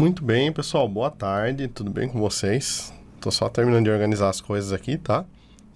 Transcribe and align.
Muito 0.00 0.24
bem, 0.24 0.50
pessoal. 0.50 0.88
Boa 0.88 1.10
tarde. 1.10 1.68
Tudo 1.68 1.90
bem 1.90 2.08
com 2.08 2.18
vocês? 2.18 2.90
Tô 3.20 3.30
só 3.30 3.50
terminando 3.50 3.84
de 3.84 3.90
organizar 3.90 4.30
as 4.30 4.40
coisas 4.40 4.72
aqui, 4.72 4.96
tá? 4.96 5.26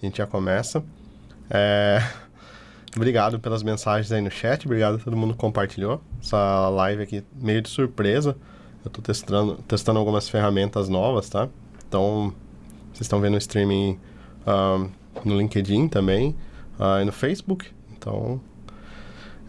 A 0.01 0.03
gente 0.03 0.17
já 0.17 0.25
começa. 0.25 0.83
É... 1.47 2.01
Obrigado 2.97 3.39
pelas 3.39 3.61
mensagens 3.61 4.11
aí 4.11 4.21
no 4.21 4.31
chat. 4.31 4.65
Obrigado 4.65 4.95
a 4.95 4.97
todo 4.97 5.15
mundo 5.15 5.35
que 5.35 5.39
compartilhou 5.39 6.01
essa 6.19 6.69
live 6.69 7.03
aqui 7.03 7.23
meio 7.39 7.61
de 7.61 7.69
surpresa. 7.69 8.35
Eu 8.83 8.89
tô 8.89 8.99
testando, 8.99 9.57
testando 9.67 9.99
algumas 9.99 10.27
ferramentas 10.27 10.89
novas, 10.89 11.29
tá? 11.29 11.47
Então, 11.87 12.33
vocês 12.93 13.01
estão 13.01 13.21
vendo 13.21 13.35
o 13.35 13.37
streaming 13.37 13.99
no 15.23 15.37
LinkedIn 15.37 15.87
também 15.87 16.35
uh, 16.79 16.99
e 16.99 17.05
no 17.05 17.11
Facebook. 17.11 17.67
Então, 17.95 18.41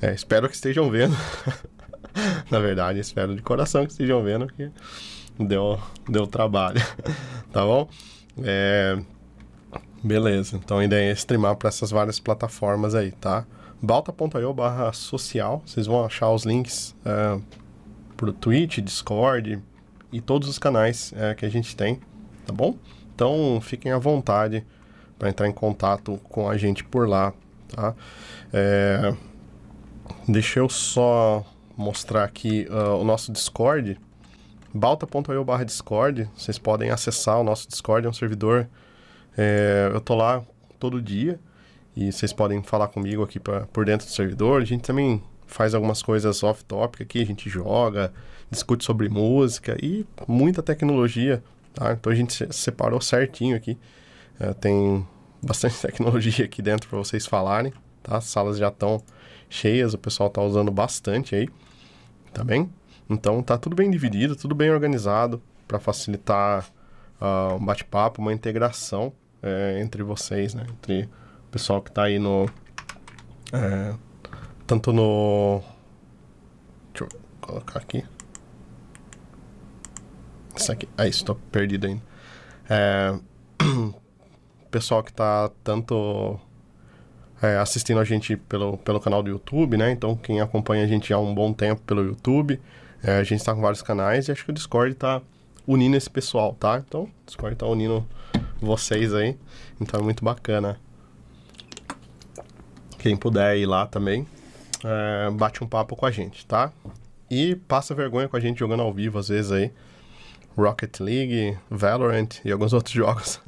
é, 0.03 0.13
espero 0.13 0.47
que 0.51 0.55
estejam 0.55 0.91
vendo. 0.91 1.17
Na 2.51 2.59
verdade, 2.59 2.99
espero 2.99 3.35
de 3.35 3.43
coração 3.43 3.85
que 3.85 3.93
estejam 3.93 4.23
vendo 4.23 4.47
que 4.47 4.71
deu, 5.39 5.79
deu 6.09 6.27
trabalho. 6.27 6.81
tá 7.53 7.65
bom? 7.65 7.89
É, 8.43 8.99
beleza. 10.03 10.57
Então 10.57 10.79
a 10.79 10.85
ideia 10.85 11.11
é 11.11 11.13
streamar 11.13 11.57
para 11.57 11.69
essas 11.69 11.91
várias 11.91 12.19
plataformas 12.19 12.95
aí, 12.95 13.13
tá? 13.13 13.47
balta.io 13.81 14.53
barra 14.53 14.93
social. 14.93 15.63
Vocês 15.65 15.87
vão 15.87 16.05
achar 16.05 16.31
os 16.31 16.45
links 16.45 16.95
é, 17.05 17.39
pro 18.17 18.33
Twitch, 18.33 18.79
Discord 18.79 19.63
e 20.13 20.21
todos 20.21 20.49
os 20.49 20.59
canais 20.59 21.13
é, 21.17 21.35
que 21.35 21.45
a 21.45 21.49
gente 21.49 21.77
tem, 21.77 22.01
tá 22.47 22.53
bom? 22.53 22.77
Então 23.15 23.61
fiquem 23.61 23.93
à 23.93 23.99
vontade 23.99 24.65
para 25.19 25.29
entrar 25.29 25.49
em 25.49 25.53
contato 25.53 26.19
com 26.25 26.49
a 26.49 26.57
gente 26.57 26.85
por 26.85 27.09
lá, 27.09 27.33
tá? 27.69 27.95
É, 28.53 29.15
deixa 30.29 30.61
eu 30.61 30.69
só 30.69 31.45
mostrar 31.77 32.25
aqui 32.25 32.67
uh, 32.71 32.97
o 32.97 33.05
nosso 33.05 33.31
Discord, 33.31 33.99
balta.io 34.73 35.45
barra 35.45 35.65
Discord, 35.65 36.29
vocês 36.37 36.59
podem 36.59 36.91
acessar 36.91 37.39
o 37.39 37.45
nosso 37.45 37.69
Discord, 37.69 38.07
é 38.07 38.11
um 38.11 38.15
servidor, 38.15 38.69
é, 39.37 39.91
eu 39.93 40.01
tô 40.01 40.15
lá 40.15 40.43
todo 40.79 41.01
dia, 41.03 41.39
e 41.95 42.11
vocês 42.11 42.33
podem 42.33 42.63
falar 42.63 42.89
comigo 42.89 43.23
aqui 43.23 43.39
pra, 43.39 43.67
por 43.67 43.85
dentro 43.85 44.07
do 44.07 44.13
servidor, 44.13 44.63
a 44.63 44.65
gente 44.65 44.83
também 44.83 45.23
faz 45.47 45.75
algumas 45.75 46.03
coisas 46.03 46.43
off-topic 46.43 47.03
aqui, 47.03 47.23
a 47.23 47.27
gente 47.27 47.49
joga, 47.49 48.13
discute 48.51 48.85
sobre 48.85 49.09
música 49.09 49.77
e 49.83 50.07
muita 50.27 50.63
tecnologia, 50.63 51.43
tá? 51.75 51.93
Então 51.93 52.13
a 52.13 52.17
gente 52.17 52.53
separou 52.55 53.01
certinho 53.01 53.55
aqui, 53.55 53.79
é, 54.41 54.53
tem 54.55 55.07
bastante 55.43 55.81
tecnologia 55.81 56.45
aqui 56.45 56.63
dentro 56.63 56.89
para 56.89 56.99
vocês 56.99 57.27
falarem, 57.27 57.73
tá? 58.03 58.17
As 58.17 58.25
salas 58.25 58.59
já 58.59 58.69
estão 58.69 59.03
cheias, 59.49 59.95
o 59.95 59.99
pessoal 59.99 60.29
tá 60.29 60.43
usando 60.43 60.71
bastante 60.71 61.35
aí 61.35 61.49
tá 62.37 62.45
bem? 62.45 62.71
Então 63.09 63.43
tá 63.43 63.57
tudo 63.57 63.75
bem 63.75 63.91
dividido, 63.91 64.37
tudo 64.37 64.55
bem 64.55 64.71
organizado 64.71 65.43
para 65.67 65.81
facilitar 65.81 66.67
uh, 67.19 67.55
um 67.55 67.65
bate-papo, 67.65 68.21
uma 68.21 68.31
integração 68.31 69.11
é, 69.43 69.81
entre 69.81 70.03
vocês, 70.03 70.53
né? 70.53 70.67
Entre 70.69 71.05
o 71.05 71.51
pessoal 71.51 71.81
que 71.81 71.91
tá 71.91 72.05
aí 72.05 72.19
no... 72.19 72.47
É, 73.55 73.95
tanto 74.67 74.93
no... 74.93 75.63
Deixa 76.93 77.05
eu 77.05 77.21
colocar 77.41 77.79
aqui. 77.79 78.05
Isso 80.55 80.71
aqui. 80.71 80.87
Ah, 80.99 81.07
isso, 81.07 81.25
tô 81.25 81.35
perdido 81.35 81.87
ainda. 81.87 82.03
É, 82.69 83.19
pessoal 84.71 85.03
que 85.03 85.13
tá 85.13 85.51
tanto 85.65 86.39
é, 87.43 87.57
assistindo 87.59 88.01
a 88.01 88.05
gente 88.05 88.37
pelo, 88.37 88.79
pelo 88.79 89.01
canal 89.01 89.23
do 89.23 89.31
YouTube, 89.31 89.77
né? 89.77 89.91
Então, 89.91 90.17
quem 90.17 90.41
acompanha 90.41 90.85
a 90.85 90.87
gente 90.87 91.13
há 91.13 91.19
um 91.19 91.35
bom 91.35 91.53
tempo 91.53 91.83
pelo 91.83 92.03
YouTube, 92.03 92.61
é, 93.03 93.19
a 93.19 93.25
gente 93.25 93.41
está 93.41 93.55
com 93.55 93.61
vários 93.61 93.83
canais 93.83 94.29
e 94.29 94.33
acho 94.33 94.45
que 94.45 94.51
o 94.51 94.55
Discord 94.55 94.93
está 94.93 95.21
unindo 95.67 95.97
esse 95.97 96.09
pessoal, 96.09 96.55
tá? 96.55 96.83
Então, 96.87 97.05
o 97.05 97.11
Discord 97.27 97.55
está 97.55 97.67
unindo 97.67 98.07
vocês 98.61 99.13
aí, 99.15 99.37
então 99.81 100.01
é 100.01 100.03
muito 100.03 100.25
bacana. 100.25 100.81
Quem 102.99 103.17
puder 103.17 103.57
ir 103.57 103.67
lá 103.67 103.87
também, 103.87 104.27
é, 104.85 105.31
bate 105.31 105.63
um 105.63 105.67
papo 105.67 105.95
com 105.95 106.07
a 106.07 106.11
gente, 106.11 106.47
tá? 106.47 106.73
E 107.31 107.57
passa 107.57 107.95
vergonha 107.95 108.29
com 108.29 108.37
a 108.37 108.41
gente 108.41 108.59
jogando 108.59 108.83
ao 108.83 108.93
vivo, 108.93 109.19
às 109.19 109.29
vezes 109.29 109.53
aí. 109.53 109.73
Rocket 110.57 111.01
League, 111.01 111.59
Valorant 111.69 112.41
e 112.45 112.51
alguns 112.51 112.73
outros 112.75 112.95
jogos. 112.95 113.41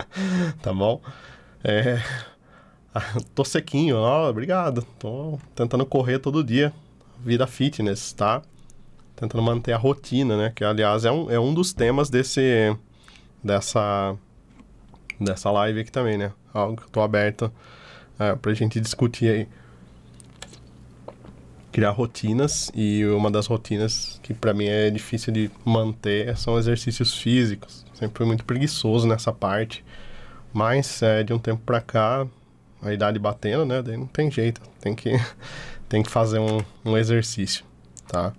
tá 0.60 0.72
bom? 0.72 1.00
É, 1.64 2.02
tô 3.34 3.44
sequinho, 3.44 3.96
ó, 3.96 4.28
obrigado. 4.28 4.86
Tô 4.98 5.38
tentando 5.54 5.86
correr 5.86 6.18
todo 6.18 6.44
dia. 6.44 6.72
Vida 7.24 7.46
fitness, 7.46 8.12
tá? 8.12 8.42
Tentando 9.16 9.42
manter 9.42 9.72
a 9.72 9.78
rotina, 9.78 10.36
né? 10.36 10.52
Que, 10.54 10.64
aliás, 10.64 11.04
é 11.04 11.12
um, 11.12 11.30
é 11.30 11.38
um 11.38 11.54
dos 11.54 11.72
temas 11.72 12.10
desse... 12.10 12.76
Dessa... 13.42 14.16
Dessa 15.20 15.50
live 15.50 15.80
aqui 15.80 15.92
também, 15.92 16.18
né? 16.18 16.32
Algo 16.52 16.76
que 16.76 16.82
eu 16.82 16.90
tô 16.90 17.00
aberto 17.00 17.52
é, 18.18 18.34
pra 18.34 18.52
gente 18.54 18.80
discutir 18.80 19.30
aí. 19.30 19.48
Criar 21.70 21.90
rotinas. 21.90 22.70
E 22.74 23.04
uma 23.06 23.30
das 23.30 23.46
rotinas 23.46 24.18
que 24.22 24.34
para 24.34 24.52
mim 24.52 24.66
é 24.66 24.90
difícil 24.90 25.32
de 25.32 25.50
manter 25.64 26.36
são 26.36 26.58
exercícios 26.58 27.16
físicos. 27.16 27.86
Sempre 27.94 28.18
fui 28.18 28.26
muito 28.26 28.44
preguiçoso 28.44 29.06
nessa 29.06 29.32
parte. 29.32 29.84
Mas, 30.52 31.00
é, 31.02 31.22
de 31.22 31.32
um 31.32 31.38
tempo 31.38 31.62
pra 31.64 31.80
cá, 31.80 32.26
a 32.82 32.92
idade 32.92 33.18
batendo, 33.18 33.64
né? 33.64 33.80
Daí 33.80 33.96
não 33.96 34.06
tem 34.06 34.30
jeito, 34.30 34.60
tem 34.80 34.94
que, 34.94 35.12
tem 35.88 36.02
que 36.02 36.10
fazer 36.10 36.38
um, 36.38 36.60
um 36.84 36.96
exercício, 36.96 37.64
tá? 38.08 38.32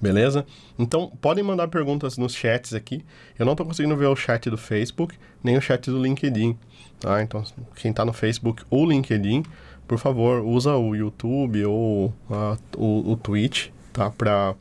Beleza? 0.00 0.46
Então, 0.78 1.12
podem 1.20 1.44
mandar 1.44 1.68
perguntas 1.68 2.16
nos 2.16 2.34
chats 2.34 2.72
aqui. 2.72 3.04
Eu 3.38 3.44
não 3.44 3.52
estou 3.52 3.66
conseguindo 3.66 3.96
ver 3.96 4.06
o 4.06 4.16
chat 4.16 4.48
do 4.48 4.56
Facebook, 4.56 5.14
nem 5.44 5.56
o 5.58 5.60
chat 5.60 5.90
do 5.90 6.02
LinkedIn, 6.02 6.56
tá? 6.98 7.22
Então, 7.22 7.44
quem 7.76 7.90
está 7.90 8.04
no 8.04 8.12
Facebook 8.12 8.62
ou 8.70 8.86
LinkedIn, 8.86 9.44
por 9.86 9.98
favor, 9.98 10.42
usa 10.42 10.76
o 10.76 10.94
YouTube 10.94 11.64
ou 11.66 12.06
uh, 12.30 12.56
o, 12.76 13.12
o 13.12 13.16
Twitch, 13.16 13.68
tá? 13.92 14.10
Para 14.10 14.54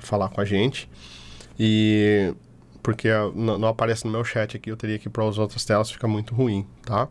falar 0.00 0.28
com 0.28 0.40
a 0.40 0.44
gente. 0.44 0.88
E 1.58 2.34
porque 2.84 3.08
não, 3.34 3.66
aparece 3.66 4.04
no 4.04 4.12
meu 4.12 4.22
chat 4.22 4.58
aqui, 4.58 4.70
eu 4.70 4.76
teria 4.76 4.98
que 4.98 5.08
ir 5.08 5.10
para 5.10 5.26
as 5.26 5.38
outras 5.38 5.64
telas, 5.64 5.90
fica 5.90 6.06
muito 6.06 6.34
ruim, 6.34 6.66
tá? 6.82 7.08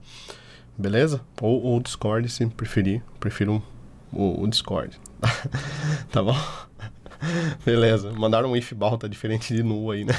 Beleza? 0.78 1.20
Ou 1.42 1.76
o 1.76 1.82
Discord, 1.82 2.30
se 2.30 2.46
preferir. 2.46 3.02
Prefiro 3.20 3.62
o, 4.12 4.44
o 4.44 4.48
Discord. 4.48 5.00
tá 6.12 6.22
bom? 6.22 6.38
Beleza. 7.66 8.12
Mandaram 8.12 8.52
um 8.52 8.56
if 8.56 8.72
balta 8.74 9.10
diferente 9.10 9.52
de 9.52 9.64
nu 9.64 9.90
aí, 9.90 10.06
né? 10.06 10.14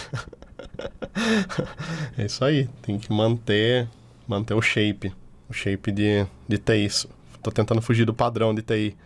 é 2.18 2.24
isso 2.24 2.44
aí. 2.44 2.68
Tem 2.82 2.98
que 2.98 3.12
manter, 3.12 3.88
manter 4.26 4.54
o 4.54 4.62
shape. 4.62 5.14
O 5.48 5.52
shape 5.52 5.92
de, 5.92 6.26
de 6.48 6.58
TI. 6.58 7.08
Tô 7.42 7.52
tentando 7.52 7.80
fugir 7.80 8.04
do 8.04 8.14
padrão 8.14 8.52
de 8.52 8.62
TI. 8.62 8.96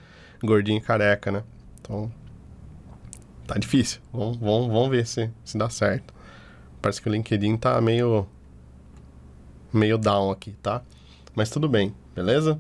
Gordinho 0.43 0.79
e 0.79 0.81
careca, 0.81 1.31
né? 1.31 1.43
Então, 1.81 2.11
tá 3.47 3.59
difícil. 3.59 4.01
Vamos, 4.11 4.39
vamos 4.39 4.89
ver 4.89 5.07
se, 5.07 5.31
se 5.45 5.59
dá 5.59 5.69
certo. 5.69 6.18
Parece 6.81 7.01
que 7.03 7.09
o 7.09 7.13
LinkedIn 7.13 7.57
tá 7.57 7.81
meio 7.81 8.27
meio 9.73 9.99
down 9.99 10.31
aqui, 10.31 10.53
tá? 10.63 10.83
Mas 11.35 11.51
tudo 11.51 11.69
bem, 11.69 11.95
beleza? 12.15 12.59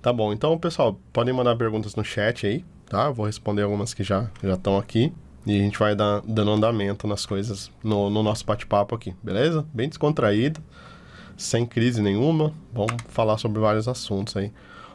Tá 0.00 0.12
bom, 0.12 0.32
então, 0.32 0.58
pessoal, 0.58 0.98
podem 1.12 1.32
mandar 1.32 1.56
perguntas 1.56 1.94
no 1.94 2.04
chat 2.04 2.46
aí, 2.46 2.64
tá? 2.86 3.10
vou 3.10 3.26
responder 3.26 3.62
algumas 3.62 3.94
que 3.94 4.02
já 4.02 4.30
já 4.42 4.54
estão 4.54 4.78
aqui. 4.78 5.12
E 5.46 5.58
a 5.58 5.62
gente 5.62 5.78
vai 5.78 5.94
dar, 5.94 6.22
dando 6.22 6.52
andamento 6.52 7.06
nas 7.06 7.26
coisas 7.26 7.70
no, 7.82 8.08
no 8.08 8.22
nosso 8.22 8.46
bate-papo 8.46 8.94
aqui, 8.94 9.14
beleza? 9.22 9.66
Bem 9.74 9.88
descontraído, 9.88 10.62
sem 11.36 11.66
crise 11.66 12.00
nenhuma. 12.00 12.52
Vamos 12.72 12.94
falar 13.08 13.36
sobre 13.36 13.60
vários 13.60 13.86
assuntos 13.86 14.36
aí. 14.38 14.50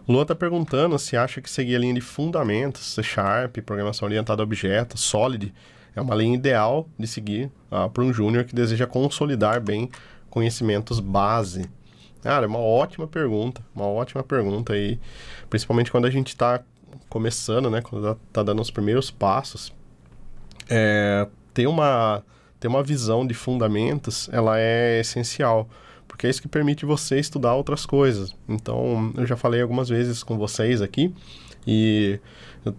Lua 0.08 0.26
tá 0.26 0.34
perguntando 0.34 0.98
se 0.98 1.16
acha 1.16 1.40
que 1.40 1.50
seguir 1.50 1.76
a 1.76 1.80
linha 1.80 1.94
de 1.94 2.02
fundamentos, 2.02 2.82
C 2.82 3.04
Sharp, 3.04 3.58
programação 3.58 4.08
orientada 4.08 4.42
a 4.42 4.44
objetos, 4.44 5.02
Solid, 5.02 5.54
é 5.96 6.02
uma 6.02 6.16
linha 6.16 6.36
ideal 6.36 6.88
de 6.98 7.08
seguir 7.08 7.52
uh, 7.72 7.90
para 7.90 8.04
um 8.04 8.14
júnior 8.14 8.46
que 8.46 8.56
deseja 8.56 8.86
consolidar 8.86 9.62
bem 9.62 9.90
conhecimentos 10.30 11.00
base. 11.00 11.70
Cara, 12.22 12.46
é 12.46 12.48
uma 12.48 12.60
ótima 12.60 13.08
pergunta, 13.08 13.62
uma 13.74 13.86
ótima 13.86 14.24
pergunta 14.24 14.74
aí, 14.74 15.00
principalmente 15.50 15.92
quando 15.92 16.06
a 16.06 16.10
gente 16.10 16.28
está 16.30 16.62
começando, 17.08 17.70
né, 17.70 17.82
quando 17.82 18.18
está 18.28 18.44
dando 18.44 18.62
os 18.62 18.70
primeiros 18.70 19.10
passos. 19.10 19.74
É, 20.70 21.28
ter 21.54 21.68
uma 21.68 22.24
ter 22.60 22.68
uma 22.68 22.84
visão 22.84 23.26
de 23.26 23.34
fundamentos, 23.34 24.30
ela 24.34 24.60
é 24.60 25.00
essencial, 25.00 25.70
porque 26.06 26.28
é 26.28 26.30
isso 26.30 26.42
que 26.42 26.48
permite 26.50 26.86
você 26.86 27.18
estudar 27.18 27.56
outras 27.56 27.86
coisas. 27.86 28.36
Então, 28.50 29.14
eu 29.16 29.26
já 29.26 29.38
falei 29.38 29.62
algumas 29.62 29.88
vezes 29.88 30.24
com 30.24 30.38
vocês 30.38 30.82
aqui 30.82 31.14
e 31.66 32.20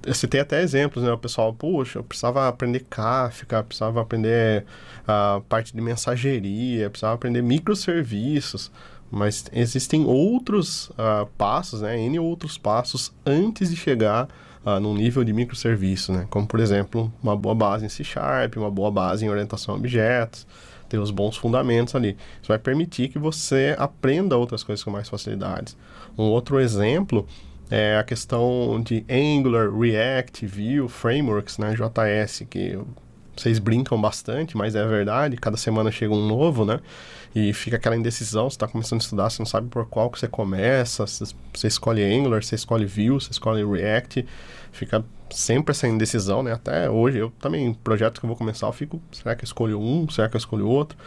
eu 0.05 0.15
citei 0.15 0.41
até 0.41 0.63
exemplos, 0.63 1.05
né? 1.05 1.13
O 1.13 1.19
pessoal, 1.19 1.53
puxa, 1.53 1.99
eu 1.99 2.05
precisava 2.05 2.49
aprender 2.49 2.81
Kafka, 2.89 3.63
precisava 3.63 4.01
aprender 4.01 4.65
a 5.07 5.41
parte 5.49 5.75
de 5.75 5.81
mensageria, 5.81 6.91
precisava 6.91 7.15
aprender 7.15 7.43
microserviços. 7.43 8.71
Mas 9.11 9.45
existem 9.53 10.05
outros 10.05 10.91
uh, 10.91 11.27
passos, 11.37 11.81
né? 11.81 11.99
N 11.99 12.19
outros 12.21 12.57
passos 12.57 13.13
antes 13.27 13.71
de 13.71 13.77
chegar 13.77 14.29
uh, 14.65 14.79
num 14.79 14.95
nível 14.95 15.25
de 15.25 15.33
microserviço, 15.33 16.13
né? 16.13 16.27
Como, 16.31 16.47
por 16.47 16.61
exemplo, 16.61 17.13
uma 17.21 17.37
boa 17.37 17.55
base 17.55 17.85
em 17.85 17.89
C 17.89 18.05
Sharp, 18.05 18.57
uma 18.57 18.71
boa 18.71 18.91
base 18.91 19.25
em 19.25 19.29
orientação 19.29 19.75
a 19.75 19.79
objetos, 19.79 20.47
ter 20.89 20.99
os 20.99 21.11
bons 21.11 21.37
fundamentos 21.37 21.97
ali. 21.97 22.17
Isso 22.41 22.49
vai 22.49 22.59
permitir 22.59 23.09
que 23.09 23.19
você 23.19 23.75
aprenda 23.79 24.37
outras 24.37 24.63
coisas 24.63 24.85
com 24.85 24.93
mais 24.93 25.09
facilidades. 25.09 25.77
Um 26.17 26.25
outro 26.25 26.61
exemplo 26.61 27.27
é 27.71 27.97
a 27.97 28.03
questão 28.03 28.83
de 28.85 29.05
Angular, 29.09 29.71
React, 29.73 30.47
Vue, 30.47 30.89
Frameworks, 30.89 31.59
né? 31.59 31.75
JS, 31.75 32.45
que 32.51 32.79
vocês 33.37 33.59
brincam 33.59 34.01
bastante, 34.01 34.57
mas 34.57 34.75
é 34.75 34.85
verdade, 34.87 35.37
cada 35.37 35.57
semana 35.57 35.91
chega 35.91 36.13
um 36.13 36.27
novo, 36.27 36.65
né? 36.65 36.81
E 37.35 37.53
fica 37.53 37.77
aquela 37.77 37.97
indecisão, 37.97 38.51
você 38.51 38.57
está 38.57 38.67
começando 38.67 39.01
a 39.01 39.03
estudar, 39.05 39.31
você 39.31 39.41
não 39.41 39.47
sabe 39.47 39.69
por 39.69 39.87
qual 39.87 40.11
que 40.11 40.19
você 40.19 40.27
começa, 40.27 41.05
você 41.07 41.67
escolhe 41.67 42.03
Angular, 42.03 42.43
você 42.43 42.57
escolhe 42.57 42.85
Vue, 42.85 43.11
você 43.11 43.31
escolhe 43.31 43.65
React, 43.65 44.27
fica 44.73 45.05
sempre 45.31 45.71
essa 45.71 45.87
indecisão, 45.87 46.43
né? 46.43 46.53
Até 46.53 46.91
hoje, 46.91 47.19
eu 47.19 47.31
também, 47.41 47.73
projetos 47.73 48.19
que 48.19 48.27
eu 48.27 48.29
vou 48.29 48.37
começar, 48.37 48.67
eu 48.67 48.73
fico, 48.73 49.01
será 49.13 49.37
que 49.37 49.45
eu 49.45 49.47
escolho 49.47 49.81
um, 49.81 50.09
será 50.09 50.29
que 50.29 50.37
eu 50.37 50.39
escolho 50.39 50.67
outro? 50.67 50.99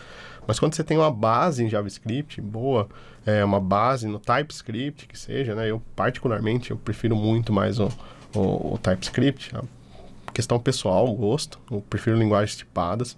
Mas 0.48 0.60
quando 0.60 0.76
você 0.76 0.84
tem 0.84 0.98
uma 0.98 1.12
base 1.12 1.64
em 1.64 1.70
JavaScript 1.70 2.42
boa, 2.42 2.88
é, 3.26 3.44
uma 3.44 3.60
base 3.60 4.08
no 4.08 4.20
TypeScript, 4.20 5.08
que 5.08 5.18
seja, 5.18 5.56
né? 5.56 5.70
Eu, 5.70 5.82
particularmente, 5.96 6.72
eu 6.72 6.78
prefiro 6.78 7.16
muito 7.16 7.54
mais 7.54 7.80
o, 7.80 7.90
o, 8.36 8.74
o 8.74 8.80
TypeScript, 8.82 9.54
questão 10.34 10.60
pessoal, 10.60 11.12
gosto. 11.14 11.60
Eu 11.72 11.82
prefiro 11.82 12.18
linguagens 12.18 12.58
tipadas. 12.58 13.16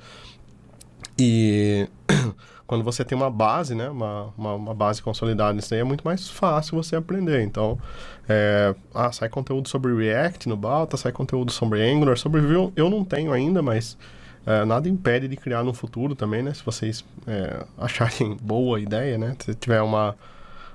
E 1.17 1.87
quando 2.67 2.83
você 2.83 3.03
tem 3.03 3.17
uma 3.17 3.29
base, 3.29 3.73
né, 3.73 3.89
uma, 3.89 4.33
uma, 4.37 4.53
uma, 4.53 4.73
base 4.73 5.01
consolidada 5.01 5.53
nisso 5.53 5.73
aí, 5.73 5.79
é 5.79 5.83
muito 5.83 6.03
mais 6.03 6.29
fácil 6.29 6.75
você 6.75 6.95
aprender. 6.95 7.41
Então, 7.41 7.79
é, 8.27 8.75
ah, 8.93 9.11
sai 9.11 9.29
conteúdo 9.29 9.69
sobre 9.69 9.95
React 9.95 10.49
no 10.49 10.57
Balta, 10.57 10.97
sai 10.97 11.11
conteúdo 11.11 11.51
sobre 11.51 11.81
Angular, 11.81 12.17
sobre 12.17 12.41
Vue 12.41 12.71
eu 12.75 12.89
não 12.89 13.03
tenho 13.03 13.31
ainda, 13.31 13.61
mas 13.61 13.97
é, 14.45 14.63
nada 14.65 14.87
impede 14.87 15.27
de 15.27 15.35
criar 15.35 15.63
no 15.63 15.73
futuro 15.73 16.15
também, 16.15 16.43
né, 16.43 16.53
se 16.53 16.63
vocês 16.63 17.03
é, 17.25 17.65
acharem 17.77 18.37
boa 18.41 18.79
ideia, 18.79 19.17
né, 19.17 19.35
se 19.39 19.55
tiver 19.55 19.81
uma, 19.81 20.15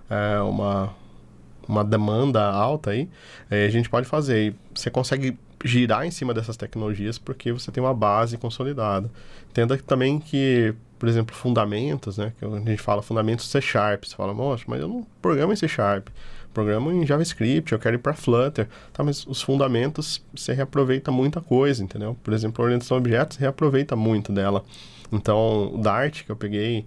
é, 0.09 0.41
uma, 0.41 0.93
uma 1.69 1.85
demanda 1.85 2.45
alta 2.45 2.91
aí, 2.91 3.09
é, 3.51 3.65
a 3.65 3.71
gente 3.71 3.89
pode 3.89 4.07
fazer. 4.07 4.49
E 4.49 4.55
você 4.75 4.91
consegue 4.91 5.39
girar 5.65 6.07
em 6.07 6.11
cima 6.11 6.33
dessas 6.33 6.57
tecnologias 6.57 7.19
porque 7.19 7.53
você 7.53 7.71
tem 7.71 7.83
uma 7.83 7.95
base 7.95 8.37
consolidada. 8.37 9.11
Entenda 9.51 9.77
também 9.79 10.19
que, 10.19 10.75
por 10.99 11.09
exemplo, 11.09 11.35
fundamentos, 11.35 12.19
né? 12.19 12.33
Que 12.39 12.45
a 12.45 12.59
gente 12.59 12.79
fala 12.79 13.03
fundamentos 13.03 13.49
C 13.49 13.61
Sharp. 13.61 14.05
Você 14.05 14.17
fala, 14.17 14.33
nossa, 14.33 14.65
mas 14.67 14.81
eu 14.81 14.89
não 14.89 15.07
programo 15.21 15.53
em 15.53 15.57
C 15.57 15.69
Sharp. 15.69 16.09
Programo 16.53 16.91
em 16.91 17.07
JavaScript, 17.07 17.73
eu 17.73 17.79
quero 17.79 17.97
ir 17.97 17.99
para 17.99 18.13
Flutter. 18.13 18.69
Tá, 18.93 19.05
mas 19.05 19.27
os 19.27 19.41
fundamentos 19.41 20.23
você 20.35 20.53
reaproveita 20.53 21.11
muita 21.13 21.41
coisa, 21.41 21.83
entendeu? 21.83 22.17
Por 22.23 22.35
exemplo, 22.35 22.63
a 22.63 22.67
orientação 22.67 22.97
a 22.97 23.01
objetos 23.01 23.37
reaproveita 23.37 23.95
muito 23.95 24.33
dela. 24.33 24.65
Então, 25.13 25.75
o 25.75 25.79
Dart, 25.79 26.25
que 26.25 26.31
eu 26.31 26.37
peguei, 26.37 26.85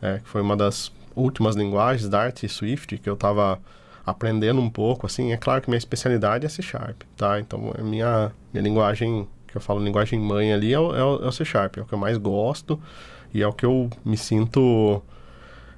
é, 0.00 0.18
que 0.18 0.28
foi 0.28 0.40
uma 0.40 0.56
das 0.56 0.92
últimas 1.14 1.56
linguagens, 1.56 2.08
Dart 2.08 2.42
e 2.42 2.48
Swift, 2.48 2.98
que 2.98 3.08
eu 3.08 3.14
estava 3.14 3.58
aprendendo 4.04 4.60
um 4.60 4.70
pouco, 4.70 5.06
assim, 5.06 5.32
é 5.32 5.36
claro 5.36 5.60
que 5.60 5.68
minha 5.68 5.78
especialidade 5.78 6.46
é 6.46 6.48
C 6.48 6.62
Sharp, 6.62 7.02
tá? 7.16 7.40
Então, 7.40 7.72
a 7.76 7.82
minha, 7.82 8.30
minha 8.52 8.62
linguagem, 8.62 9.26
que 9.48 9.56
eu 9.56 9.60
falo 9.60 9.82
linguagem 9.82 10.20
mãe 10.20 10.52
ali, 10.52 10.72
é 10.72 10.78
o, 10.78 10.94
é 10.94 11.04
o, 11.04 11.28
é 11.28 11.32
C 11.32 11.44
Sharp, 11.44 11.78
é 11.78 11.80
o 11.80 11.84
que 11.84 11.92
eu 11.92 11.98
mais 11.98 12.16
gosto 12.16 12.80
e 13.34 13.42
é 13.42 13.48
o 13.48 13.52
que 13.52 13.66
eu 13.66 13.90
me 14.04 14.16
sinto 14.16 15.02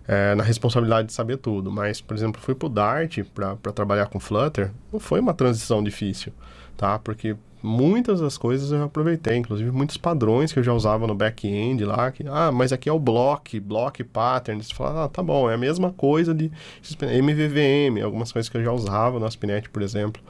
é, 0.08 0.34
na 0.34 0.42
responsabilidade 0.42 1.08
de 1.08 1.12
saber 1.12 1.36
tudo. 1.36 1.70
Mas, 1.70 2.00
por 2.00 2.16
exemplo, 2.16 2.40
fui 2.40 2.54
pro 2.54 2.68
Dart 2.70 3.18
para 3.34 3.72
trabalhar 3.72 4.06
com 4.06 4.18
Flutter, 4.18 4.72
não 4.90 4.98
foi 4.98 5.20
uma 5.20 5.34
transição 5.34 5.84
difícil, 5.84 6.32
tá? 6.76 6.98
Porque 6.98 7.36
muitas 7.62 8.20
das 8.20 8.38
coisas 8.38 8.72
eu 8.72 8.82
aproveitei, 8.82 9.36
inclusive 9.36 9.70
muitos 9.70 9.96
padrões 9.98 10.52
que 10.52 10.58
eu 10.58 10.62
já 10.62 10.72
usava 10.72 11.06
no 11.06 11.14
back-end 11.14 11.84
lá, 11.84 12.10
que, 12.10 12.24
ah, 12.26 12.50
mas 12.50 12.72
aqui 12.72 12.88
é 12.88 12.92
o 12.92 12.98
block, 12.98 13.60
block 13.60 14.02
pattern, 14.04 14.62
você 14.62 14.74
fala, 14.74 15.04
ah, 15.04 15.08
tá 15.08 15.22
bom, 15.22 15.50
é 15.50 15.54
a 15.54 15.58
mesma 15.58 15.92
coisa 15.92 16.32
de 16.32 16.50
MVVM, 17.00 18.02
algumas 18.02 18.32
coisas 18.32 18.48
que 18.48 18.56
eu 18.56 18.64
já 18.64 18.72
usava 18.72 19.18
no 19.18 19.26
Aspinet, 19.26 19.68
por 19.68 19.82
exemplo, 19.82 20.22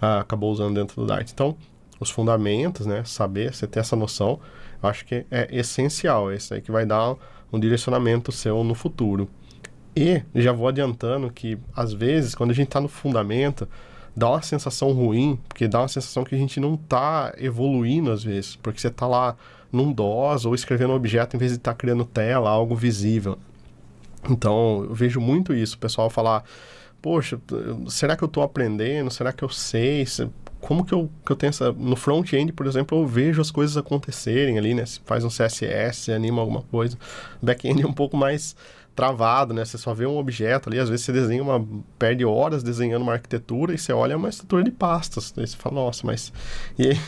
ah, 0.00 0.20
acabou 0.20 0.52
usando 0.52 0.74
dentro 0.74 1.00
do 1.00 1.06
Dart. 1.06 1.30
Então, 1.32 1.56
os 1.98 2.10
fundamentos, 2.10 2.84
né, 2.84 3.02
saber, 3.04 3.54
você 3.54 3.66
ter 3.66 3.80
essa 3.80 3.96
noção, 3.96 4.40
eu 4.82 4.88
acho 4.88 5.06
que 5.06 5.24
é 5.30 5.48
essencial, 5.52 6.30
é 6.32 6.36
isso 6.36 6.52
aí 6.52 6.60
que 6.60 6.72
vai 6.72 6.84
dar 6.84 7.16
um 7.52 7.60
direcionamento 7.60 8.32
seu 8.32 8.64
no 8.64 8.74
futuro. 8.74 9.28
E 9.94 10.22
já 10.34 10.52
vou 10.52 10.68
adiantando 10.68 11.30
que, 11.30 11.58
às 11.76 11.92
vezes, 11.92 12.34
quando 12.34 12.50
a 12.50 12.54
gente 12.54 12.68
está 12.68 12.80
no 12.80 12.88
fundamento, 12.88 13.68
dá 14.16 14.30
uma 14.30 14.42
sensação 14.42 14.92
ruim, 14.92 15.38
porque 15.48 15.68
dá 15.68 15.80
uma 15.80 15.88
sensação 15.88 16.24
que 16.24 16.34
a 16.34 16.38
gente 16.38 16.58
não 16.58 16.74
está 16.74 17.34
evoluindo 17.36 18.10
às 18.10 18.24
vezes, 18.24 18.56
porque 18.56 18.80
você 18.80 18.88
está 18.88 19.06
lá 19.06 19.36
num 19.70 19.92
DOS 19.92 20.46
ou 20.46 20.54
escrevendo 20.54 20.92
um 20.92 20.96
objeto 20.96 21.36
em 21.36 21.38
vez 21.38 21.52
de 21.52 21.58
estar 21.58 21.72
tá 21.72 21.76
criando 21.76 22.04
tela, 22.04 22.50
algo 22.50 22.74
visível. 22.74 23.38
Então, 24.28 24.84
eu 24.84 24.94
vejo 24.94 25.20
muito 25.20 25.52
isso, 25.52 25.76
o 25.76 25.78
pessoal 25.78 26.08
falar, 26.08 26.44
poxa, 27.00 27.40
será 27.88 28.16
que 28.16 28.22
eu 28.22 28.26
estou 28.26 28.42
aprendendo? 28.42 29.10
Será 29.10 29.32
que 29.32 29.42
eu 29.42 29.48
sei? 29.48 30.04
Como 30.62 30.84
que 30.84 30.94
eu, 30.94 31.10
que 31.26 31.32
eu 31.32 31.36
tenho 31.36 31.50
essa... 31.50 31.72
No 31.72 31.96
front-end, 31.96 32.52
por 32.52 32.66
exemplo, 32.66 32.98
eu 32.98 33.06
vejo 33.06 33.42
as 33.42 33.50
coisas 33.50 33.76
acontecerem 33.76 34.58
ali, 34.58 34.72
né? 34.74 34.84
Faz 35.04 35.24
um 35.24 35.28
CSS, 35.28 36.12
anima 36.12 36.40
alguma 36.40 36.62
coisa. 36.62 36.96
Back-end 37.42 37.82
é 37.82 37.86
um 37.86 37.92
pouco 37.92 38.16
mais 38.16 38.56
travado, 38.94 39.52
né? 39.52 39.64
Você 39.64 39.76
só 39.76 39.92
vê 39.92 40.06
um 40.06 40.16
objeto 40.16 40.68
ali, 40.68 40.78
às 40.78 40.88
vezes 40.88 41.04
você 41.04 41.12
desenha 41.12 41.42
uma. 41.42 41.66
perde 41.98 42.24
horas 42.24 42.62
desenhando 42.62 43.02
uma 43.02 43.14
arquitetura 43.14 43.74
e 43.74 43.78
você 43.78 43.92
olha 43.92 44.16
uma 44.16 44.28
estrutura 44.28 44.62
de 44.62 44.70
pastas. 44.70 45.34
Aí 45.36 45.46
você 45.46 45.56
fala, 45.56 45.74
nossa, 45.74 46.06
mas. 46.06 46.32
E 46.78 46.88
aí, 46.88 47.00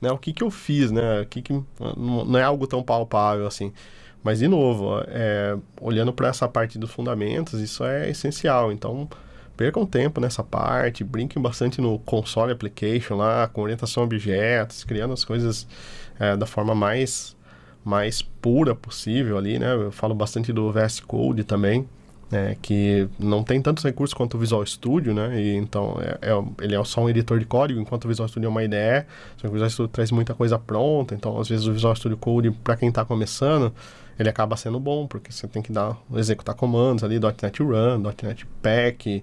né, 0.00 0.10
o 0.12 0.18
que 0.18 0.32
que 0.32 0.42
eu 0.42 0.50
fiz, 0.50 0.90
né? 0.90 1.22
O 1.22 1.26
que 1.26 1.42
que, 1.42 1.52
não 1.96 2.38
é 2.38 2.42
algo 2.42 2.66
tão 2.66 2.82
palpável 2.82 3.46
assim. 3.46 3.72
Mas, 4.22 4.38
de 4.38 4.48
novo, 4.48 5.02
é, 5.08 5.56
olhando 5.80 6.12
para 6.12 6.28
essa 6.28 6.46
parte 6.46 6.78
dos 6.78 6.90
fundamentos, 6.90 7.60
isso 7.60 7.84
é 7.84 8.10
essencial. 8.10 8.70
Então, 8.70 9.08
percam 9.60 9.84
tempo 9.84 10.22
nessa 10.22 10.42
parte, 10.42 11.04
brinquem 11.04 11.42
bastante 11.42 11.82
no 11.82 11.98
console 11.98 12.50
application 12.50 13.16
lá, 13.16 13.46
com 13.46 13.60
orientação 13.60 14.02
a 14.02 14.06
objetos, 14.06 14.84
criando 14.84 15.12
as 15.12 15.22
coisas 15.22 15.68
é, 16.18 16.34
da 16.34 16.46
forma 16.46 16.74
mais 16.74 17.36
mais 17.84 18.22
pura 18.22 18.74
possível 18.74 19.36
ali, 19.36 19.58
né? 19.58 19.74
Eu 19.74 19.92
falo 19.92 20.14
bastante 20.14 20.50
do 20.50 20.72
VS 20.72 21.00
Code 21.00 21.44
também, 21.44 21.86
né? 22.30 22.56
que 22.62 23.06
não 23.18 23.42
tem 23.42 23.60
tantos 23.60 23.84
recursos 23.84 24.14
quanto 24.14 24.38
o 24.38 24.40
Visual 24.40 24.64
Studio, 24.64 25.12
né? 25.12 25.38
E, 25.38 25.56
então, 25.56 25.98
é, 26.00 26.30
é, 26.30 26.64
ele 26.64 26.74
é 26.74 26.84
só 26.84 27.02
um 27.02 27.10
editor 27.10 27.38
de 27.38 27.44
código, 27.44 27.78
enquanto 27.78 28.06
o 28.06 28.08
Visual 28.08 28.28
Studio 28.28 28.46
é 28.46 28.50
uma 28.50 28.64
IDE, 28.64 29.04
só 29.36 29.42
que 29.42 29.48
o 29.48 29.52
Visual 29.52 29.68
Studio 29.68 29.88
traz 29.88 30.10
muita 30.10 30.32
coisa 30.34 30.58
pronta, 30.58 31.14
então, 31.14 31.38
às 31.38 31.48
vezes, 31.48 31.66
o 31.66 31.72
Visual 31.72 31.94
Studio 31.94 32.16
Code, 32.16 32.50
para 32.50 32.76
quem 32.76 32.88
está 32.88 33.04
começando, 33.04 33.74
ele 34.18 34.28
acaba 34.28 34.56
sendo 34.56 34.80
bom, 34.80 35.06
porque 35.06 35.30
você 35.32 35.46
tem 35.46 35.60
que 35.60 35.72
dar, 35.72 35.98
executar 36.14 36.54
comandos 36.54 37.04
ali, 37.04 37.18
.NET 37.18 37.62
Run, 37.62 38.02
.NET 38.22 38.46
Pack, 38.62 39.22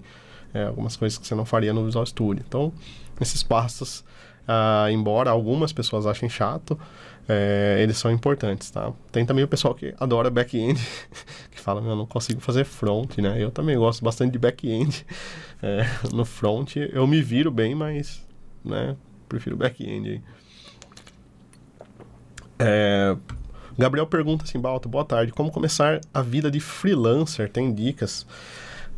é, 0.58 0.64
algumas 0.66 0.96
coisas 0.96 1.18
que 1.18 1.26
você 1.26 1.34
não 1.34 1.44
faria 1.44 1.72
no 1.72 1.84
Visual 1.84 2.04
Studio. 2.04 2.44
Então, 2.46 2.72
esses 3.20 3.42
passos, 3.42 4.04
ah, 4.46 4.88
embora 4.90 5.30
algumas 5.30 5.72
pessoas 5.72 6.06
achem 6.06 6.28
chato, 6.28 6.78
é, 7.28 7.78
eles 7.80 7.98
são 7.98 8.10
importantes, 8.10 8.70
tá? 8.70 8.92
Tem 9.12 9.24
também 9.24 9.44
o 9.44 9.48
pessoal 9.48 9.74
que 9.74 9.94
adora 10.00 10.30
back-end, 10.30 10.80
que 11.50 11.60
fala, 11.60 11.82
eu 11.82 11.94
não 11.94 12.06
consigo 12.06 12.40
fazer 12.40 12.64
front, 12.64 13.18
né? 13.18 13.36
Eu 13.38 13.50
também 13.50 13.76
gosto 13.76 14.02
bastante 14.02 14.32
de 14.32 14.38
back-end. 14.38 15.06
É, 15.60 15.84
no 16.14 16.24
front 16.24 16.76
eu 16.76 17.04
me 17.04 17.20
viro 17.20 17.50
bem, 17.50 17.74
mas, 17.74 18.24
né, 18.64 18.94
prefiro 19.28 19.56
back-end. 19.56 20.22
É, 22.60 23.16
Gabriel 23.76 24.06
pergunta 24.06 24.44
assim, 24.44 24.60
Balto, 24.60 24.88
boa 24.88 25.04
tarde, 25.04 25.32
como 25.32 25.50
começar 25.50 26.00
a 26.14 26.22
vida 26.22 26.48
de 26.48 26.60
freelancer? 26.60 27.50
Tem 27.50 27.74
dicas? 27.74 28.24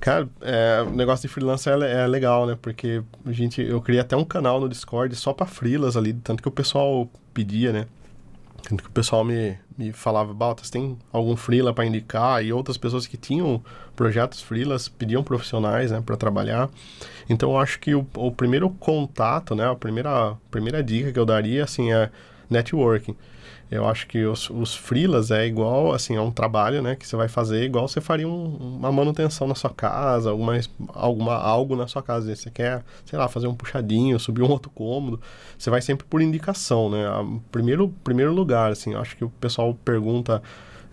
Cara, 0.01 0.27
é, 0.41 0.83
o 0.83 0.91
negócio 0.91 1.29
de 1.29 1.33
freelancer 1.33 1.75
é, 1.83 2.05
é, 2.05 2.07
legal, 2.07 2.47
né? 2.47 2.57
Porque 2.61 3.03
a 3.25 3.33
gente, 3.33 3.61
eu 3.61 3.83
criei 3.83 4.01
até 4.01 4.17
um 4.17 4.25
canal 4.25 4.59
no 4.59 4.69
Discord 4.69 5.15
só 5.15 5.35
para 5.35 5.47
freelas 5.47 5.95
ali, 5.95 6.15
tanto 6.15 6.43
que 6.43 6.49
o 6.49 6.53
pessoal 6.53 7.07
pedia, 7.35 7.71
né? 7.71 7.87
Tanto 8.63 8.83
que 8.83 8.89
o 8.89 8.93
pessoal 8.93 9.25
me, 9.25 9.59
me 9.77 9.93
falava, 9.93 10.33
Baltas, 10.33 10.71
tem 10.71 10.97
algum 11.13 11.37
freela 11.37 11.73
para 11.75 11.85
indicar? 11.85 12.43
E 12.45 12.53
outras 12.53 12.79
pessoas 12.79 13.07
que 13.07 13.17
tinham 13.17 13.63
projetos 13.95 14.41
freelas 14.41 14.89
pediam 14.89 15.23
profissionais, 15.23 15.91
né, 15.91 16.03
para 16.05 16.17
trabalhar. 16.17 16.71
Então, 17.29 17.51
eu 17.51 17.59
acho 17.59 17.79
que 17.79 17.95
o, 17.95 18.07
o 18.17 18.33
primeiro 18.33 18.71
contato, 18.71 19.55
né, 19.55 19.71
a 19.71 19.75
primeira, 19.75 20.37
primeira 20.51 20.83
dica 20.83 21.13
que 21.13 21.19
eu 21.19 21.27
daria, 21.27 21.65
assim, 21.65 21.93
é 21.93 22.11
networking. 22.49 23.17
Eu 23.71 23.87
acho 23.87 24.07
que 24.09 24.25
os, 24.25 24.51
os 24.51 24.75
freelas 24.75 25.31
é 25.31 25.47
igual, 25.47 25.93
assim, 25.93 26.17
é 26.17 26.21
um 26.21 26.33
trabalho, 26.33 26.83
né, 26.83 26.97
que 26.97 27.07
você 27.07 27.15
vai 27.15 27.29
fazer 27.29 27.63
igual 27.63 27.87
você 27.87 28.01
faria 28.01 28.27
um, 28.27 28.57
uma 28.79 28.91
manutenção 28.91 29.47
na 29.47 29.55
sua 29.55 29.71
casa, 29.71 30.31
alguma, 30.31 30.59
alguma, 30.89 31.35
algo 31.35 31.77
na 31.77 31.87
sua 31.87 32.03
casa. 32.03 32.35
Você 32.35 32.51
quer, 32.51 32.85
sei 33.05 33.19
lá, 33.19 33.29
fazer 33.29 33.47
um 33.47 33.55
puxadinho, 33.55 34.19
subir 34.19 34.43
um 34.43 34.51
outro 34.51 34.71
cômodo, 34.71 35.21
você 35.57 35.71
vai 35.71 35.81
sempre 35.81 36.05
por 36.07 36.21
indicação, 36.21 36.91
né. 36.91 37.07
A, 37.07 37.25
primeiro, 37.53 37.95
primeiro 38.03 38.33
lugar, 38.33 38.73
assim, 38.73 38.95
acho 38.95 39.17
que 39.17 39.25
o 39.25 39.31
pessoal 39.31 39.73
pergunta 39.85 40.43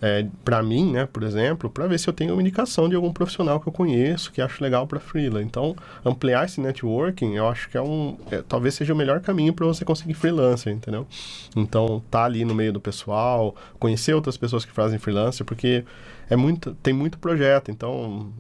é, 0.02 0.28
para 0.46 0.62
mim, 0.62 0.92
né, 0.92 1.08
por 1.12 1.24
exemplo, 1.24 1.70
para 1.70 1.88
ver 1.88 2.00
se 2.00 2.08
eu 2.08 2.14
tenho 2.14 2.34
uma 2.34 2.42
indicação 2.42 2.88
de 2.88 2.96
algum 2.96 3.12
profissional 3.12 3.60
que 3.60 3.68
eu 3.68 3.74
conheço, 3.74 4.32
que 4.32 4.42
acho 4.42 4.64
legal 4.64 4.86
para 4.86 5.00
freela. 5.00 5.42
Então, 5.42 5.76
ampliar 6.06 6.46
esse 6.46 6.62
networking, 6.62 7.36
eu 7.36 7.48
acho 7.48 7.70
que 7.70 7.78
é 7.78 7.82
um, 7.82 8.18
é, 8.30 8.44
talvez 8.48 8.76
seja 8.76 8.94
o 8.94 8.96
melhor 8.96 9.20
caminho 9.22 9.54
para 9.54 9.66
você 9.66 9.84
conseguir 9.84 10.14
freelancer, 10.14 10.72
entendeu? 10.72 11.08
Então, 11.56 12.04
tá 12.12 12.26
ali 12.26 12.46
no 12.46 12.54
meio 12.54 12.72
do 12.72 12.80
pessoal, 12.80 13.56
conhecer 13.80 14.14
outras 14.14 14.38
pessoas 14.38 14.64
que 14.64 14.72
fazem 14.72 15.00
freelancer, 15.00 15.46
porque 15.46 15.84
é 16.30 16.36
muito, 16.36 16.76
tem 16.76 16.94
muito 16.94 17.18
projeto, 17.18 17.72
então 17.72 18.32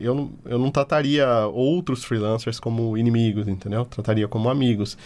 eu 0.00 0.14
não, 0.14 0.32
eu 0.44 0.58
não 0.58 0.70
trataria 0.70 1.46
outros 1.46 2.04
freelancers 2.04 2.58
como 2.58 2.98
inimigos, 2.98 3.46
entendeu? 3.46 3.84
Trataria 3.84 4.26
como 4.26 4.50
amigos. 4.50 4.98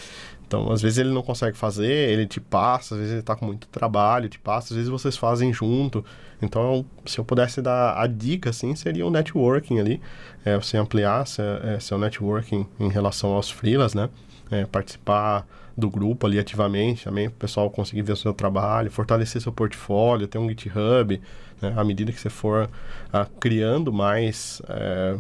Então, 0.51 0.73
às 0.73 0.83
vezes 0.83 0.99
ele 0.99 1.11
não 1.11 1.23
consegue 1.23 1.57
fazer, 1.57 2.11
ele 2.11 2.27
te 2.27 2.41
passa, 2.41 2.97
às 2.97 3.01
vezes 3.01 3.15
ele 3.15 3.23
tá 3.23 3.37
com 3.37 3.47
muito 3.47 3.69
trabalho, 3.69 4.29
te 4.29 4.41
passa, 4.41 4.75
às 4.75 4.77
vezes 4.77 4.91
vocês 4.91 5.17
fazem 5.17 5.53
junto. 5.53 6.05
Então, 6.43 6.85
se 7.07 7.21
eu 7.21 7.25
pudesse 7.25 7.63
dar 7.63 7.97
a 7.97 8.05
dica, 8.09 8.51
assim, 8.51 8.75
seria 8.75 9.07
o 9.07 9.11
networking 9.13 9.79
ali, 9.79 10.01
é, 10.45 10.57
você 10.57 10.77
ampliar 10.77 11.25
seu, 11.25 11.45
é, 11.45 11.79
seu 11.79 11.97
networking 11.99 12.67
em 12.81 12.89
relação 12.89 13.31
aos 13.31 13.49
freelas, 13.49 13.95
né? 13.95 14.11
É, 14.51 14.67
participar 14.67 15.47
do 15.77 15.89
grupo 15.89 16.27
ali 16.27 16.37
ativamente 16.37 17.05
também, 17.05 17.29
o 17.29 17.31
pessoal 17.31 17.71
conseguir 17.71 18.03
ver 18.03 18.15
o 18.15 18.17
seu 18.17 18.35
trabalho, 18.35 18.91
fortalecer 18.91 19.41
seu 19.41 19.53
portfólio, 19.53 20.27
ter 20.27 20.39
um 20.39 20.49
GitHub, 20.49 21.21
né? 21.63 21.75
à 21.77 21.85
medida 21.85 22.11
que 22.11 22.19
você 22.19 22.29
for 22.29 22.69
ah, 23.13 23.25
criando 23.39 23.93
mais... 23.93 24.61
É, 24.69 25.17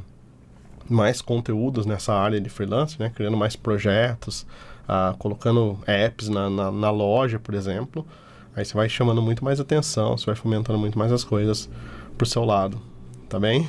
mais 0.88 1.22
conteúdos 1.22 1.86
nessa 1.86 2.12
área 2.12 2.40
de 2.40 2.50
freelance, 2.50 2.98
né? 2.98 3.12
Criando 3.14 3.36
mais 3.36 3.54
projetos, 3.54 4.44
ah, 4.88 5.14
colocando 5.18 5.78
apps 5.86 6.28
na, 6.28 6.50
na, 6.50 6.70
na, 6.70 6.90
loja, 6.90 7.38
por 7.38 7.54
exemplo, 7.54 8.06
aí 8.54 8.64
você 8.64 8.74
vai 8.74 8.88
chamando 8.88 9.22
muito 9.22 9.44
mais 9.44 9.60
atenção, 9.60 10.16
você 10.16 10.26
vai 10.26 10.34
fomentando 10.34 10.78
muito 10.78 10.98
mais 10.98 11.12
as 11.12 11.24
coisas 11.24 11.68
pro 12.16 12.26
seu 12.26 12.44
lado, 12.44 12.80
tá 13.28 13.38
bem? 13.38 13.68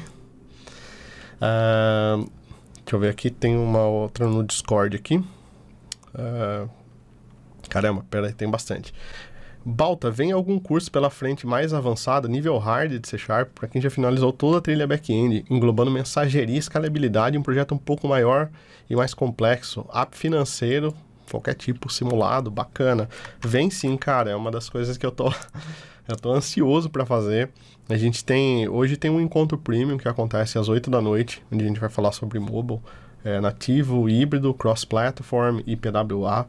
Ah, 1.39 2.17
deixa 2.83 2.95
eu 2.95 2.99
ver 2.99 3.09
aqui, 3.09 3.29
tem 3.29 3.57
uma 3.57 3.85
outra 3.85 4.27
no 4.27 4.43
Discord 4.43 4.95
aqui. 4.95 5.23
Ah, 6.13 6.67
caramba, 7.69 8.05
peraí, 8.09 8.33
tem 8.33 8.49
bastante. 8.49 8.93
Balta, 9.63 10.09
vem 10.09 10.31
algum 10.31 10.57
curso 10.57 10.91
pela 10.91 11.11
frente 11.11 11.45
mais 11.45 11.71
avançado, 11.71 12.27
nível 12.27 12.57
hard 12.57 12.99
de 12.99 13.07
C 13.07 13.15
Sharp, 13.15 13.49
para 13.53 13.67
quem 13.67 13.79
já 13.79 13.91
finalizou 13.91 14.33
toda 14.33 14.57
a 14.57 14.61
trilha 14.61 14.87
back-end, 14.87 15.45
englobando 15.49 15.91
mensageria 15.91 16.55
e 16.55 16.57
escalabilidade, 16.57 17.37
um 17.37 17.43
projeto 17.43 17.75
um 17.75 17.77
pouco 17.77 18.07
maior 18.07 18.49
e 18.89 18.95
mais 18.95 19.13
complexo, 19.13 19.85
app 19.93 20.17
financeiro, 20.17 20.95
qualquer 21.29 21.53
tipo 21.53 21.91
simulado, 21.91 22.49
bacana. 22.49 23.07
Vem 23.39 23.69
sim, 23.69 23.95
cara, 23.95 24.31
é 24.31 24.35
uma 24.35 24.49
das 24.49 24.67
coisas 24.67 24.97
que 24.97 25.05
eu 25.05 25.11
tô 25.11 25.31
eu 26.09 26.15
tô 26.15 26.31
ansioso 26.31 26.89
para 26.89 27.05
fazer. 27.05 27.49
A 27.87 27.97
gente 27.97 28.25
tem 28.25 28.67
hoje 28.67 28.97
tem 28.97 29.11
um 29.11 29.21
encontro 29.21 29.59
premium 29.59 29.97
que 29.97 30.07
acontece 30.07 30.57
às 30.57 30.69
8 30.69 30.89
da 30.89 31.01
noite, 31.01 31.43
onde 31.51 31.63
a 31.63 31.67
gente 31.67 31.79
vai 31.79 31.89
falar 31.89 32.11
sobre 32.11 32.39
mobile, 32.39 32.79
é, 33.23 33.39
nativo, 33.39 34.09
híbrido, 34.09 34.53
cross-platform 34.53 35.61
e 35.65 35.75
PWA. 35.75 36.47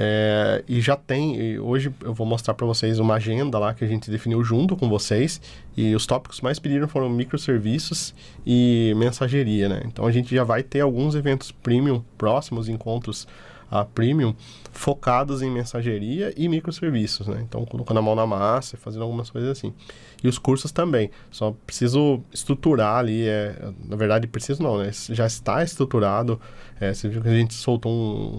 É, 0.00 0.62
e 0.68 0.80
já 0.80 0.94
tem, 0.94 1.36
e 1.36 1.58
hoje 1.58 1.92
eu 2.04 2.14
vou 2.14 2.24
mostrar 2.24 2.54
para 2.54 2.64
vocês 2.64 3.00
uma 3.00 3.14
agenda 3.14 3.58
lá 3.58 3.74
que 3.74 3.84
a 3.84 3.88
gente 3.88 4.10
definiu 4.10 4.44
junto 4.44 4.76
com 4.76 4.88
vocês. 4.88 5.40
E 5.76 5.94
os 5.94 6.06
tópicos 6.06 6.40
mais 6.40 6.58
pedidos 6.58 6.90
foram 6.90 7.08
microserviços 7.08 8.14
e 8.46 8.92
mensageria, 8.96 9.68
né? 9.68 9.82
Então 9.84 10.06
a 10.06 10.12
gente 10.12 10.34
já 10.34 10.44
vai 10.44 10.62
ter 10.62 10.80
alguns 10.80 11.14
eventos 11.14 11.50
premium 11.50 12.02
próximos, 12.16 12.68
encontros 12.68 13.26
a 13.70 13.84
premium 13.84 14.34
focados 14.72 15.42
em 15.42 15.50
mensageria 15.50 16.32
e 16.36 16.48
microserviços, 16.48 17.26
né? 17.26 17.40
Então, 17.46 17.64
colocando 17.66 17.98
a 17.98 18.02
mão 18.02 18.14
na 18.14 18.26
massa, 18.26 18.76
fazendo 18.76 19.02
algumas 19.02 19.28
coisas 19.30 19.50
assim. 19.50 19.74
E 20.22 20.28
os 20.28 20.38
cursos 20.38 20.72
também. 20.72 21.10
Só 21.30 21.54
preciso 21.66 22.22
estruturar 22.32 22.98
ali. 22.98 23.26
É, 23.26 23.72
na 23.84 23.96
verdade, 23.96 24.26
preciso 24.26 24.62
não, 24.62 24.78
né? 24.78 24.90
Já 25.10 25.26
está 25.26 25.62
estruturado. 25.62 26.40
É, 26.80 26.94
você 26.94 27.08
viu 27.08 27.20
que 27.20 27.28
a 27.28 27.34
gente 27.34 27.54
soltou 27.54 27.92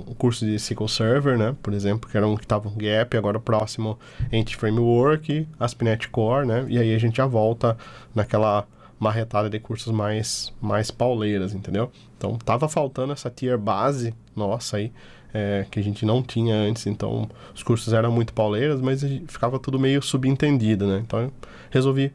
um, 0.07 0.13
curso 0.15 0.45
de 0.45 0.55
SQL 0.55 0.87
Server, 0.87 1.37
né? 1.37 1.55
Por 1.61 1.73
exemplo, 1.73 2.09
que 2.09 2.15
era 2.15 2.27
um 2.27 2.35
que 2.35 2.45
estava 2.45 2.67
um 2.69 2.75
gap. 2.75 3.15
Agora 3.17 3.39
próximo, 3.39 3.99
Ent 4.31 4.55
Framework, 4.55 5.47
ASP.NET 5.59 6.09
Core, 6.09 6.47
né? 6.47 6.65
E 6.69 6.77
aí 6.77 6.93
a 6.93 6.97
gente 6.97 7.17
já 7.17 7.25
volta 7.25 7.77
naquela 8.15 8.65
marretada 8.99 9.49
de 9.49 9.59
cursos 9.59 9.93
mais, 9.93 10.53
mais 10.61 10.91
pauleiras, 10.91 11.53
entendeu? 11.53 11.89
Então, 12.17 12.37
tava 12.37 12.67
faltando 12.67 13.13
essa 13.13 13.29
tier 13.29 13.57
base 13.57 14.13
nossa 14.35 14.77
aí 14.77 14.91
é, 15.33 15.65
que 15.69 15.79
a 15.79 15.83
gente 15.83 16.05
não 16.05 16.21
tinha 16.21 16.55
antes. 16.55 16.87
Então, 16.87 17.29
os 17.53 17.63
cursos 17.63 17.93
eram 17.93 18.11
muito 18.11 18.33
pauleiras, 18.33 18.81
mas 18.81 19.01
ficava 19.27 19.59
tudo 19.59 19.79
meio 19.79 20.01
subentendido, 20.01 20.87
né? 20.87 21.01
Então, 21.05 21.19
eu 21.19 21.31
resolvi 21.69 22.11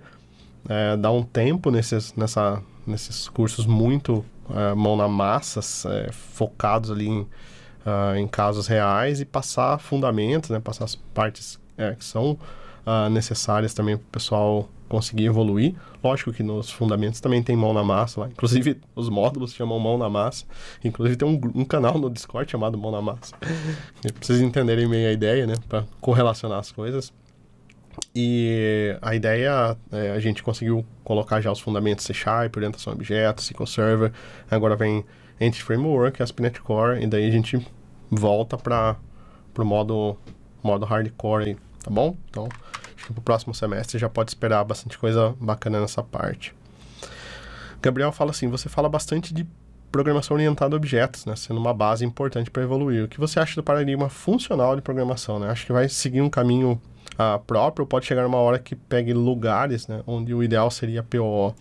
é, 0.69 0.97
dar 0.97 1.13
um 1.13 1.23
tempo 1.23 1.71
nesses, 1.71 2.15
nessa, 2.15 2.63
nesses 2.87 3.29
cursos 3.29 3.67
muito 3.67 4.25
é, 4.51 4.75
mão 4.75 4.97
na 4.97 5.09
massa, 5.09 5.61
é, 5.91 6.13
focados 6.13 6.91
ali 6.91 7.09
em, 7.09 7.21
uh, 7.21 8.17
em 8.17 8.27
casos 8.27 8.67
reais 8.67 9.21
e 9.21 9.25
passar 9.25 9.79
fundamentos, 9.79 10.51
né? 10.51 10.61
Passar 10.61 10.85
as 10.85 10.95
partes 10.95 11.59
é, 11.77 11.95
que 11.95 12.05
são 12.05 12.33
uh, 12.33 13.09
necessárias 13.11 13.75
também 13.75 13.97
para 13.97 14.05
o 14.05 14.11
pessoal 14.11 14.69
conseguir 14.89 15.27
evoluir. 15.27 15.75
Lógico 16.03 16.33
que 16.33 16.43
nos 16.43 16.71
fundamentos 16.71 17.21
também 17.21 17.43
tem 17.43 17.57
mão 17.57 17.73
na 17.73 17.83
massa 17.83 18.21
lá. 18.21 18.29
Inclusive, 18.29 18.81
os 18.95 19.09
módulos 19.09 19.53
chamam 19.53 19.79
mão 19.79 19.97
na 19.99 20.09
massa. 20.09 20.45
Inclusive, 20.85 21.17
tem 21.17 21.29
um, 21.29 21.41
um 21.55 21.65
canal 21.65 21.99
no 21.99 22.11
Discord 22.11 22.51
chamado 22.51 22.77
Mão 22.77 22.91
na 22.91 23.01
Massa. 23.01 23.35
Pra 23.37 24.13
vocês 24.21 24.41
entenderem 24.41 24.87
meio 24.87 25.09
a 25.09 25.13
ideia, 25.13 25.47
né? 25.47 25.55
Para 25.69 25.85
correlacionar 26.01 26.59
as 26.59 26.71
coisas. 26.71 27.13
E 28.15 28.97
a 29.01 29.15
ideia, 29.15 29.77
é, 29.91 30.11
a 30.11 30.21
gente 30.21 30.43
conseguiu 30.43 30.85
colocar 31.03 31.41
já 31.41 31.51
os 31.51 31.61
fundamentos 31.61 32.05
C 32.05 32.13
Sharp, 32.13 32.57
orientação 32.57 32.93
a 32.93 32.97
objetos, 32.97 33.45
SQL 33.45 33.67
Server. 33.67 34.13
Agora 34.51 34.77
vem 34.77 35.05
Entity 35.41 35.63
Framework, 35.63 36.23
ASP.NET 36.23 36.61
Core. 36.61 37.03
E 37.03 37.07
daí 37.07 37.27
a 37.27 37.31
gente 37.31 37.65
volta 38.11 38.57
para 38.57 38.97
o 39.59 39.65
modo, 39.65 40.17
modo 40.63 40.85
hardcore, 40.85 41.57
tá 41.83 41.91
bom? 41.91 42.17
Então, 42.31 42.49
acho 43.05 43.07
que 43.07 43.13
pro 43.13 43.23
próximo 43.23 43.55
semestre 43.55 43.99
já 43.99 44.09
pode 44.09 44.31
esperar 44.31 44.65
bastante 44.65 44.99
coisa 44.99 45.35
bacana 45.39 45.81
nessa 45.81 46.03
parte. 46.03 46.55
Gabriel 47.83 48.11
fala 48.11 48.31
assim: 48.31 48.49
você 48.49 48.69
fala 48.69 48.89
bastante 48.89 49.35
de 49.35 49.47
programação 49.93 50.37
orientada 50.37 50.75
a 50.75 50.79
objetos, 50.79 51.25
né, 51.25 51.37
sendo 51.37 51.61
uma 51.61 51.73
base 51.73 52.05
importante 52.05 52.51
para 52.51 52.63
evoluir. 52.63 53.05
O 53.05 53.09
que 53.09 53.21
você 53.21 53.39
acha 53.39 53.55
do 53.55 53.63
paradigma 53.63 54.09
funcional 54.09 54.75
de 54.75 54.83
programação? 54.83 55.39
Né? 55.39 55.49
Acho 55.51 55.67
que 55.67 55.73
vai 55.73 55.89
seguir 55.89 56.21
um 56.21 56.31
caminho 56.31 56.81
uh, 57.13 57.39
próprio, 57.47 57.87
pode 57.87 58.07
chegar 58.07 58.27
uma 58.27 58.39
hora 58.39 58.59
que 58.59 58.75
pegue 58.75 59.13
lugares 59.13 59.87
né, 59.87 60.03
onde 60.05 60.35
o 60.35 60.43
ideal 60.43 60.69
seria 60.69 61.03
PO. 61.03 61.55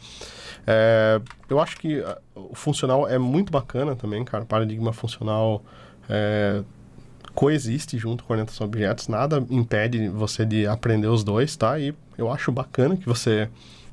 É, 0.66 1.22
eu 1.48 1.60
acho 1.60 1.78
que 1.78 2.00
uh, 2.00 2.18
o 2.34 2.56
funcional 2.56 3.08
é 3.08 3.20
muito 3.20 3.52
bacana 3.52 3.96
também, 3.96 4.24
cara. 4.24 4.44
O 4.44 4.48
paradigma 4.48 4.92
funcional 4.94 5.62
é, 6.10 6.64
coexiste 7.34 7.98
junto 7.98 8.24
com 8.24 8.34
orientação 8.34 8.66
a 8.66 8.68
objetos, 8.68 9.08
nada 9.08 9.44
impede 9.50 10.08
você 10.10 10.46
de 10.46 10.68
aprender 10.68 11.08
os 11.08 11.24
dois, 11.24 11.56
tá? 11.56 11.80
E 11.80 11.94
eu 12.18 12.32
acho 12.32 12.52
bacana 12.52 12.96
que 12.96 13.06
você 13.06 13.50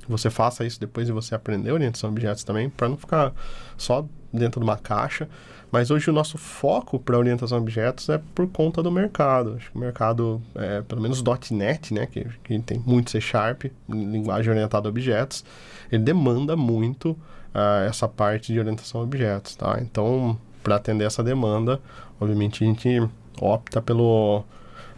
você 0.09 0.28
faça 0.28 0.64
isso 0.64 0.80
depois 0.80 1.06
de 1.06 1.12
você 1.12 1.37
aprender 1.37 1.70
orientação 1.70 2.11
a 2.11 2.12
objetos 2.12 2.42
também, 2.42 2.68
para 2.68 2.88
não 2.88 2.97
ficar 2.97 3.32
só 3.76 4.04
dentro 4.32 4.61
de 4.61 4.64
uma 4.64 4.76
caixa. 4.76 5.28
Mas 5.70 5.90
hoje 5.90 6.11
o 6.11 6.12
nosso 6.12 6.37
foco 6.37 6.99
para 6.99 7.16
orientação 7.16 7.59
a 7.59 7.61
objetos 7.61 8.09
é 8.09 8.20
por 8.35 8.49
conta 8.49 8.82
do 8.82 8.90
mercado. 8.90 9.54
Acho 9.56 9.70
que 9.70 9.76
o 9.76 9.80
mercado, 9.80 10.42
é, 10.56 10.82
pelo 10.82 11.00
menos 11.00 11.23
.NET, 11.52 11.94
né, 11.94 12.06
que, 12.06 12.26
que 12.42 12.59
tem 12.59 12.80
muito 12.85 13.11
C 13.12 13.20
Sharp, 13.20 13.66
linguagem 13.88 14.50
orientada 14.50 14.88
a 14.88 14.90
objetos, 14.90 15.44
ele 15.92 16.02
demanda 16.02 16.56
muito 16.56 17.11
uh, 17.11 17.87
essa 17.88 18.09
parte 18.09 18.52
de 18.52 18.59
orientação 18.59 19.00
a 19.00 19.04
objetos, 19.04 19.54
tá? 19.54 19.78
Então, 19.80 20.37
para 20.61 20.75
atender 20.75 21.04
essa 21.04 21.23
demanda, 21.23 21.80
obviamente 22.20 22.64
a 22.64 22.66
gente 22.66 23.09
opta 23.40 23.82
pelo, 23.82 24.44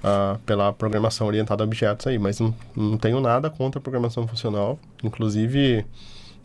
uh, 0.02 0.38
pela 0.46 0.72
programação 0.72 1.26
orientada 1.26 1.62
a 1.62 1.66
objetos 1.66 2.06
aí, 2.06 2.18
mas 2.18 2.38
não, 2.38 2.54
não 2.76 2.96
tenho 2.96 3.20
nada 3.20 3.50
contra 3.50 3.78
a 3.78 3.82
programação 3.82 4.26
funcional. 4.26 4.78
Inclusive, 5.02 5.84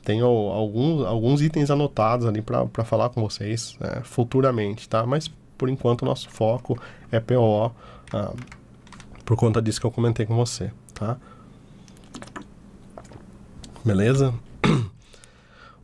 tenho 0.03 0.25
alguns, 0.25 1.05
alguns 1.05 1.41
itens 1.41 1.69
anotados 1.69 2.25
ali 2.25 2.41
para 2.41 2.83
falar 2.85 3.09
com 3.09 3.21
vocês 3.21 3.77
é, 3.81 4.01
futuramente, 4.03 4.87
tá? 4.87 5.05
Mas 5.05 5.29
por 5.57 5.69
enquanto 5.69 6.03
o 6.03 6.05
nosso 6.05 6.29
foco 6.29 6.79
é 7.11 7.19
PO, 7.19 7.67
uh, 7.67 7.71
ah, 8.13 8.33
por 9.25 9.35
conta 9.35 9.61
disso 9.61 9.81
que 9.81 9.85
eu 9.85 9.91
comentei 9.91 10.25
com 10.25 10.35
você, 10.35 10.71
tá? 10.93 11.17
Beleza? 13.83 14.33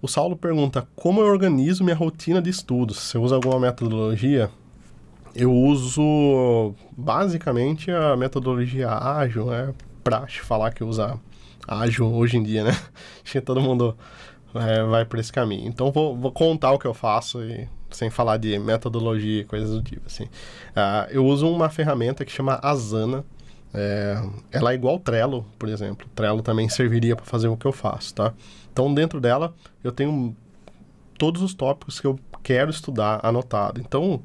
O 0.01 0.07
Saulo 0.09 0.35
pergunta: 0.35 0.85
Como 0.97 1.21
eu 1.21 1.27
organizo 1.27 1.81
minha 1.81 1.95
rotina 1.95 2.41
de 2.41 2.49
estudos? 2.49 2.97
Você 2.97 3.17
usa 3.17 3.35
alguma 3.35 3.57
metodologia? 3.57 4.51
Eu 5.35 5.51
uso 5.51 6.75
basicamente 6.95 7.89
a 7.89 8.15
metodologia 8.15 8.89
ágil, 8.89 9.51
é 9.53 9.73
praxe 10.03 10.39
falar 10.39 10.71
que 10.71 10.83
usa 10.83 11.19
ágil 11.67 12.13
hoje 12.13 12.37
em 12.37 12.43
dia, 12.43 12.63
né? 12.63 12.71
Acho 13.23 13.33
que 13.33 13.41
todo 13.41 13.61
mundo 13.61 13.97
é, 14.53 14.83
vai 14.83 15.05
por 15.05 15.19
esse 15.19 15.31
caminho. 15.31 15.67
Então 15.67 15.91
vou, 15.91 16.15
vou 16.15 16.31
contar 16.31 16.71
o 16.71 16.79
que 16.79 16.85
eu 16.85 16.93
faço 16.93 17.41
e 17.43 17.67
sem 17.89 18.09
falar 18.09 18.37
de 18.37 18.57
metodologia 18.59 19.41
e 19.41 19.45
coisas 19.45 19.69
do 19.71 19.81
tipo 19.81 20.05
assim. 20.07 20.25
Uh, 20.25 21.09
eu 21.09 21.25
uso 21.25 21.49
uma 21.49 21.69
ferramenta 21.69 22.25
que 22.25 22.31
chama 22.31 22.59
Asana. 22.61 23.23
É, 23.75 24.21
ela 24.51 24.71
é 24.71 24.75
igual 24.75 24.99
Trello, 24.99 25.45
por 25.57 25.67
exemplo. 25.67 26.07
Trello 26.13 26.43
também 26.43 26.69
serviria 26.69 27.15
para 27.15 27.25
fazer 27.25 27.47
o 27.47 27.57
que 27.57 27.65
eu 27.65 27.71
faço, 27.71 28.13
tá? 28.13 28.33
Então, 28.71 28.93
dentro 28.93 29.19
dela, 29.19 29.53
eu 29.83 29.91
tenho 29.91 30.35
todos 31.17 31.41
os 31.41 31.53
tópicos 31.55 31.99
que 31.99 32.05
eu 32.05 32.19
quero 32.43 32.69
estudar 32.69 33.19
anotado. 33.23 33.81
Então, 33.81 34.21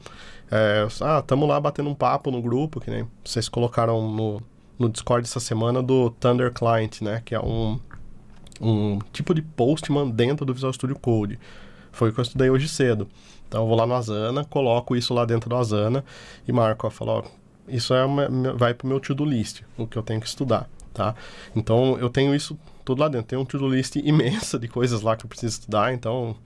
é, 0.50 0.86
ah, 1.02 1.18
estamos 1.18 1.48
lá 1.48 1.60
batendo 1.60 1.90
um 1.90 1.94
papo 1.94 2.30
no 2.30 2.40
grupo, 2.40 2.80
que 2.80 2.90
nem 2.90 3.06
vocês 3.24 3.48
colocaram 3.48 4.10
no, 4.10 4.42
no 4.78 4.88
Discord 4.88 5.26
essa 5.26 5.40
semana 5.40 5.82
do 5.82 6.10
Thunder 6.10 6.52
Client, 6.52 7.02
né? 7.02 7.22
Que 7.24 7.34
é 7.34 7.40
um, 7.40 7.78
um 8.60 8.98
tipo 9.12 9.34
de 9.34 9.42
postman 9.42 10.08
dentro 10.10 10.46
do 10.46 10.54
Visual 10.54 10.72
Studio 10.72 10.98
Code. 10.98 11.38
Foi 11.92 12.10
o 12.10 12.12
que 12.12 12.20
eu 12.20 12.22
estudei 12.22 12.48
hoje 12.48 12.68
cedo. 12.68 13.08
Então, 13.46 13.62
eu 13.62 13.66
vou 13.66 13.76
lá 13.76 13.86
no 13.86 13.94
Asana, 13.94 14.44
coloco 14.44 14.94
isso 14.94 15.14
lá 15.14 15.24
dentro 15.24 15.48
do 15.48 15.56
Asana 15.56 16.04
e 16.46 16.52
marco, 16.52 16.86
ó, 16.86 16.90
falo, 16.90 17.12
ó, 17.12 17.22
isso 17.66 17.94
é 17.94 18.04
uma, 18.04 18.28
vai 18.54 18.74
para 18.74 18.84
o 18.84 18.88
meu 18.88 19.00
to-do 19.00 19.24
list, 19.24 19.62
o 19.76 19.86
que 19.86 19.96
eu 19.96 20.02
tenho 20.02 20.20
que 20.20 20.26
estudar, 20.26 20.68
tá? 20.92 21.14
Então, 21.56 21.98
eu 21.98 22.10
tenho 22.10 22.34
isso 22.34 22.58
tudo 22.84 23.00
lá 23.00 23.08
dentro. 23.08 23.26
Tem 23.26 23.38
um 23.38 23.44
to-do 23.44 23.68
list 23.68 23.96
imensa 24.04 24.58
de 24.58 24.68
coisas 24.68 25.00
lá 25.02 25.16
que 25.16 25.24
eu 25.24 25.28
preciso 25.28 25.60
estudar, 25.60 25.92
então 25.92 26.36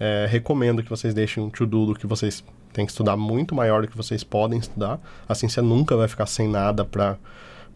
é, 0.00 0.26
recomendo 0.28 0.82
que 0.82 0.90
vocês 0.90 1.12
deixem 1.14 1.42
um 1.42 1.50
to-do 1.50 1.86
do 1.86 1.94
que 1.94 2.06
vocês 2.06 2.42
têm 2.76 2.84
que 2.84 2.92
estudar 2.92 3.16
muito 3.16 3.54
maior 3.54 3.80
do 3.80 3.88
que 3.88 3.96
vocês 3.96 4.22
podem 4.22 4.58
estudar. 4.58 5.00
Assim 5.26 5.48
você 5.48 5.62
nunca 5.62 5.96
vai 5.96 6.06
ficar 6.06 6.26
sem 6.26 6.46
nada 6.46 6.84
para 6.84 7.16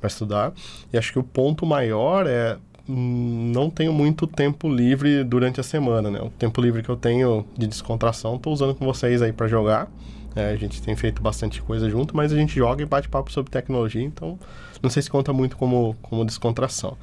estudar. 0.04 0.52
E 0.92 0.98
acho 0.98 1.10
que 1.10 1.18
o 1.18 1.22
ponto 1.22 1.64
maior 1.64 2.26
é 2.26 2.58
hum, 2.86 3.50
não 3.54 3.70
tenho 3.70 3.94
muito 3.94 4.26
tempo 4.26 4.68
livre 4.68 5.24
durante 5.24 5.58
a 5.58 5.62
semana, 5.62 6.10
né? 6.10 6.20
O 6.20 6.28
tempo 6.28 6.60
livre 6.60 6.82
que 6.82 6.90
eu 6.90 6.96
tenho 6.96 7.46
de 7.56 7.66
descontração, 7.66 8.36
estou 8.36 8.52
usando 8.52 8.74
com 8.74 8.84
vocês 8.84 9.22
aí 9.22 9.32
para 9.32 9.48
jogar. 9.48 9.90
É, 10.36 10.50
a 10.50 10.56
gente 10.56 10.82
tem 10.82 10.94
feito 10.94 11.22
bastante 11.22 11.62
coisa 11.62 11.88
junto, 11.88 12.14
mas 12.14 12.30
a 12.32 12.36
gente 12.36 12.54
joga 12.54 12.82
e 12.82 12.86
bate 12.86 13.08
papo 13.08 13.32
sobre 13.32 13.50
tecnologia, 13.50 14.02
então 14.02 14.38
não 14.80 14.88
sei 14.88 15.02
se 15.02 15.10
conta 15.10 15.32
muito 15.32 15.56
como, 15.56 15.96
como 16.02 16.24
descontração. 16.24 16.96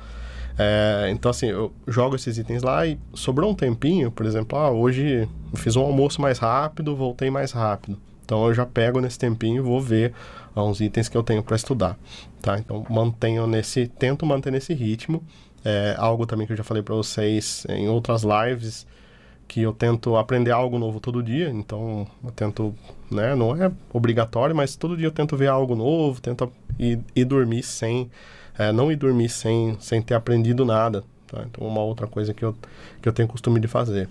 É, 0.58 1.10
então, 1.12 1.30
assim, 1.30 1.48
eu 1.48 1.72
jogo 1.88 2.16
esses 2.16 2.38
itens 2.38 2.64
lá 2.64 2.86
e 2.86 2.98
sobrou 3.14 3.52
um 3.52 3.54
tempinho, 3.54 4.12
por 4.12 4.26
exemplo, 4.26 4.58
ah, 4.58 4.72
hoje 4.72 5.30
fiz 5.56 5.76
um 5.76 5.82
almoço 5.82 6.22
mais 6.22 6.40
rápido, 6.40 6.96
voltei 6.96 7.30
mais 7.30 7.52
rápido. 7.52 7.98
Então, 8.26 8.46
eu 8.48 8.54
já 8.54 8.66
pego 8.66 9.00
nesse 9.00 9.20
tempinho 9.20 9.58
e 9.58 9.60
vou 9.62 9.80
ver 9.80 10.14
uns 10.56 10.82
itens 10.82 11.08
que 11.08 11.16
eu 11.16 11.24
tenho 11.24 11.44
para 11.44 11.56
estudar, 11.56 11.98
tá? 12.42 12.58
Então, 12.58 12.86
mantenho 12.90 13.46
nesse, 13.46 13.88
tento 13.88 14.26
manter 14.26 14.52
nesse 14.52 14.74
ritmo. 14.74 15.24
É, 15.64 15.96
algo 15.98 16.26
também 16.26 16.48
que 16.48 16.54
eu 16.54 16.58
já 16.58 16.64
falei 16.64 16.82
para 16.82 16.96
vocês 16.96 17.66
em 17.70 17.88
outras 17.90 18.24
lives, 18.24 18.88
que 19.48 19.62
eu 19.62 19.74
tento 19.74 20.16
aprender 20.16 20.52
algo 20.52 20.78
novo 20.78 21.00
todo 21.00 21.24
dia, 21.24 21.50
então 21.50 22.06
eu 22.24 22.32
tento, 22.32 22.76
né, 23.10 23.36
não 23.36 23.56
é 23.56 23.72
obrigatório, 23.94 24.56
mas 24.56 24.76
todo 24.76 24.98
dia 24.98 25.08
eu 25.08 25.12
tento 25.12 25.38
ver 25.38 25.48
algo 25.48 25.76
novo, 25.76 26.22
tento 26.22 26.52
ir, 26.78 27.00
ir 27.16 27.26
dormir 27.26 27.64
sem 27.64 28.10
é, 28.58 28.72
não 28.72 28.92
ir 28.92 28.96
dormir 28.96 29.30
sem, 29.30 29.78
sem 29.80 30.02
ter 30.02 30.14
aprendido 30.14 30.66
nada. 30.66 31.04
Tá? 31.28 31.44
Então, 31.46 31.68
uma 31.68 31.82
outra 31.82 32.08
coisa 32.08 32.34
que 32.34 32.44
eu, 32.44 32.56
que 33.02 33.08
eu 33.08 33.14
tenho 33.14 33.28
costume 33.28 33.60
de 33.60 33.68
fazer. 33.68 34.10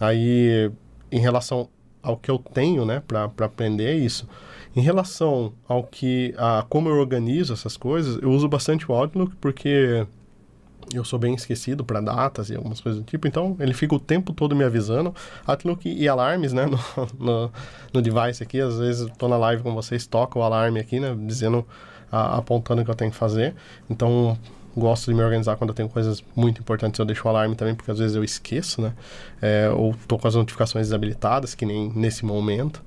Aí, 0.00 0.70
em 1.12 1.20
relação 1.20 1.68
ao 2.02 2.16
que 2.16 2.30
eu 2.30 2.38
tenho, 2.38 2.84
né, 2.84 3.02
para 3.06 3.30
aprender 3.40 3.86
é 3.86 3.94
isso. 3.94 4.28
Em 4.76 4.80
relação 4.80 5.52
ao 5.68 5.84
que, 5.84 6.34
a 6.36 6.64
como 6.68 6.88
eu 6.88 6.96
organizo 6.96 7.52
essas 7.52 7.76
coisas, 7.76 8.20
eu 8.20 8.30
uso 8.30 8.48
bastante 8.48 8.90
o 8.90 8.94
Outlook 8.94 9.34
porque 9.36 10.04
eu 10.92 11.04
sou 11.04 11.18
bem 11.18 11.34
esquecido 11.34 11.84
para 11.84 12.00
datas 12.00 12.50
e 12.50 12.56
algumas 12.56 12.80
coisas 12.80 13.00
do 13.00 13.06
tipo, 13.06 13.26
então 13.26 13.56
ele 13.58 13.72
fica 13.72 13.94
o 13.94 14.00
tempo 14.00 14.32
todo 14.32 14.54
me 14.54 14.64
avisando. 14.64 15.14
Outlook 15.46 15.88
e 15.88 16.08
alarmes, 16.08 16.52
né, 16.52 16.66
no, 16.66 16.78
no, 17.18 17.52
no 17.92 18.02
device 18.02 18.42
aqui, 18.42 18.60
às 18.60 18.78
vezes 18.78 19.08
estou 19.08 19.28
na 19.28 19.36
live 19.36 19.62
com 19.62 19.72
vocês, 19.72 20.06
toca 20.06 20.38
o 20.38 20.42
alarme 20.42 20.80
aqui, 20.80 21.00
né, 21.00 21.16
dizendo 21.26 21.66
a, 22.14 22.38
apontando 22.38 22.82
o 22.82 22.84
que 22.84 22.90
eu 22.90 22.94
tenho 22.94 23.10
que 23.10 23.16
fazer. 23.16 23.54
Então, 23.90 24.38
gosto 24.76 25.10
de 25.10 25.14
me 25.14 25.22
organizar 25.22 25.56
quando 25.56 25.70
eu 25.70 25.74
tenho 25.74 25.88
coisas 25.88 26.22
muito 26.34 26.60
importantes. 26.60 26.98
Eu 26.98 27.04
deixo 27.04 27.26
o 27.26 27.28
alarme 27.28 27.54
também, 27.54 27.74
porque 27.74 27.90
às 27.90 27.98
vezes 27.98 28.16
eu 28.16 28.24
esqueço, 28.24 28.80
né? 28.80 28.92
É, 29.40 29.70
ou 29.70 29.94
tô 30.06 30.18
com 30.18 30.28
as 30.28 30.34
notificações 30.34 30.86
desabilitadas, 30.86 31.54
que 31.54 31.64
nem 31.64 31.90
nesse 31.94 32.24
momento. 32.24 32.82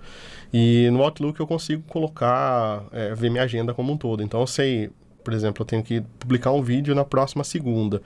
E 0.54 0.90
no 0.92 1.02
Outlook 1.04 1.40
eu 1.40 1.48
consigo 1.48 1.84
colocar, 1.84 2.84
é, 2.92 3.14
ver 3.14 3.30
minha 3.30 3.44
agenda 3.44 3.74
como 3.74 3.92
um 3.94 3.98
todo. 3.98 4.24
Então 4.24 4.40
eu 4.40 4.48
sei, 4.48 4.90
por 5.24 5.34
exemplo, 5.34 5.62
eu 5.62 5.66
tenho 5.66 5.84
que 5.84 6.02
publicar 6.20 6.52
um 6.52 6.62
vídeo 6.62 6.96
na 6.96 7.04
próxima 7.04 7.44
segunda. 7.44 8.02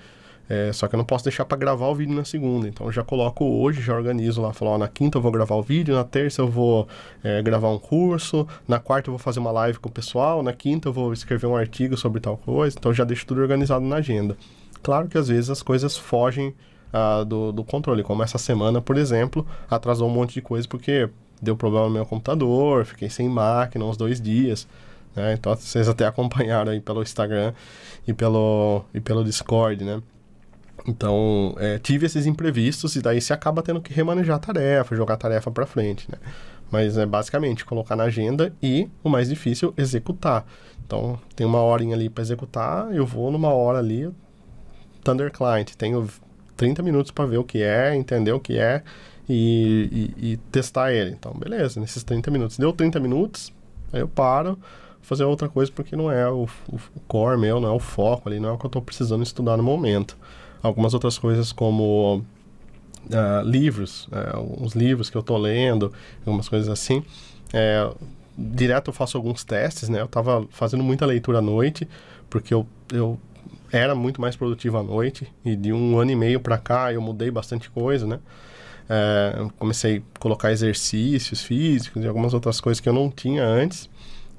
É, 0.54 0.74
só 0.74 0.86
que 0.86 0.96
eu 0.96 0.98
não 0.98 1.06
posso 1.06 1.24
deixar 1.24 1.46
para 1.46 1.58
gravar 1.58 1.88
o 1.88 1.96
vídeo 1.96 2.14
na 2.14 2.26
segunda. 2.26 2.68
Então 2.68 2.86
eu 2.86 2.92
já 2.92 3.06
coloco 3.06 3.46
hoje, 3.46 3.82
já 3.82 3.96
organizo 3.96 4.42
lá. 4.42 4.52
Falo, 4.52 4.72
ó, 4.72 4.78
na 4.78 4.90
quinta 4.90 5.18
eu 5.18 5.22
vou 5.22 5.32
gravar 5.32 5.56
o 5.56 5.64
vídeo, 5.64 5.96
na 5.96 6.04
terça 6.04 6.42
eu 6.42 6.48
vou 6.50 6.90
é, 7.24 7.42
gravar 7.42 7.70
um 7.70 7.80
curso, 7.80 8.46
na 8.68 8.78
quarta 8.78 9.10
eu 9.10 9.14
vou 9.14 9.20
fazer 9.20 9.40
uma 9.40 9.52
live 9.52 9.80
com 9.80 9.88
o 9.88 9.92
pessoal, 9.92 10.44
na 10.44 10.52
quinta 10.52 10.90
eu 10.90 10.94
vou 10.94 11.14
escrever 11.14 11.48
um 11.48 11.56
artigo 11.56 11.96
sobre 11.96 12.20
tal 12.20 12.36
coisa. 12.36 12.76
Então 12.78 12.94
já 12.94 13.06
deixo 13.06 13.26
tudo 13.26 13.40
organizado 13.40 13.86
na 13.86 13.96
agenda. 13.96 14.36
Claro 14.84 15.08
que 15.08 15.18
às 15.18 15.30
vezes 15.30 15.50
as 15.50 15.64
coisas 15.64 15.96
fogem 15.96 16.54
ah, 16.92 17.24
do, 17.24 17.54
do 17.54 17.64
controle, 17.64 18.04
como 18.04 18.22
essa 18.22 18.38
semana, 18.38 18.82
por 18.82 18.98
exemplo, 18.98 19.48
atrasou 19.70 20.10
um 20.10 20.14
monte 20.14 20.34
de 20.34 20.42
coisa 20.42 20.68
porque 20.68 21.10
deu 21.42 21.56
problema 21.56 21.86
no 21.86 21.94
meu 21.94 22.06
computador, 22.06 22.84
fiquei 22.84 23.10
sem 23.10 23.30
máquina 23.30 23.86
uns 23.86 23.96
dois 23.96 24.20
dias. 24.20 24.68
Né? 25.16 25.32
Então 25.32 25.56
vocês 25.56 25.88
até 25.88 26.06
acompanharam 26.08 26.74
aí 26.74 26.82
pelo 26.82 27.02
Instagram 27.02 27.54
e 28.06 28.12
pelo, 28.12 28.84
e 28.94 29.00
pelo 29.00 29.24
Discord, 29.24 29.86
né? 29.86 30.02
Então, 30.88 31.56
é, 31.60 31.78
tive 31.78 32.06
esses 32.06 32.26
imprevistos 32.26 32.96
e 32.96 33.02
daí 33.02 33.22
você 33.22 33.34
acaba 33.34 33.62
tendo 33.62 33.82
que 33.82 33.94
remanejar 33.94 34.38
a 34.38 34.40
tarefa, 34.40 34.96
jogar 34.96 35.16
a 35.16 35.18
tarefa 35.18 35.52
para 35.52 35.66
frente, 35.66 36.10
né? 36.12 36.18
Mas 36.72 36.98
é 36.98 37.06
basicamente 37.06 37.66
colocar 37.66 37.96
na 37.96 38.06
agenda 38.06 38.54
e, 38.64 38.90
o 39.04 39.10
mais 39.10 39.30
difícil, 39.30 39.74
executar. 39.78 40.46
Então, 40.86 41.20
tem 41.36 41.46
uma 41.46 41.62
horinha 41.62 41.96
ali 41.96 42.10
para 42.10 42.22
executar, 42.22 42.94
eu 42.94 43.06
vou 43.06 43.32
numa 43.32 43.50
hora 43.50 43.80
ali, 43.80 44.10
Thunder 45.04 45.32
Client, 45.32 45.76
tenho 45.76 46.08
30 46.56 46.82
minutos 46.82 47.12
para 47.12 47.26
ver 47.26 47.38
o 47.38 47.44
que 47.44 47.62
é, 47.62 47.96
entender 47.96 48.32
o 48.32 48.40
que 48.40 48.58
é 48.58 48.84
e, 49.28 50.14
e, 50.20 50.32
e, 50.32 50.38
testar 50.52 50.94
ele. 50.94 51.12
Então, 51.12 51.34
beleza, 51.34 51.80
nesses 51.80 52.04
30 52.04 52.32
minutos. 52.32 52.58
Deu 52.58 52.74
30 52.74 53.00
minutos, 53.00 53.54
aí 53.92 54.00
eu 54.00 54.08
paro, 54.08 54.58
fazer 55.02 55.24
outra 55.24 55.50
coisa 55.50 55.72
porque 55.72 55.96
não 55.96 56.12
é 56.12 56.30
o, 56.30 56.48
o, 56.70 56.80
core 57.08 57.38
meu, 57.38 57.60
não 57.60 57.70
é 57.70 57.72
o 57.72 57.80
foco 57.80 58.30
ali, 58.30 58.40
não 58.40 58.50
é 58.50 58.52
o 58.54 58.58
que 58.58 58.66
eu 58.66 58.70
estou 58.70 58.82
precisando 58.82 59.24
estudar 59.24 59.58
no 59.58 59.64
momento 59.64 60.18
algumas 60.62 60.94
outras 60.94 61.18
coisas 61.18 61.52
como 61.52 62.24
uh, 63.08 63.46
livros, 63.46 64.08
uh, 64.08 64.64
uns 64.64 64.74
livros 64.74 65.10
que 65.10 65.18
eu 65.18 65.22
estou 65.22 65.38
lendo, 65.38 65.92
algumas 66.26 66.48
coisas 66.48 66.70
assim. 66.70 67.04
É, 67.54 67.90
direto 68.38 68.90
eu 68.90 68.94
faço 68.94 69.18
alguns 69.18 69.44
testes, 69.44 69.90
né? 69.90 70.02
Eu 70.02 70.06
estava 70.06 70.46
fazendo 70.52 70.84
muita 70.84 71.06
leitura 71.06 71.40
à 71.40 71.42
noite, 71.42 71.88
porque 72.30 72.54
eu, 72.54 72.66
eu 72.92 73.20
era 73.72 73.96
muito 73.96 74.22
mais 74.22 74.36
produtivo 74.36 74.78
à 74.78 74.84
noite, 74.84 75.28
e 75.44 75.56
de 75.56 75.72
um 75.74 75.98
ano 76.00 76.12
e 76.12 76.16
meio 76.16 76.40
para 76.40 76.58
cá 76.58 76.94
eu 76.94 77.02
mudei 77.02 77.32
bastante 77.32 77.70
coisa, 77.70 78.06
né? 78.06 78.20
É, 78.90 79.48
comecei 79.58 80.04
a 80.16 80.20
colocar 80.20 80.52
exercícios 80.52 81.42
físicos 81.42 82.04
e 82.04 82.08
algumas 82.08 82.34
outras 82.34 82.60
coisas 82.60 82.82
que 82.82 82.90
eu 82.90 82.94
não 82.94 83.10
tinha 83.10 83.44
antes 83.44 83.90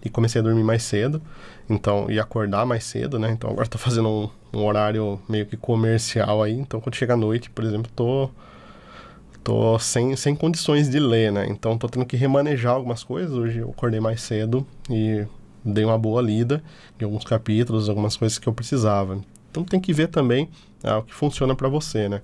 e 0.04 0.10
comecei 0.10 0.40
a 0.40 0.44
dormir 0.44 0.64
mais 0.64 0.82
cedo, 0.82 1.22
então 1.68 2.10
e 2.10 2.18
acordar 2.18 2.66
mais 2.66 2.84
cedo, 2.84 3.18
né? 3.18 3.30
Então 3.30 3.50
agora 3.50 3.64
estou 3.64 3.80
fazendo 3.80 4.08
um, 4.08 4.58
um, 4.58 4.64
horário 4.64 5.20
meio 5.28 5.46
que 5.46 5.56
comercial 5.56 6.42
aí, 6.42 6.52
então 6.52 6.80
quando 6.80 6.96
chega 6.96 7.14
a 7.14 7.16
noite, 7.16 7.50
por 7.50 7.64
exemplo, 7.64 7.90
tô 7.94 8.30
tô 9.44 9.78
sem, 9.78 10.14
sem 10.16 10.34
condições 10.34 10.88
de 10.88 11.00
ler, 11.00 11.32
né? 11.32 11.46
Então 11.48 11.76
tô 11.76 11.88
tendo 11.88 12.06
que 12.06 12.16
remanejar 12.16 12.74
algumas 12.74 13.02
coisas. 13.02 13.32
Hoje 13.32 13.58
eu 13.58 13.70
acordei 13.70 14.00
mais 14.00 14.22
cedo 14.22 14.66
e 14.88 15.26
dei 15.64 15.84
uma 15.84 15.98
boa 15.98 16.22
lida 16.22 16.62
em 17.00 17.04
alguns 17.04 17.24
capítulos, 17.24 17.88
algumas 17.88 18.16
coisas 18.16 18.38
que 18.38 18.48
eu 18.48 18.52
precisava. 18.52 19.18
Então 19.50 19.64
tem 19.64 19.80
que 19.80 19.92
ver 19.92 20.08
também 20.08 20.48
ah, 20.82 20.98
o 20.98 21.02
que 21.02 21.12
funciona 21.12 21.54
para 21.54 21.68
você, 21.68 22.08
né? 22.08 22.22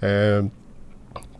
É, 0.00 0.44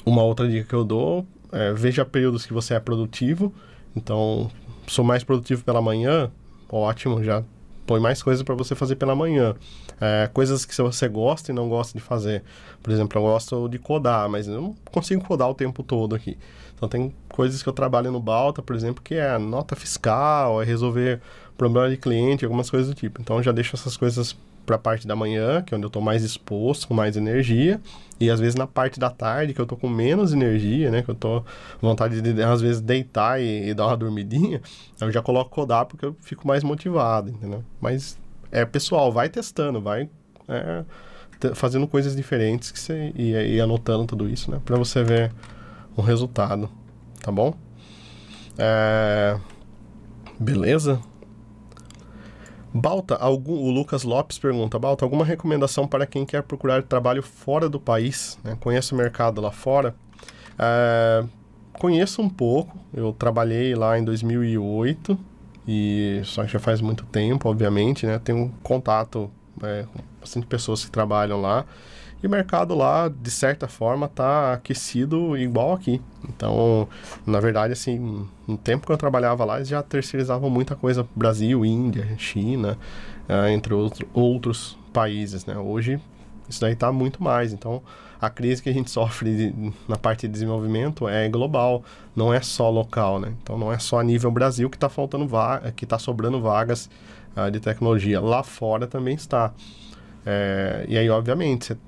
uma 0.05 0.23
outra 0.23 0.49
dica 0.49 0.67
que 0.69 0.75
eu 0.75 0.85
dou 0.85 1.27
é 1.53 1.73
veja 1.73 2.05
períodos 2.05 2.47
que 2.47 2.53
você 2.53 2.75
é 2.75 2.81
produtivo. 2.81 3.53
Então, 3.97 4.51
sou 4.89 5.05
mais 5.05 5.23
produtivo 5.23 5.65
pela 5.65 5.81
manhã, 5.81 6.31
ótimo, 6.69 7.23
já 7.23 7.45
põe 7.89 7.99
mais 7.99 8.23
coisas 8.23 8.43
para 8.43 8.55
você 8.55 8.75
fazer 8.75 8.97
pela 8.97 9.17
manhã. 9.17 9.55
É, 9.99 10.29
coisas 10.33 10.67
que 10.67 10.77
você 10.77 11.09
gosta 11.09 11.51
e 11.51 11.55
não 11.55 11.69
gosta 11.69 11.97
de 11.97 12.05
fazer. 12.05 12.45
Por 12.83 12.93
exemplo, 12.93 13.19
eu 13.19 13.23
gosto 13.23 13.69
de 13.69 13.79
codar, 13.79 14.29
mas 14.29 14.47
eu 14.47 14.61
não 14.61 14.77
consigo 14.93 15.25
codar 15.25 15.49
o 15.49 15.55
tempo 15.55 15.83
todo 15.83 16.15
aqui. 16.15 16.37
Então 16.75 16.89
tem 16.89 17.13
coisas 17.31 17.63
que 17.63 17.69
eu 17.69 17.73
trabalho 17.73 18.13
no 18.13 18.21
Balta, 18.21 18.63
por 18.63 18.77
exemplo, 18.77 19.03
que 19.03 19.15
é 19.15 19.39
nota 19.39 19.75
fiscal, 19.75 20.63
é 20.63 20.65
resolver 20.65 21.21
problema 21.57 21.89
de 21.89 21.97
cliente, 21.97 22.45
algumas 22.45 22.71
coisas 22.71 22.89
do 22.89 22.95
tipo. 22.95 23.21
Então 23.21 23.43
já 23.43 23.51
deixo 23.51 23.75
essas 23.75 23.97
coisas 23.97 24.37
para 24.69 24.77
a 24.77 24.79
parte 24.79 25.07
da 25.07 25.17
manhã, 25.17 25.63
que 25.63 25.73
é 25.73 25.77
onde 25.77 25.87
eu 25.87 25.89
estou 25.89 26.03
mais 26.03 26.23
exposto, 26.23 26.87
com 26.87 26.93
mais 26.93 27.17
energia, 27.17 27.81
e 28.21 28.29
às 28.29 28.39
vezes 28.39 28.55
na 28.55 28.67
parte 28.67 29.01
da 29.01 29.09
tarde, 29.09 29.55
que 29.55 29.61
eu 29.61 29.63
estou 29.63 29.79
com 29.79 29.89
menos 29.89 30.35
energia, 30.35 30.91
né, 30.91 31.03
que 31.03 31.09
eu 31.09 31.15
estou 31.15 31.43
vontade 31.81 32.21
de 32.21 32.43
às 32.43 32.61
vezes 32.61 32.83
deitar 32.83 33.41
e, 33.41 33.71
e, 33.71 33.75
dar 33.75 33.87
uma 33.87 33.97
dormidinha, 33.97 34.61
eu 35.01 35.11
já 35.11 35.23
coloco 35.23 35.51
codar 35.51 35.87
porque 35.87 36.05
eu 36.05 36.15
fico 36.21 36.47
mais 36.47 36.63
motivado, 36.63 37.31
entendeu? 37.31 37.65
Mas 37.81 38.19
é 38.53 38.63
pessoal, 38.67 39.11
vai 39.11 39.31
testando, 39.31 39.81
vai 39.81 40.11
é, 40.47 40.85
fazendo 41.55 41.89
coisas 41.89 42.15
diferentes 42.15 42.71
que 42.71 42.79
você, 42.79 43.11
e, 43.17 43.31
e 43.33 43.61
anotando 43.61 44.05
tudo 44.05 44.29
isso, 44.29 44.51
né, 44.51 44.61
para 44.67 44.77
você 44.77 45.03
ver 45.03 45.33
o 45.97 46.03
resultado, 46.03 46.69
tá 47.23 47.33
bom? 47.33 47.55
É... 48.59 49.39
Beleza? 50.39 51.01
Balta, 52.81 53.17
algum, 53.17 53.55
o 53.55 53.71
Lucas 53.71 54.03
Lopes 54.05 54.39
pergunta, 54.39 54.79
Balta, 54.79 55.05
alguma 55.05 55.25
recomendação 55.25 55.87
para 55.87 56.07
quem 56.07 56.25
quer 56.25 56.43
procurar 56.43 56.83
trabalho 56.83 57.23
fora 57.23 57.69
do 57.69 57.81
país? 57.81 58.39
Né? 58.45 58.57
Conhece 58.61 58.93
o 58.93 58.97
mercado 58.97 59.41
lá 59.41 59.51
fora? 59.51 59.95
É, 60.59 61.25
conheço 61.75 62.21
um 62.21 62.29
pouco, 62.29 62.77
eu 62.93 63.13
trabalhei 63.13 63.75
lá 63.75 63.99
em 63.99 64.05
2008, 64.05 65.19
e 65.67 66.23
só 66.25 66.45
que 66.45 66.53
já 66.53 66.59
faz 66.59 66.81
muito 66.81 67.05
tempo, 67.05 67.49
obviamente, 67.49 68.07
né? 68.07 68.19
Tenho 68.19 68.51
contato 68.63 69.31
é, 69.63 69.85
com 69.93 70.03
bastante 70.19 70.47
pessoas 70.47 70.83
que 70.83 70.91
trabalham 70.91 71.41
lá. 71.41 71.67
E 72.23 72.27
o 72.27 72.31
mercado 72.31 72.75
lá, 72.75 73.09
de 73.09 73.31
certa 73.31 73.69
forma, 73.69 74.07
está 74.07 74.55
aquecido 74.55 75.37
igual 75.37 75.73
aqui. 75.73 76.03
Então, 76.29 76.89
na 77.25 77.39
verdade, 77.39 77.73
assim, 77.73 78.27
no 78.47 78.57
tempo 78.57 78.87
que 78.87 78.93
eu 78.93 78.97
trabalhava 78.97 79.45
lá, 79.45 79.57
eles 79.57 79.69
já 79.69 79.83
terceirizavam 79.83 80.51
muita 80.51 80.75
coisa 80.75 81.07
Brasil, 81.15 81.65
Índia, 81.65 82.09
China, 82.19 82.77
uh, 83.29 83.47
entre 83.49 83.73
outro, 83.73 84.09
outros 84.13 84.77
países, 84.93 85.47
né? 85.47 85.57
Hoje, 85.57 86.01
isso 86.49 86.61
daí 86.61 86.73
está 86.73 86.91
muito 86.91 87.23
mais. 87.23 87.53
Então, 87.53 87.81
a 88.21 88.29
crise 88.29 88.61
que 88.61 88.69
a 88.69 88.75
gente 88.75 88.91
sofre 88.91 89.37
de, 89.53 89.73
na 89.87 89.97
parte 89.97 90.27
de 90.27 90.33
desenvolvimento 90.33 91.09
é 91.09 91.29
global, 91.29 91.85
não 92.17 92.35
é 92.35 92.41
só 92.41 92.69
local, 92.69 93.21
né? 93.21 93.33
Então, 93.41 93.57
não 93.57 93.73
é 93.73 93.79
só 93.79 94.01
a 94.01 94.03
nível 94.03 94.33
Brasil 94.33 94.69
que 94.69 94.77
está 94.77 94.89
faltando 94.89 95.25
vaga, 95.25 95.71
que 95.71 95.85
está 95.85 96.01
sobrando 96.01 96.41
vagas 96.41 96.91
uh, 97.37 97.49
de 97.49 97.61
tecnologia. 97.61 98.21
Lá 98.21 98.43
fora 98.43 98.89
também 98.89 99.15
está. 99.15 99.53
É, 100.27 100.85
e 100.89 100.99
aí, 100.99 101.09
obviamente, 101.09 101.67
você 101.67 101.79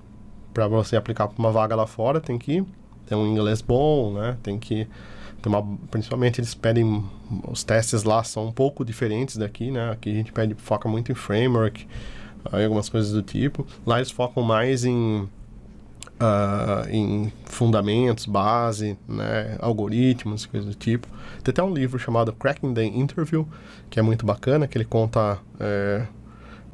para 0.53 0.67
você 0.69 0.97
aplicar 0.97 1.29
para 1.29 1.39
uma 1.39 1.51
vaga 1.51 1.75
lá 1.75 1.87
fora, 1.87 2.21
tem 2.21 2.39
que 2.39 2.65
ter 3.07 3.15
um 3.15 3.27
inglês 3.27 3.61
bom, 3.61 4.13
né? 4.13 4.37
Tem 4.43 4.59
que 4.59 4.87
ter 5.43 5.49
uma, 5.49 5.63
principalmente 5.91 6.41
eles 6.41 6.55
pedem 6.55 7.05
os 7.49 7.65
testes 7.65 8.05
lá 8.05 8.23
são 8.23 8.47
um 8.47 8.53
pouco 8.53 8.85
diferentes 8.85 9.37
daqui, 9.37 9.71
né? 9.71 9.91
Aqui 9.91 10.11
a 10.11 10.15
gente 10.15 10.33
pede 10.33 10.55
foca 10.55 10.89
muito 10.89 11.11
em 11.11 11.15
framework, 11.15 11.87
aí 12.53 12.65
algumas 12.65 12.89
coisas 12.89 13.13
do 13.13 13.23
tipo. 13.23 13.67
Lá 13.87 13.99
eles 13.99 14.11
focam 14.11 14.43
mais 14.43 14.85
em 14.85 15.29
Uh, 16.23 16.87
em 16.91 17.33
fundamentos, 17.47 18.27
base, 18.27 18.95
né, 19.09 19.57
algoritmos, 19.59 20.45
coisas 20.45 20.69
do 20.69 20.75
tipo. 20.75 21.09
Tem 21.43 21.51
até 21.51 21.63
um 21.63 21.73
livro 21.73 21.99
chamado 21.99 22.31
Cracking 22.35 22.75
the 22.75 22.85
Interview, 22.85 23.49
que 23.89 23.99
é 23.99 24.03
muito 24.03 24.27
bacana, 24.27 24.69
que 24.69 24.77
ele 24.77 24.85
conta 24.85 25.39
é, 25.59 26.07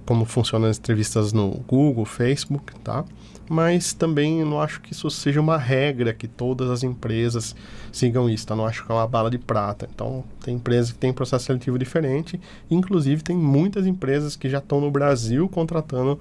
como 0.04 0.24
funcionam 0.24 0.68
as 0.68 0.78
entrevistas 0.78 1.32
no 1.32 1.50
Google, 1.68 2.04
Facebook, 2.04 2.74
tá? 2.80 3.04
Mas 3.48 3.92
também 3.92 4.44
não 4.44 4.60
acho 4.60 4.80
que 4.80 4.92
isso 4.92 5.08
seja 5.10 5.40
uma 5.40 5.56
regra 5.56 6.12
que 6.12 6.26
todas 6.26 6.70
as 6.70 6.82
empresas 6.82 7.54
sigam 7.92 8.28
isso, 8.28 8.46
tá? 8.46 8.56
Não 8.56 8.66
acho 8.66 8.84
que 8.84 8.90
é 8.90 8.94
uma 8.94 9.06
bala 9.06 9.30
de 9.30 9.38
prata. 9.38 9.88
Então, 9.92 10.24
tem 10.42 10.56
empresas 10.56 10.92
que 10.92 10.98
têm 10.98 11.12
processo 11.12 11.46
seletivo 11.46 11.78
diferente, 11.78 12.40
inclusive 12.70 13.22
tem 13.22 13.36
muitas 13.36 13.86
empresas 13.86 14.36
que 14.36 14.48
já 14.48 14.58
estão 14.58 14.80
no 14.80 14.90
Brasil 14.90 15.48
contratando 15.48 16.18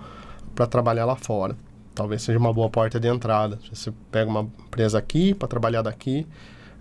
para 0.54 0.68
trabalhar 0.68 1.06
lá 1.06 1.16
fora. 1.16 1.56
Talvez 1.94 2.22
seja 2.22 2.38
uma 2.38 2.54
boa 2.54 2.70
porta 2.70 3.00
de 3.00 3.08
entrada. 3.08 3.58
Você 3.72 3.92
pega 4.12 4.30
uma 4.30 4.42
empresa 4.42 4.98
aqui 4.98 5.34
para 5.34 5.48
trabalhar 5.48 5.82
daqui, 5.82 6.28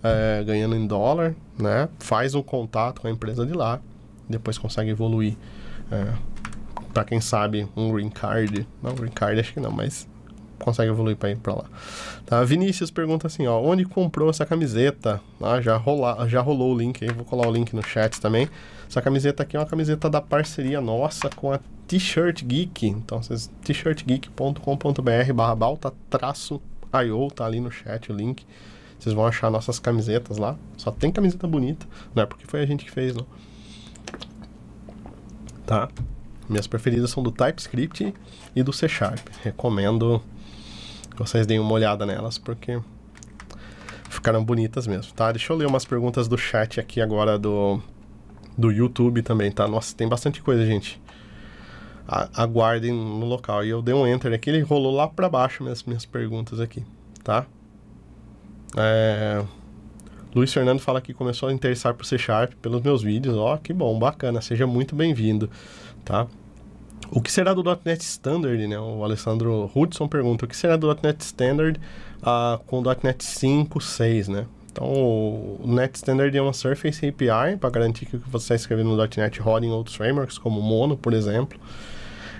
é, 0.02 0.42
ganhando 0.44 0.74
em 0.74 0.86
dólar, 0.86 1.34
né? 1.58 1.88
Faz 1.98 2.34
um 2.34 2.42
contato 2.42 3.00
com 3.00 3.06
a 3.06 3.10
empresa 3.10 3.46
de 3.46 3.52
lá, 3.52 3.80
depois 4.28 4.58
consegue 4.58 4.90
evoluir. 4.90 5.36
É, 5.90 6.12
para 6.92 7.04
quem 7.04 7.20
sabe, 7.20 7.68
um 7.76 7.92
green 7.92 8.10
card. 8.10 8.66
Não, 8.82 8.94
green 8.94 9.10
card 9.10 9.40
acho 9.40 9.52
que 9.52 9.60
não, 9.60 9.70
mas 9.70 10.08
consegue 10.64 10.90
evoluir 10.90 11.16
para 11.16 11.30
ir 11.30 11.36
para 11.36 11.54
lá. 11.54 11.64
Tá? 12.24 12.42
Vinícius 12.42 12.90
pergunta 12.90 13.26
assim, 13.26 13.46
ó, 13.46 13.60
onde 13.60 13.84
comprou 13.84 14.30
essa 14.30 14.46
camiseta? 14.46 15.20
Ah, 15.40 15.60
já, 15.60 15.76
rola, 15.76 16.26
já 16.28 16.40
rolou 16.40 16.74
o 16.74 16.78
link 16.78 17.04
aí, 17.04 17.12
vou 17.12 17.24
colar 17.24 17.46
o 17.46 17.52
link 17.52 17.74
no 17.74 17.82
chat 17.82 18.20
também. 18.20 18.48
Essa 18.88 19.02
camiseta 19.02 19.42
aqui 19.42 19.56
é 19.56 19.60
uma 19.60 19.66
camiseta 19.66 20.08
da 20.08 20.20
parceria 20.20 20.80
nossa 20.80 21.28
com 21.28 21.52
a 21.52 21.60
T-Shirt 21.86 22.42
Geek. 22.44 22.86
Então, 22.86 23.22
vocês 23.22 23.50
t-shirtgeek.com.br 23.62 25.32
barra 25.34 25.54
balta 25.54 25.92
traço 26.08 26.60
IO, 27.04 27.30
tá 27.30 27.44
ali 27.44 27.60
no 27.60 27.70
chat 27.70 28.10
o 28.10 28.14
link. 28.14 28.46
Vocês 28.98 29.14
vão 29.14 29.26
achar 29.26 29.50
nossas 29.50 29.78
camisetas 29.78 30.38
lá. 30.38 30.56
Só 30.78 30.90
tem 30.90 31.12
camiseta 31.12 31.46
bonita, 31.46 31.86
não 32.14 32.22
é 32.22 32.26
porque 32.26 32.46
foi 32.46 32.62
a 32.62 32.66
gente 32.66 32.84
que 32.84 32.90
fez, 32.90 33.14
não. 33.14 33.26
Tá? 35.66 35.88
Minhas 36.48 36.66
preferidas 36.66 37.10
são 37.10 37.22
do 37.22 37.32
TypeScript 37.32 38.14
e 38.54 38.62
do 38.62 38.72
C 38.72 38.88
Sharp. 38.88 39.26
Recomendo 39.42 40.22
que 41.14 41.18
vocês 41.18 41.46
deem 41.46 41.60
uma 41.60 41.72
olhada 41.72 42.04
nelas, 42.04 42.38
porque 42.38 42.80
ficaram 44.10 44.44
bonitas 44.44 44.86
mesmo, 44.86 45.12
tá? 45.12 45.30
Deixa 45.32 45.52
eu 45.52 45.56
ler 45.56 45.66
umas 45.66 45.84
perguntas 45.84 46.28
do 46.28 46.36
chat 46.36 46.80
aqui 46.80 47.00
agora 47.00 47.38
do, 47.38 47.80
do 48.56 48.70
YouTube 48.70 49.22
também, 49.22 49.50
tá? 49.50 49.66
Nossa, 49.68 49.94
tem 49.94 50.08
bastante 50.08 50.42
coisa, 50.42 50.64
gente. 50.64 51.00
A, 52.06 52.28
aguardem 52.42 52.92
no 52.92 53.26
local. 53.26 53.64
E 53.64 53.70
eu 53.70 53.82
dei 53.82 53.94
um 53.94 54.06
enter 54.06 54.32
aqui, 54.32 54.50
ele 54.50 54.60
rolou 54.60 54.94
lá 54.94 55.08
para 55.08 55.28
baixo 55.28 55.62
minhas, 55.62 55.82
minhas 55.84 56.04
perguntas 56.04 56.60
aqui, 56.60 56.84
tá? 57.22 57.46
É... 58.76 59.44
Luiz 60.34 60.52
Fernando 60.52 60.80
fala 60.80 61.00
que 61.00 61.14
começou 61.14 61.48
a 61.48 61.52
interessar 61.52 61.94
por 61.94 62.04
C 62.04 62.18
Sharp 62.18 62.54
pelos 62.60 62.82
meus 62.82 63.02
vídeos. 63.02 63.36
Ó, 63.36 63.56
que 63.56 63.72
bom, 63.72 63.96
bacana. 63.98 64.40
Seja 64.40 64.66
muito 64.66 64.96
bem-vindo, 64.96 65.48
tá? 66.04 66.26
O 67.10 67.20
que 67.20 67.30
será 67.30 67.54
do 67.54 67.62
.NET 67.62 68.02
Standard, 68.02 68.66
né? 68.66 68.78
O 68.78 69.04
Alessandro 69.04 69.70
Hudson 69.74 70.08
pergunta, 70.08 70.44
o 70.44 70.48
que 70.48 70.56
será 70.56 70.76
do 70.76 70.88
.NET 71.02 71.20
Standard 71.20 71.80
uh, 72.22 72.58
com 72.64 72.82
.NET 72.82 73.24
5, 73.24 73.80
6, 73.80 74.28
né? 74.28 74.46
Então, 74.72 74.86
o 74.86 75.60
.NET 75.64 75.94
Standard 75.94 76.36
é 76.36 76.42
uma 76.42 76.52
Surface 76.52 77.06
API 77.06 77.56
para 77.60 77.70
garantir 77.70 78.06
que 78.06 78.16
o 78.16 78.20
que 78.20 78.28
você 78.28 78.44
está 78.46 78.54
escrevendo 78.56 78.90
no 78.90 78.96
.NET 78.96 79.40
roda 79.40 79.64
em 79.64 79.70
outros 79.70 79.94
frameworks, 79.94 80.36
como 80.38 80.60
Mono, 80.60 80.96
por 80.96 81.12
exemplo. 81.12 81.60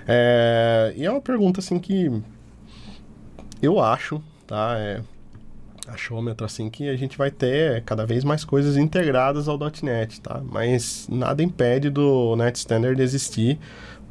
É, 0.08 0.92
e 0.96 1.04
é 1.04 1.10
uma 1.10 1.20
pergunta, 1.20 1.60
assim, 1.60 1.78
que 1.78 2.10
eu 3.62 3.78
acho, 3.78 4.20
tá? 4.48 4.74
É, 4.78 5.00
achômetro, 5.86 6.44
assim, 6.44 6.68
que 6.68 6.88
a 6.88 6.96
gente 6.96 7.16
vai 7.16 7.30
ter 7.30 7.84
cada 7.84 8.04
vez 8.04 8.24
mais 8.24 8.44
coisas 8.44 8.76
integradas 8.76 9.46
ao 9.46 9.56
.NET, 9.82 10.20
tá? 10.20 10.42
Mas 10.44 11.06
nada 11.08 11.42
impede 11.42 11.88
do 11.88 12.34
.NET 12.36 12.56
Standard 12.56 13.00
existir 13.00 13.60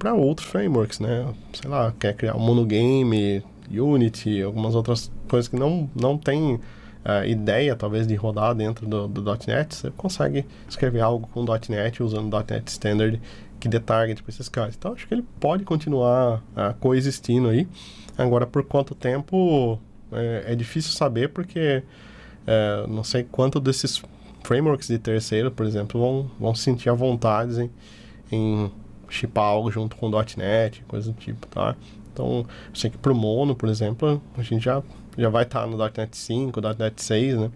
para 0.04 0.14
outros 0.14 0.50
frameworks, 0.50 1.00
né? 1.00 1.34
Sei 1.54 1.70
lá, 1.70 1.94
quer 1.98 2.14
criar 2.14 2.36
um 2.36 2.40
monogame, 2.40 3.42
Unity, 3.72 4.42
algumas 4.42 4.76
outras 4.76 5.10
coisas 5.30 5.48
que 5.48 5.56
não, 5.56 5.90
não 5.96 6.18
tem 6.18 6.56
uh, 6.56 7.26
ideia, 7.26 7.74
talvez, 7.74 8.06
de 8.06 8.14
rodar 8.14 8.54
dentro 8.54 8.86
do, 8.86 9.08
do 9.08 9.24
.NET, 9.48 9.74
você 9.74 9.92
consegue 9.92 10.46
escrever 10.68 11.00
algo 11.00 11.26
com 11.28 11.46
.NET 11.70 12.04
usando 12.04 12.30
.NET 12.38 12.68
Standard 12.68 13.22
que 13.62 13.70
dê 13.70 13.80
target 13.80 14.22
para 14.22 14.30
esses 14.30 14.50
caras. 14.50 14.76
Então, 14.78 14.92
acho 14.92 15.08
que 15.08 15.14
ele 15.14 15.26
pode 15.40 15.64
continuar 15.64 16.40
uh, 16.52 16.74
coexistindo 16.82 17.48
aí. 17.48 17.66
Agora, 18.18 18.46
por 18.46 18.62
quanto 18.66 18.94
tempo, 18.94 19.80
é, 20.12 20.52
é 20.52 20.56
difícil 20.56 20.92
saber, 20.92 21.30
porque 21.30 21.82
é, 22.46 22.86
não 22.90 23.06
sei 23.06 23.24
quanto 23.24 23.58
desses 23.58 24.04
frameworks 24.44 24.90
de 24.90 25.00
terceiro, 25.00 25.50
por 25.50 25.66
exemplo, 25.66 26.00
vão, 26.02 26.32
vão 26.38 26.54
sentir 26.54 26.90
a 26.90 26.94
vontade 26.94 27.72
em, 28.30 28.70
em 28.70 28.72
chipar 29.14 29.44
algo 29.44 29.72
junto 29.72 29.96
com 29.96 30.10
.NET, 30.10 30.84
coisa 30.88 31.12
do 31.12 31.18
tipo, 31.20 31.46
tá? 31.48 31.76
Então, 32.12 32.46
eu 32.70 32.76
sei 32.76 32.90
que 32.90 32.98
pro 32.98 33.16
Mono, 33.16 33.56
por 33.56 33.70
exemplo, 33.70 34.22
a 34.38 34.42
gente 34.42 34.66
já, 34.66 34.82
já 35.18 35.30
vai 35.30 35.44
estar 35.44 35.62
tá 35.62 35.68
no 35.68 35.78
.NET 35.78 36.16
5, 36.16 36.60
.NET 36.62 37.02
6, 37.02 37.38
né? 37.38 37.52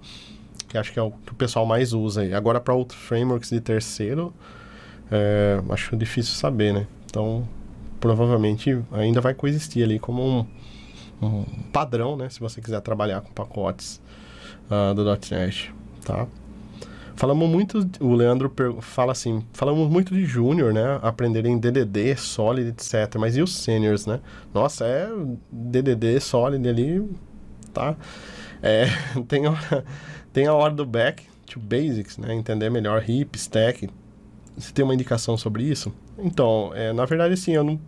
Que 0.68 0.78
acho 0.78 0.92
que 0.92 1.00
é 1.00 1.02
o 1.02 1.12
que 1.12 1.32
o 1.32 1.36
pessoal 1.36 1.66
mais 1.66 1.94
usa 1.94 2.22
aí. 2.22 2.34
Agora, 2.34 2.60
para 2.60 2.74
outros 2.74 3.00
frameworks 3.00 3.50
de 3.50 3.62
terceiro, 3.62 4.34
é, 5.12 5.62
acho 5.70 5.96
difícil 5.96 6.34
saber, 6.36 6.74
né? 6.74 6.88
Então, 7.06 7.48
provavelmente 8.00 8.80
ainda 8.92 9.22
vai 9.22 9.34
coexistir 9.34 9.84
ali 9.84 9.98
como 10.00 10.48
um, 11.22 11.26
um 11.26 11.44
padrão, 11.72 12.16
né? 12.16 12.30
Se 12.30 12.40
você 12.40 12.62
quiser 12.62 12.82
trabalhar 12.82 13.22
com 13.22 13.32
pacotes 13.32 14.02
uh, 14.70 14.94
do 14.94 15.04
.NET, 15.06 15.74
tá? 16.04 16.28
Falamos 17.18 17.50
muito, 17.50 17.90
o 18.00 18.14
Leandro 18.14 18.54
fala 18.80 19.12
assim, 19.12 19.44
falamos 19.52 19.90
muito 19.90 20.14
de 20.14 20.24
júnior, 20.24 20.72
né? 20.72 21.00
Aprenderem 21.02 21.58
DDD, 21.58 22.16
Solid, 22.16 22.70
etc. 22.70 23.16
Mas 23.20 23.36
e 23.36 23.42
os 23.42 23.56
seniors, 23.56 24.06
né? 24.06 24.20
Nossa, 24.54 24.86
é 24.86 25.10
DDD, 25.52 26.20
Solid 26.20 26.70
ali, 26.70 27.10
tá? 27.74 27.96
É, 28.62 28.86
tem, 29.28 29.48
a, 29.48 29.84
tem 30.32 30.46
a 30.46 30.54
hora 30.54 30.76
do 30.76 30.86
back 30.86 31.24
to 31.48 31.60
basics, 31.60 32.20
né? 32.20 32.36
Entender 32.36 32.70
melhor 32.70 33.04
hip, 33.10 33.36
stack. 33.36 33.90
Você 34.56 34.72
tem 34.72 34.86
uma 34.86 34.94
indicação 34.94 35.36
sobre 35.36 35.64
isso? 35.64 35.92
Então, 36.20 36.72
é, 36.76 36.94
na 36.94 37.06
verdade, 37.06 37.34
assim, 37.34 37.54
eu 37.54 37.64
não... 37.64 37.80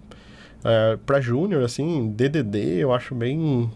É, 0.63 0.97
pra 1.05 1.21
júnior, 1.21 1.63
assim, 1.63 2.11
DDD 2.11 2.79
eu 2.79 2.91
acho 2.91 3.13
bem 3.13 3.69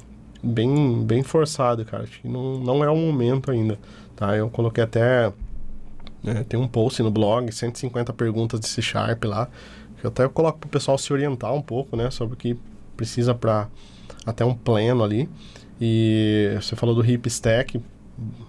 bem, 0.44 1.04
bem 1.06 1.24
forçado, 1.24 1.86
cara. 1.86 2.04
Acho 2.04 2.22
que 2.22 2.28
não, 2.28 2.58
não 2.60 2.84
é 2.84 2.90
o 2.90 2.96
momento 2.96 3.50
ainda, 3.50 3.80
tá? 4.16 4.36
Eu 4.36 4.50
coloquei 4.50 4.84
até 4.84 5.32
né? 6.24 6.46
Tem 6.48 6.60
um 6.60 6.68
post 6.68 7.02
no 7.04 7.12
blog, 7.12 7.52
150 7.52 8.14
perguntas 8.14 8.60
de 8.60 8.68
C 8.68 8.82
Sharp 8.82 9.26
lá, 9.26 9.50
que 10.00 10.06
eu 10.06 10.10
até 10.10 10.28
coloco 10.28 10.60
para 10.60 10.68
o 10.68 10.72
pessoal 10.72 10.98
se 10.98 11.12
orientar 11.12 11.54
um 11.54 11.62
pouco, 11.62 11.96
né? 11.96 12.10
Sobre 12.10 12.36
o 12.36 12.38
que 12.38 12.58
precisa 12.96 13.36
para 13.36 13.68
até 14.26 14.46
um 14.46 14.54
pleno 14.54 15.04
ali. 15.04 15.30
E 15.82 16.56
você 16.56 16.76
falou 16.76 16.96
do 16.96 17.06
hip 17.06 17.28
stack, 17.28 17.82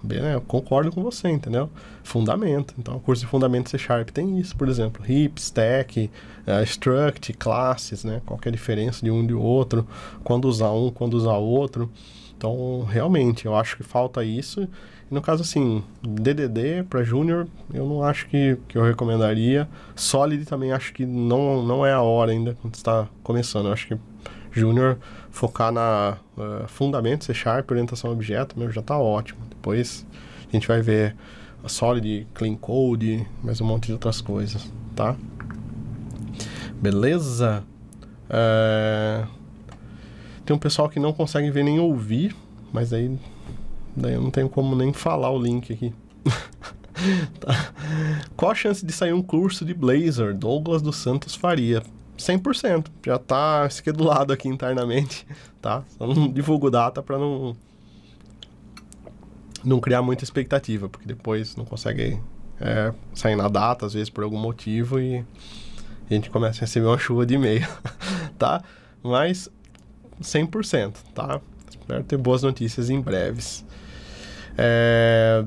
né, 0.03 0.35
eu 0.35 0.41
concordo 0.41 0.91
com 0.91 1.01
você, 1.01 1.27
entendeu? 1.29 1.69
Fundamento. 2.03 2.73
Então, 2.77 2.95
o 2.97 2.99
curso 2.99 3.23
de 3.23 3.27
Fundamento 3.27 3.69
C 3.69 3.77
Sharp 3.77 4.09
tem 4.09 4.39
isso, 4.39 4.55
por 4.55 4.69
exemplo. 4.69 5.03
Heap, 5.03 5.37
Stack, 5.39 6.09
uh, 6.47 6.63
Struct, 6.63 7.33
classes, 7.33 8.03
né? 8.03 8.21
Qual 8.25 8.39
é 8.45 8.49
a 8.49 8.51
diferença 8.51 9.03
de 9.03 9.09
um 9.09 9.25
de 9.25 9.33
outro, 9.33 9.87
quando 10.23 10.45
usar 10.45 10.71
um, 10.71 10.91
quando 10.91 11.15
usar 11.15 11.37
outro. 11.37 11.91
Então, 12.37 12.83
realmente, 12.83 13.45
eu 13.45 13.55
acho 13.55 13.75
que 13.77 13.83
falta 13.83 14.23
isso. 14.23 14.67
No 15.15 15.21
caso, 15.21 15.43
assim, 15.43 15.81
DDD 16.03 16.83
para 16.89 17.01
Júnior, 17.01 17.47
eu 17.73 17.87
não 17.87 18.03
acho 18.03 18.27
que, 18.27 18.57
que 18.67 18.77
eu 18.77 18.83
recomendaria. 18.83 19.65
Solid 19.95 20.43
também 20.43 20.73
acho 20.73 20.91
que 20.91 21.05
não, 21.05 21.63
não 21.63 21.85
é 21.85 21.93
a 21.93 22.01
hora 22.01 22.33
ainda, 22.33 22.57
quando 22.61 22.75
está 22.75 23.07
começando. 23.23 23.67
Eu 23.67 23.71
acho 23.71 23.87
que 23.87 23.97
Júnior 24.51 24.97
focar 25.31 25.71
na 25.71 26.17
uh, 26.35 26.67
fundamento 26.67 27.23
C 27.23 27.33
Sharp, 27.33 27.71
orientação 27.71 28.09
a 28.09 28.13
objeto, 28.13 28.59
meu, 28.59 28.69
já 28.69 28.81
está 28.81 28.97
ótimo. 28.97 29.39
Depois 29.49 30.05
a 30.49 30.51
gente 30.51 30.67
vai 30.67 30.81
ver 30.81 31.15
a 31.63 31.69
Solid, 31.69 32.27
Clean 32.33 32.55
Code, 32.55 33.25
mais 33.41 33.61
um 33.61 33.65
monte 33.65 33.85
de 33.85 33.93
outras 33.93 34.19
coisas, 34.19 34.69
tá? 34.97 35.15
Beleza? 36.73 37.63
É... 38.29 39.23
Tem 40.45 40.53
um 40.53 40.59
pessoal 40.59 40.89
que 40.89 40.99
não 40.99 41.13
consegue 41.13 41.49
ver 41.51 41.63
nem 41.63 41.79
ouvir, 41.79 42.35
mas 42.73 42.91
aí 42.91 43.17
daí 43.95 44.13
eu 44.13 44.21
não 44.21 44.31
tenho 44.31 44.49
como 44.49 44.75
nem 44.75 44.91
falar 44.93 45.29
o 45.31 45.41
link 45.41 45.71
aqui. 45.71 45.93
tá. 47.39 47.73
Qual 48.35 48.51
a 48.51 48.55
chance 48.55 48.85
de 48.85 48.91
sair 48.91 49.13
um 49.13 49.21
curso 49.21 49.65
de 49.65 49.73
Blazor? 49.73 50.33
Douglas 50.33 50.81
dos 50.81 50.97
Santos 50.97 51.35
Faria. 51.35 51.81
100%. 52.17 52.87
Já 53.05 53.17
tá 53.17 53.65
esquedulado 53.67 54.31
aqui 54.31 54.47
internamente, 54.47 55.27
tá? 55.61 55.83
Só 55.97 56.07
não 56.07 56.31
divulgo 56.31 56.69
data 56.69 57.01
para 57.01 57.17
não 57.17 57.55
não 59.63 59.79
criar 59.79 60.03
muita 60.03 60.23
expectativa, 60.23 60.87
porque 60.87 61.07
depois 61.07 61.55
não 61.55 61.65
consegue 61.65 62.21
é, 62.61 62.93
sair 63.15 63.35
na 63.35 63.47
data, 63.47 63.87
às 63.87 63.93
vezes 63.93 64.11
por 64.11 64.23
algum 64.23 64.37
motivo, 64.37 64.99
e 64.99 65.25
a 66.09 66.13
gente 66.13 66.29
começa 66.29 66.59
a 66.59 66.61
receber 66.61 66.85
uma 66.85 66.99
chuva 66.99 67.25
de 67.25 67.33
e-mail, 67.33 67.67
tá? 68.37 68.63
Mas 69.01 69.49
100%, 70.21 70.97
tá? 71.15 71.41
Espero 71.67 72.03
ter 72.03 72.17
boas 72.17 72.43
notícias 72.43 72.91
em 72.91 73.01
breves. 73.01 73.64
É... 74.57 75.43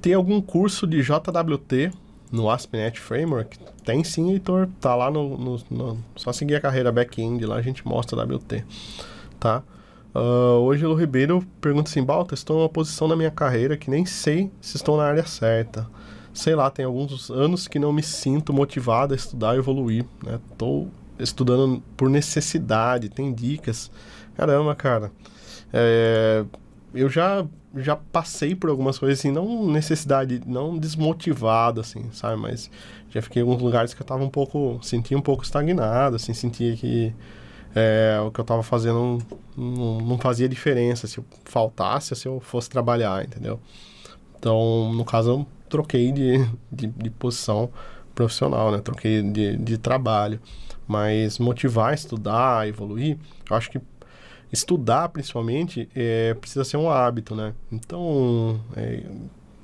Tem 0.00 0.14
algum 0.14 0.40
curso 0.40 0.86
de 0.86 1.00
JWT 1.02 1.92
no 2.30 2.50
ASP.NET 2.50 2.98
Framework? 2.98 3.58
Tem 3.84 4.02
sim, 4.02 4.32
Heitor. 4.32 4.68
Tá 4.80 4.94
lá 4.94 5.10
no, 5.10 5.36
no, 5.36 5.60
no, 5.70 5.98
Só 6.16 6.32
seguir 6.32 6.56
a 6.56 6.60
carreira 6.60 6.90
back-end, 6.90 7.44
lá 7.46 7.56
a 7.56 7.62
gente 7.62 7.86
mostra 7.86 8.20
WT, 8.24 8.64
tá? 9.38 9.62
Uh, 10.14 10.60
hoje 10.60 10.84
o 10.84 10.94
Ribeiro 10.94 11.42
pergunta 11.60 11.88
assim, 11.88 12.02
Balta, 12.02 12.34
estou 12.34 12.58
numa 12.58 12.68
posição 12.68 13.08
na 13.08 13.16
minha 13.16 13.30
carreira 13.30 13.78
que 13.78 13.88
nem 13.88 14.04
sei 14.04 14.50
se 14.60 14.76
estou 14.76 14.96
na 14.96 15.04
área 15.04 15.24
certa. 15.24 15.88
Sei 16.34 16.54
lá, 16.54 16.70
tem 16.70 16.84
alguns 16.84 17.30
anos 17.30 17.68
que 17.68 17.78
não 17.78 17.92
me 17.92 18.02
sinto 18.02 18.52
motivado 18.52 19.14
a 19.14 19.16
estudar 19.16 19.54
e 19.54 19.58
evoluir, 19.58 20.04
né? 20.22 20.38
Tô 20.58 20.86
estudando 21.18 21.82
por 21.96 22.10
necessidade, 22.10 23.08
tem 23.08 23.32
dicas. 23.32 23.90
Caramba, 24.34 24.74
cara. 24.74 25.10
É, 25.72 26.44
eu 26.94 27.08
já 27.08 27.46
já 27.76 27.96
passei 27.96 28.54
por 28.54 28.70
algumas 28.70 28.98
coisas 28.98 29.18
assim, 29.18 29.30
não 29.30 29.66
necessidade, 29.66 30.42
não 30.46 30.76
desmotivado 30.76 31.80
assim, 31.80 32.10
sabe, 32.12 32.40
mas 32.40 32.70
já 33.10 33.22
fiquei 33.22 33.42
em 33.42 33.44
alguns 33.44 33.62
lugares 33.62 33.94
que 33.94 34.02
eu 34.02 34.06
tava 34.06 34.22
um 34.22 34.28
pouco, 34.28 34.78
sentia 34.82 35.16
um 35.16 35.22
pouco 35.22 35.42
estagnado, 35.42 36.16
assim, 36.16 36.34
sentia 36.34 36.76
que 36.76 37.14
é, 37.74 38.18
o 38.20 38.30
que 38.30 38.40
eu 38.40 38.44
tava 38.44 38.62
fazendo 38.62 39.18
não, 39.56 40.00
não 40.00 40.18
fazia 40.18 40.48
diferença 40.48 41.06
se 41.06 41.18
eu 41.18 41.24
faltasse, 41.44 42.14
se 42.14 42.26
eu 42.26 42.40
fosse 42.40 42.68
trabalhar, 42.68 43.24
entendeu? 43.24 43.58
Então, 44.38 44.92
no 44.92 45.04
caso, 45.04 45.30
eu 45.30 45.46
troquei 45.68 46.12
de, 46.12 46.44
de, 46.70 46.86
de 46.88 47.10
posição 47.10 47.70
profissional, 48.14 48.70
né? 48.70 48.78
Troquei 48.78 49.22
de, 49.22 49.56
de 49.56 49.78
trabalho. 49.78 50.40
Mas 50.86 51.38
motivar, 51.38 51.94
estudar, 51.94 52.68
evoluir, 52.68 53.16
eu 53.48 53.56
acho 53.56 53.70
que 53.70 53.80
estudar, 54.52 55.08
principalmente, 55.08 55.88
é, 55.94 56.34
precisa 56.34 56.64
ser 56.64 56.76
um 56.76 56.90
hábito, 56.90 57.34
né? 57.34 57.54
Então, 57.70 58.60
é, 58.76 59.02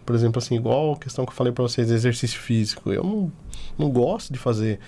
por 0.06 0.14
exemplo, 0.14 0.38
assim, 0.38 0.56
igual 0.56 0.94
a 0.94 0.96
questão 0.96 1.26
que 1.26 1.30
eu 1.30 1.36
falei 1.36 1.52
para 1.52 1.62
vocês, 1.62 1.90
exercício 1.90 2.40
físico, 2.40 2.90
eu 2.90 3.04
não, 3.04 3.32
não 3.78 3.90
gosto 3.90 4.32
de 4.32 4.38
fazer, 4.38 4.80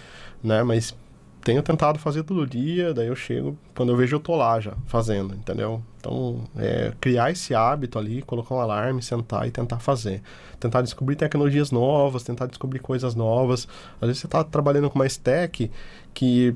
né? 0.43 0.63
Mas 0.63 0.97
tenho 1.43 1.63
tentado 1.63 1.99
fazer 1.99 2.23
todo 2.23 2.47
dia, 2.47 2.93
daí 2.93 3.07
eu 3.07 3.17
chego, 3.17 3.57
quando 3.75 3.91
eu 3.93 3.97
vejo 3.97 4.17
eu 4.17 4.21
tô 4.21 4.37
lá 4.37 4.61
já, 4.61 4.75
fazendo, 4.87 5.35
entendeu? 5.35 5.83
Então, 5.99 6.45
é, 6.57 6.93
criar 7.01 7.31
esse 7.31 7.55
hábito 7.55 7.99
ali, 7.99 8.23
colocar 8.23 8.55
um 8.55 8.61
alarme, 8.61 9.03
sentar 9.03 9.47
e 9.47 9.51
tentar 9.51 9.79
fazer. 9.79 10.23
Tentar 10.59 10.83
descobrir 10.83 11.17
tecnologias 11.17 11.71
novas, 11.71 12.23
tentar 12.23 12.47
descobrir 12.47 12.79
coisas 12.79 13.15
novas. 13.15 13.69
Às 14.01 14.09
vezes 14.09 14.23
você 14.23 14.29
tá 14.29 14.43
trabalhando 14.43 14.89
com 14.89 14.99
uma 14.99 15.07
stack 15.07 15.71
que, 16.15 16.55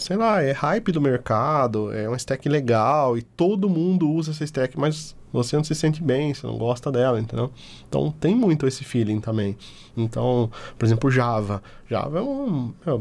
sei 0.00 0.16
lá, 0.16 0.42
é 0.42 0.52
hype 0.52 0.90
do 0.90 1.00
mercado, 1.00 1.92
é 1.92 2.08
uma 2.08 2.16
stack 2.16 2.48
legal 2.48 3.16
e 3.16 3.22
todo 3.22 3.68
mundo 3.68 4.10
usa 4.10 4.32
essa 4.32 4.44
stack, 4.44 4.78
mas 4.78 5.14
você 5.32 5.56
não 5.56 5.62
se 5.62 5.74
sente 5.74 6.02
bem, 6.02 6.34
você 6.34 6.46
não 6.46 6.58
gosta 6.58 6.90
dela, 6.90 7.20
entendeu? 7.20 7.50
Então, 7.88 8.10
tem 8.18 8.34
muito 8.34 8.66
esse 8.66 8.82
feeling 8.82 9.20
também. 9.20 9.56
Então, 9.96 10.50
por 10.76 10.84
exemplo, 10.84 11.10
Java. 11.10 11.62
Java 11.88 12.18
é 12.18 12.22
um... 12.22 12.72
É, 12.86 12.98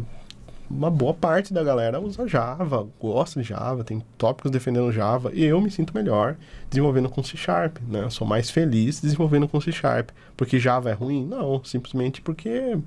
uma 0.70 0.92
boa 0.92 1.16
parte 1.16 1.52
da 1.52 1.64
galera 1.64 2.00
usa 2.00 2.28
Java, 2.28 2.88
gosta 3.02 3.42
de 3.42 3.48
Java, 3.48 3.84
tem 3.84 4.04
tópicos 4.20 4.52
defendendo 4.52 4.92
Java, 4.92 5.32
e 5.34 5.44
eu 5.44 5.60
me 5.60 5.72
sinto 5.72 5.96
melhor 5.96 6.38
desenvolvendo 6.70 7.10
com 7.10 7.24
C 7.24 7.36
Sharp, 7.36 7.78
né? 7.88 8.04
Eu 8.04 8.12
sou 8.12 8.28
mais 8.28 8.52
feliz 8.52 9.02
desenvolvendo 9.02 9.48
com 9.48 9.60
C 9.60 9.72
Sharp. 9.72 10.10
Porque 10.38 10.60
Java 10.60 10.92
é 10.92 10.94
ruim? 10.94 11.26
Não, 11.26 11.64
simplesmente 11.64 12.22
porque, 12.22 12.78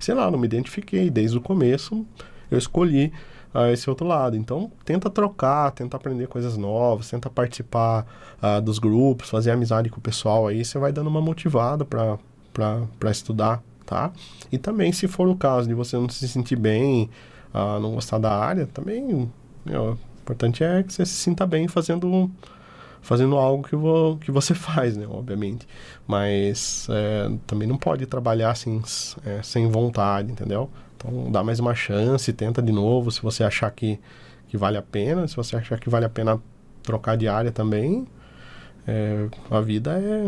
sei 0.00 0.14
lá, 0.14 0.28
não 0.30 0.38
me 0.38 0.46
identifiquei. 0.46 1.08
Desde 1.10 1.38
o 1.38 1.40
começo 1.40 2.04
eu 2.50 2.58
escolhi 2.58 3.12
uh, 3.54 3.66
esse 3.72 3.88
outro 3.88 4.06
lado. 4.06 4.36
Então, 4.36 4.70
tenta 4.84 5.08
trocar, 5.10 5.70
tenta 5.72 5.96
aprender 5.96 6.26
coisas 6.26 6.56
novas, 6.56 7.10
tenta 7.10 7.28
participar 7.30 8.06
uh, 8.42 8.60
dos 8.60 8.78
grupos, 8.78 9.28
fazer 9.28 9.50
amizade 9.50 9.90
com 9.90 9.98
o 9.98 10.02
pessoal 10.02 10.46
aí, 10.46 10.64
você 10.64 10.78
vai 10.78 10.92
dando 10.92 11.08
uma 11.08 11.20
motivada 11.20 11.84
para 11.84 13.10
estudar 13.10 13.62
tá? 13.88 14.12
E 14.52 14.58
também, 14.58 14.92
se 14.92 15.08
for 15.08 15.26
o 15.28 15.34
caso 15.34 15.66
de 15.66 15.72
você 15.72 15.96
não 15.96 16.10
se 16.10 16.28
sentir 16.28 16.56
bem, 16.56 17.08
uh, 17.54 17.80
não 17.80 17.94
gostar 17.94 18.18
da 18.18 18.30
área, 18.30 18.66
também 18.66 19.30
o 19.66 19.98
importante 20.20 20.62
é 20.62 20.82
que 20.82 20.92
você 20.92 21.06
se 21.06 21.14
sinta 21.14 21.46
bem 21.46 21.66
fazendo 21.66 22.30
fazendo 23.00 23.36
algo 23.36 23.66
que, 23.66 23.74
vo, 23.74 24.18
que 24.20 24.30
você 24.30 24.52
faz, 24.54 24.96
né? 24.96 25.06
Obviamente. 25.08 25.66
Mas 26.06 26.86
é, 26.90 27.30
também 27.46 27.66
não 27.66 27.78
pode 27.78 28.04
trabalhar 28.04 28.50
assim, 28.50 28.82
é, 29.24 29.40
sem 29.42 29.68
vontade, 29.68 30.30
entendeu? 30.30 30.68
Então, 30.98 31.30
dá 31.30 31.44
mais 31.44 31.60
uma 31.60 31.74
chance, 31.74 32.32
tenta 32.32 32.60
de 32.60 32.72
novo, 32.72 33.10
se 33.12 33.22
você 33.22 33.44
achar 33.44 33.70
que, 33.70 34.00
que 34.48 34.56
vale 34.56 34.76
a 34.76 34.82
pena. 34.82 35.26
Se 35.28 35.36
você 35.36 35.56
achar 35.56 35.78
que 35.78 35.88
vale 35.88 36.04
a 36.04 36.08
pena 36.08 36.40
trocar 36.82 37.16
de 37.16 37.28
área 37.28 37.52
também, 37.52 38.06
é, 38.86 39.28
a 39.48 39.60
vida 39.60 39.92
é. 39.92 40.24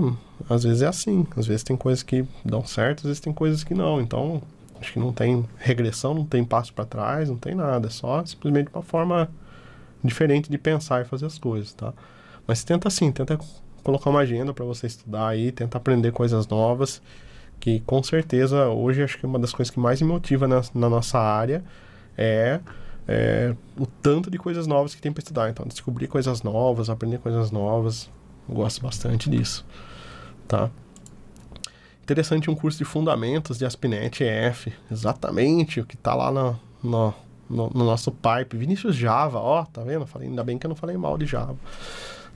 Às 0.48 0.62
vezes 0.62 0.83
é 0.83 0.87
assim. 0.87 1.26
Às 1.37 1.46
vezes 1.46 1.64
tem 1.64 1.76
coisas 1.76 2.02
que 2.04 2.24
dão 2.44 2.64
certo, 2.64 3.00
às 3.00 3.04
vezes 3.04 3.20
tem 3.20 3.33
coisas 3.33 3.64
que 3.64 3.74
não. 3.74 4.00
Então, 4.00 4.40
acho 4.80 4.92
que 4.92 4.98
não 5.00 5.12
tem 5.12 5.44
regressão, 5.59 6.14
não 6.14 6.24
tem 6.24 6.44
passo 6.44 6.72
para 6.72 6.85
trás, 6.85 7.28
não 7.28 7.37
tem 7.37 7.54
nada. 7.54 7.88
É 7.88 7.90
só 7.90 8.24
simplesmente 8.24 8.70
uma 8.72 8.83
forma 8.83 9.28
diferente 10.04 10.50
de 10.50 10.56
pensar 10.56 11.02
e 11.02 11.04
fazer 11.04 11.26
as 11.26 11.37
coisas, 11.37 11.72
tá? 11.72 11.92
Mas 12.46 12.62
tenta 12.64 12.88
assim, 12.88 13.11
tenta 13.11 13.38
colocar 13.83 14.11
uma 14.11 14.20
agenda 14.20 14.52
para 14.54 14.64
você 14.64 14.87
estudar 14.87 15.28
aí, 15.28 15.52
tenta 15.52 15.78
aprender 15.78 16.12
coisas 16.12 16.46
novas, 16.46 17.02
que 17.60 17.80
com 17.80 18.02
certeza 18.02 18.68
hoje 18.68 19.02
acho 19.02 19.18
que 19.18 19.26
uma 19.26 19.38
das 19.38 19.52
coisas 19.52 19.72
que 19.72 19.78
mais 19.78 20.00
me 20.00 20.08
motiva 20.08 20.48
na, 20.48 20.62
na 20.74 20.88
nossa 20.88 21.18
área 21.18 21.62
é, 22.16 22.58
é, 23.06 23.54
o 23.78 23.86
tanto 23.86 24.30
de 24.30 24.38
coisas 24.38 24.66
novas 24.66 24.94
que 24.94 25.02
tem 25.02 25.12
para 25.12 25.20
estudar. 25.20 25.50
Então, 25.50 25.66
descobrir 25.66 26.06
coisas 26.06 26.42
novas, 26.42 26.88
aprender 26.88 27.18
coisas 27.18 27.50
novas, 27.50 28.10
gosto 28.48 28.82
bastante 28.82 29.28
disso, 29.28 29.64
tá? 30.48 30.70
Interessante 32.02 32.50
um 32.50 32.54
curso 32.54 32.78
de 32.78 32.84
fundamentos 32.84 33.58
de 33.58 33.64
ASP.NET 33.64 34.24
EF, 34.24 34.72
exatamente 34.90 35.80
o 35.80 35.84
que 35.84 35.94
está 35.94 36.14
lá 36.14 36.32
no, 36.32 36.58
no, 36.82 37.14
no, 37.48 37.70
no, 37.70 37.84
nosso 37.84 38.10
pipe. 38.10 38.56
Vinícius 38.56 38.96
Java, 38.96 39.38
ó, 39.38 39.64
tá 39.64 39.82
vendo? 39.82 40.06
Falei, 40.06 40.28
ainda 40.28 40.42
bem 40.42 40.58
que 40.58 40.66
eu 40.66 40.68
não 40.68 40.76
falei 40.76 40.96
mal 40.96 41.16
de 41.16 41.26
Java, 41.26 41.56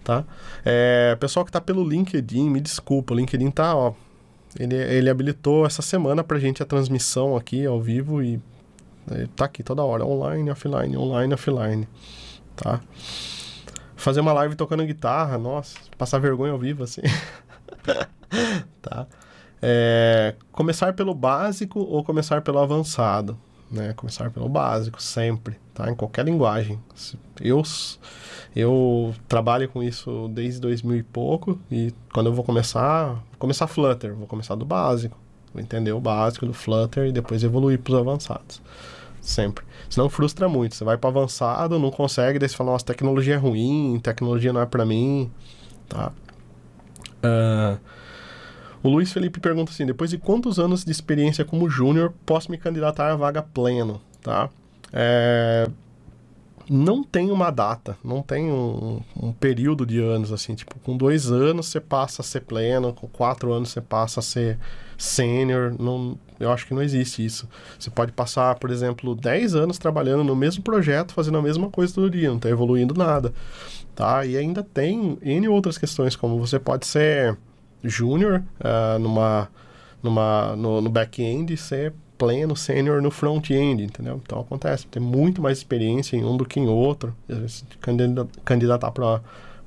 tá? 0.05 0.25
É, 0.65 1.17
pessoal 1.17 1.45
que 1.45 1.51
está 1.51 1.61
pelo 1.61 1.83
LinkedIn, 1.89 2.49
me 2.49 2.61
desculpa, 2.61 3.15
o 3.15 3.17
LinkedIn 3.17 3.51
tá, 3.51 3.75
ó, 3.75 3.95
ele, 4.59 4.75
ele 4.75 5.11
habilitou 5.11 5.67
essa 5.67 5.83
semana 5.83 6.23
pra 6.23 6.39
gente 6.39 6.63
a 6.63 6.67
transmissão 6.67 7.37
aqui 7.37 7.65
ao 7.67 7.81
vivo 7.81 8.23
e 8.23 8.41
tá 9.37 9.45
aqui 9.45 9.63
toda 9.63 9.83
hora, 9.83 10.05
online, 10.05 10.51
offline, 10.51 10.97
online, 10.97 11.35
offline, 11.35 11.89
tá? 12.57 12.81
fazer 13.97 14.21
uma 14.21 14.33
live 14.33 14.55
tocando 14.55 14.85
guitarra, 14.85 15.39
nossa, 15.39 15.79
passar 15.97 16.19
vergonha 16.19 16.53
ao 16.53 16.59
vivo 16.59 16.85
assim. 16.85 17.03
tá? 18.83 19.07
É, 19.63 20.35
começar 20.53 20.93
pelo 20.93 21.15
básico 21.15 21.81
ou 21.81 22.05
começar 22.05 22.43
pelo 22.43 22.59
avançado? 22.59 23.39
né? 23.75 23.93
Começar 23.95 24.31
pelo 24.31 24.49
básico, 24.49 25.03
sempre, 25.03 25.57
tá? 25.75 25.91
Em 25.91 25.95
qualquer 25.95 26.25
linguagem. 26.25 26.79
Eu, 27.41 27.63
eu 28.55 29.15
trabalho 29.29 29.69
com 29.69 29.83
isso 29.83 30.29
desde 30.33 30.61
2000 30.61 30.97
e 30.97 31.03
pouco, 31.03 31.59
e 31.71 31.93
quando 32.13 32.27
eu 32.27 32.33
vou 32.33 32.45
começar, 32.45 33.23
começar 33.45 33.67
Flutter, 33.67 34.15
vou 34.15 34.27
começar 34.27 34.55
do 34.55 34.65
básico, 34.65 35.17
vou 35.53 35.63
entender 35.63 35.93
o 35.93 36.01
básico 36.01 36.47
do 36.47 36.55
Flutter 36.55 37.07
e 37.07 37.13
depois 37.13 37.45
evoluir 37.45 37.79
para 37.79 37.93
os 37.93 37.99
avançados. 37.99 38.63
Sempre. 39.21 39.65
Senão 39.89 40.09
frustra 40.09 40.49
muito. 40.49 40.75
Você 40.75 40.85
vai 40.85 40.97
para 40.97 41.11
avançado, 41.11 41.79
não 41.79 41.91
consegue, 41.91 42.39
daí 42.39 42.49
você 42.49 42.57
fala, 42.57 42.73
nossa, 42.73 42.85
tecnologia 42.85 43.35
é 43.35 43.37
ruim, 43.37 44.01
tecnologia 44.03 44.53
não 44.53 44.61
é 44.61 44.67
para 44.67 44.85
mim, 44.85 45.31
tá? 45.89 46.13
Uh, 47.23 47.79
o 48.83 48.89
Luiz 48.89 49.13
Felipe 49.13 49.41
pergunta 49.41 49.73
assim: 49.73 49.87
depois 49.87 50.11
de 50.11 50.19
quantos 50.19 50.59
anos 50.59 50.85
de 50.85 50.91
experiência 50.91 51.45
como 51.45 51.71
júnior 51.71 52.13
posso 52.27 52.51
me 52.51 52.59
candidatar 52.59 53.13
à 53.13 53.17
vaga 53.17 53.43
pleno? 53.43 54.01
Tá? 54.23 54.51
É, 54.93 55.69
não 56.69 57.03
tem 57.03 57.31
uma 57.31 57.51
data, 57.51 57.97
não 58.03 58.23
tem 58.23 58.51
um, 58.51 59.01
um, 59.21 59.33
período 59.33 59.85
de 59.85 60.01
anos 60.01 60.33
assim. 60.33 60.55
Tipo, 60.55 60.79
com 60.81 60.97
dois 60.97 61.31
anos 61.31 61.67
você 61.67 61.81
passa 61.81 62.23
a 62.23 62.25
ser 62.25 62.41
pleno, 62.41 62.93
com 62.93 63.07
quatro 63.07 63.53
anos 63.53 63.71
você 63.71 63.81
passa 63.81 64.21
a 64.21 64.23
ser 64.23 64.59
sênior. 64.97 65.75
Não, 65.79 66.19
eu 66.41 66.51
acho 66.51 66.67
que 66.67 66.75
não 66.75 66.83
existe 66.83 67.25
isso. 67.25 67.49
Você 67.79 67.91
pode 67.91 68.13
passar, 68.13 68.55
por 68.57 68.71
exemplo, 68.71 69.15
10 69.15 69.55
anos 69.55 69.79
trabalhando 69.79 70.25
no 70.25 70.35
mesmo 70.35 70.63
projeto, 70.63 71.13
fazendo 71.13 71.39
a 71.39 71.43
mesma 71.43 71.71
coisa 71.71 71.95
todo 71.95 72.11
dia, 72.11 72.29
não 72.29 72.37
está 72.37 72.49
evoluindo 72.49 72.95
nada. 72.95 73.33
Tá? 73.95 74.25
E 74.25 74.37
ainda 74.37 74.63
tem 74.63 75.19
N 75.23 75.49
outras 75.49 75.79
questões, 75.79 76.17
como 76.17 76.39
você 76.39 76.59
pode 76.59 76.87
ser 76.87 77.37
júnior 77.83 78.43
uh, 78.61 78.99
numa, 78.99 79.49
numa, 80.03 80.57
no, 80.57 80.81
no 80.81 80.91
back-end 80.91 81.53
e 81.53 81.57
ser 81.57 81.93
pleno 82.17 82.55
sênior 82.57 83.03
no 83.03 83.11
front-end, 83.11 83.83
entendeu? 83.83 84.21
Então 84.25 84.41
acontece, 84.41 84.87
tem 84.87 85.03
muito 85.03 85.43
mais 85.43 85.59
experiência 85.59 86.17
em 86.17 86.25
um 86.25 86.37
do 86.37 86.45
que 86.45 86.61
em 86.61 86.69
outro. 86.69 87.15
Candidatar 88.45 88.91
para 88.91 89.21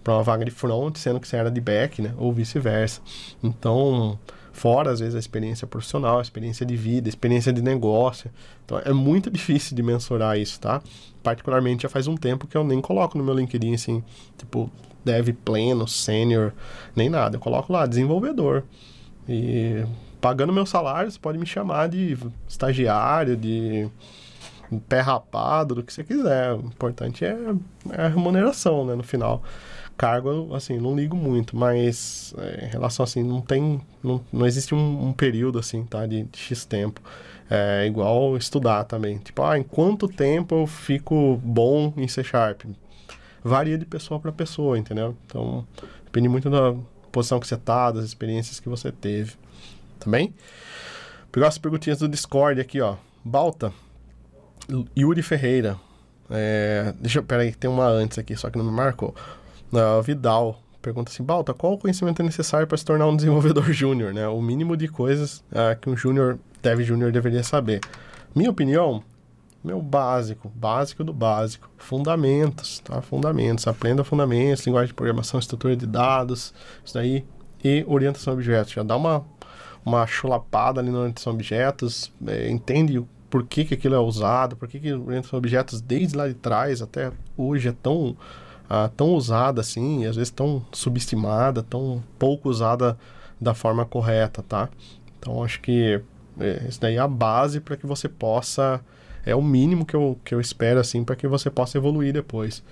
uma 0.08 0.24
vaga 0.24 0.46
de 0.46 0.52
front, 0.52 0.96
sendo 0.98 1.20
que 1.20 1.28
você 1.28 1.36
era 1.38 1.52
de 1.52 1.60
back, 1.60 2.02
né? 2.02 2.14
Ou 2.18 2.32
vice-versa. 2.32 3.02
Então, 3.44 4.18
fora 4.54 4.92
às 4.92 5.00
vezes 5.00 5.16
a 5.16 5.20
experiência 5.20 5.68
profissional, 5.68 6.20
a 6.20 6.22
experiência 6.22 6.66
de 6.66 6.76
vida, 6.76 7.08
a 7.08 7.12
experiência 7.12 7.54
de 7.54 7.62
negócio. 7.62 8.32
Então 8.66 8.82
é 8.84 8.92
muito 8.92 9.30
difícil 9.30 9.76
de 9.76 9.84
mensurar 9.84 10.38
isso, 10.40 10.60
tá? 10.60 10.82
Particularmente 11.22 11.84
já 11.84 11.90
faz 11.90 12.08
um 12.08 12.16
tempo 12.16 12.48
que 12.48 12.58
eu 12.58 12.64
nem 12.64 12.82
coloco 12.82 13.18
no 13.18 13.24
meu 13.24 13.34
LinkedIn 13.34 13.76
assim, 13.76 14.04
tipo, 14.38 14.72
dev 15.06 15.30
pleno, 15.46 15.88
sênior, 15.88 16.54
nem 16.96 17.10
nada. 17.10 17.36
Eu 17.36 17.40
coloco 17.40 17.72
lá, 17.72 17.86
desenvolvedor. 17.86 18.64
E 19.30 19.84
pagando 20.20 20.54
meu 20.54 20.66
salário, 20.66 21.12
você 21.12 21.20
pode 21.20 21.38
me 21.38 21.46
chamar 21.46 21.90
de 21.90 22.18
estagiário, 22.48 23.36
de 23.36 23.90
pé 24.88 25.00
rapado, 25.00 25.76
do 25.76 25.84
que 25.84 25.94
você 25.94 26.04
quiser. 26.04 26.54
O 26.54 26.60
importante 26.60 27.26
é, 27.26 27.38
é 27.92 28.02
a 28.04 28.08
remuneração, 28.08 28.86
né, 28.86 28.96
no 28.96 29.04
final. 29.04 29.44
Cargo, 29.98 30.54
assim, 30.54 30.78
não 30.78 30.96
ligo 30.96 31.16
muito, 31.16 31.58
mas 31.58 32.34
é, 32.38 32.66
em 32.66 32.70
relação 32.70 33.04
assim, 33.04 33.24
não 33.24 33.42
tem, 33.42 33.82
não, 34.04 34.22
não 34.32 34.46
existe 34.46 34.76
um, 34.76 35.08
um 35.08 35.14
período 35.14 35.58
assim, 35.58 35.84
tá, 35.84 36.06
de, 36.06 36.24
de 36.24 36.38
X 36.38 36.66
tempo. 36.66 37.02
É 37.50 37.86
igual 37.88 38.36
estudar 38.38 38.84
também. 38.84 39.18
Tipo, 39.20 39.44
ah, 39.44 39.58
em 39.58 39.64
quanto 39.64 40.08
tempo 40.08 40.54
eu 40.54 40.68
fico 40.68 41.40
bom 41.44 41.94
em 41.98 42.08
C 42.08 42.24
Sharp? 42.24 42.64
varia 43.48 43.78
de 43.78 43.86
pessoa 43.86 44.20
para 44.20 44.32
pessoa, 44.32 44.78
entendeu? 44.78 45.16
Então, 45.26 45.66
depende 46.04 46.28
muito 46.28 46.50
da 46.50 46.76
posição 47.12 47.40
que 47.40 47.48
você 47.48 47.58
tá, 47.58 47.92
das 47.92 48.06
experiências 48.06 48.60
que 48.60 48.70
você 48.70 48.92
teve. 48.92 49.34
Tá 50.08 50.12
bem? 50.12 50.34
Pegar 51.34 51.50
as 51.50 51.58
perguntinhas 51.58 52.00
do 52.00 52.08
Discord 52.08 52.62
aqui, 52.62 52.80
ó. 52.80 52.96
Balta, 53.26 53.74
Yuri 54.98 55.22
Ferreira. 55.22 55.78
É, 56.30 56.94
deixa 56.98 57.20
eu, 57.20 57.24
peraí, 57.24 57.54
tem 57.54 57.70
uma 57.70 57.86
antes 57.88 58.18
aqui, 58.18 58.34
só 58.38 58.50
que 58.50 58.58
não 58.58 58.64
me 58.64 58.72
marcou. 58.72 59.14
Uh, 59.70 60.02
Vidal 60.02 60.62
pergunta 60.82 61.12
assim: 61.12 61.24
Balta, 61.24 61.54
qual 61.54 61.74
o 61.74 61.78
conhecimento 61.78 62.22
é 62.22 62.26
necessário 62.26 62.66
para 62.66 62.78
se 62.78 62.86
tornar 62.86 63.06
um 63.06 63.18
desenvolvedor 63.18 63.66
júnior? 63.74 64.14
Né? 64.14 64.26
O 64.30 64.42
mínimo 64.42 64.78
de 64.78 64.88
coisas 64.88 65.44
uh, 65.52 65.78
que 65.82 65.90
um 65.90 65.98
júnior, 65.98 66.40
dev 66.62 66.80
júnior 66.84 67.12
deveria 67.12 67.44
saber. 67.44 67.82
Minha 68.34 68.50
opinião, 68.50 69.04
meu 69.62 69.82
básico, 69.82 70.50
básico 70.56 71.04
do 71.04 71.12
básico, 71.12 71.70
fundamentos, 71.78 72.80
tá? 72.80 73.02
Fundamentos, 73.02 73.68
aprenda 73.68 74.06
fundamentos, 74.06 74.66
linguagem 74.66 74.88
de 74.88 74.94
programação, 74.94 75.38
estrutura 75.38 75.76
de 75.76 75.86
dados, 75.86 76.54
isso 76.86 76.94
daí, 76.94 77.26
e 77.62 77.84
orientação 77.86 78.32
a 78.32 78.36
objetos. 78.36 78.72
Já 78.72 78.84
dá 78.84 78.96
uma, 78.96 79.26
uma 79.88 80.06
chulapada 80.06 80.82
ali 80.82 80.92
na 80.92 81.00
orientação 81.00 81.32
a 81.32 81.34
objetos, 81.34 82.12
é, 82.28 82.50
entende 82.50 83.02
por 83.30 83.46
que, 83.46 83.64
que 83.64 83.74
aquilo 83.74 83.96
é 83.96 84.00
usado, 84.00 84.58
por 84.58 84.68
que, 84.68 84.80
que 84.80 84.92
orientação 84.92 85.38
a 85.38 85.40
objetos 85.40 85.80
desde 85.80 86.18
lá 86.18 86.28
de 86.28 86.34
trás 86.34 86.82
até 86.82 87.12
hoje 87.38 87.70
é 87.70 87.72
tão, 87.72 88.16
ah, 88.70 88.90
tão 88.98 89.14
usada 89.14 89.62
assim, 89.62 90.06
às 90.06 90.18
vezes 90.18 90.30
tão 90.30 90.66
subestimada, 90.74 91.64
tão 91.64 92.04
pouco 92.20 92.50
usada 92.50 92.98
da 93.40 93.54
forma 93.54 93.86
correta, 93.86 94.44
tá? 94.44 94.68
Então 95.18 95.42
acho 95.42 95.62
que 95.62 96.02
é, 96.38 96.66
isso 96.68 96.82
daí 96.82 96.96
é 96.96 97.00
a 97.00 97.08
base 97.08 97.62
para 97.62 97.78
que 97.78 97.86
você 97.86 98.10
possa 98.10 98.82
é 99.26 99.36
o 99.36 99.42
mínimo 99.42 99.86
que 99.86 99.96
eu, 99.96 100.18
que 100.24 100.34
eu 100.34 100.40
espero, 100.40 100.80
assim, 100.80 101.04
para 101.04 101.16
que 101.16 101.28
você 101.28 101.50
possa 101.50 101.78
evoluir 101.78 102.14
depois. 102.14 102.64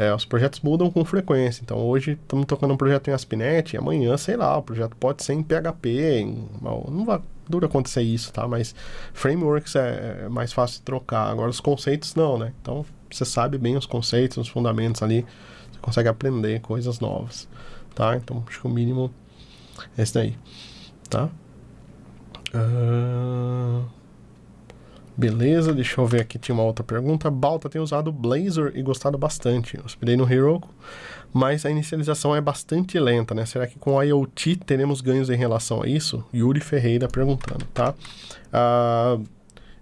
É, 0.00 0.14
os 0.14 0.24
projetos 0.24 0.60
mudam 0.60 0.90
com 0.90 1.04
frequência, 1.04 1.60
então 1.62 1.76
hoje 1.76 2.12
estamos 2.12 2.46
tocando 2.46 2.72
um 2.72 2.76
projeto 2.78 3.08
em 3.08 3.12
Aspinet, 3.12 3.74
e 3.74 3.76
amanhã, 3.76 4.16
sei 4.16 4.34
lá, 4.34 4.56
o 4.56 4.62
projeto 4.62 4.96
pode 4.96 5.22
ser 5.22 5.34
em 5.34 5.42
PHP, 5.42 6.20
em, 6.20 6.48
não 6.62 7.04
vai 7.04 7.20
dura 7.46 7.66
acontecer 7.66 8.00
isso, 8.00 8.32
tá? 8.32 8.48
Mas 8.48 8.74
frameworks 9.12 9.76
é, 9.76 10.22
é, 10.24 10.28
mais 10.30 10.54
fácil 10.54 10.78
de 10.78 10.84
trocar, 10.84 11.30
agora 11.30 11.50
os 11.50 11.60
conceitos 11.60 12.14
não, 12.14 12.38
né? 12.38 12.54
Então 12.62 12.86
você 13.10 13.26
sabe 13.26 13.58
bem 13.58 13.76
os 13.76 13.84
conceitos, 13.84 14.38
os 14.38 14.48
fundamentos 14.48 15.02
ali, 15.02 15.26
você 15.70 15.80
consegue 15.82 16.08
aprender 16.08 16.62
coisas 16.62 16.98
novas, 16.98 17.46
tá? 17.94 18.16
Então 18.16 18.42
acho 18.48 18.58
que 18.58 18.66
o 18.66 18.70
mínimo 18.70 19.12
é 19.98 20.02
esse 20.02 20.14
daí, 20.14 20.34
tá? 21.10 21.28
Uh... 22.54 23.99
Beleza, 25.20 25.74
deixa 25.74 26.00
eu 26.00 26.06
ver 26.06 26.22
aqui, 26.22 26.38
tinha 26.38 26.54
uma 26.54 26.64
outra 26.64 26.82
pergunta. 26.82 27.30
Balta 27.30 27.68
tem 27.68 27.78
usado 27.78 28.10
Blazor 28.10 28.72
e 28.74 28.82
gostado 28.82 29.18
bastante. 29.18 29.76
Eu 29.76 29.84
hospedei 29.84 30.16
no 30.16 30.26
Heroku, 30.26 30.70
mas 31.30 31.66
a 31.66 31.70
inicialização 31.70 32.34
é 32.34 32.40
bastante 32.40 32.98
lenta, 32.98 33.34
né? 33.34 33.44
Será 33.44 33.66
que 33.66 33.78
com 33.78 34.02
IoT 34.02 34.56
teremos 34.64 35.02
ganhos 35.02 35.28
em 35.28 35.36
relação 35.36 35.82
a 35.82 35.86
isso? 35.86 36.24
Yuri 36.32 36.60
Ferreira 36.60 37.06
perguntando, 37.06 37.66
tá? 37.74 37.92
Uh, 38.50 39.22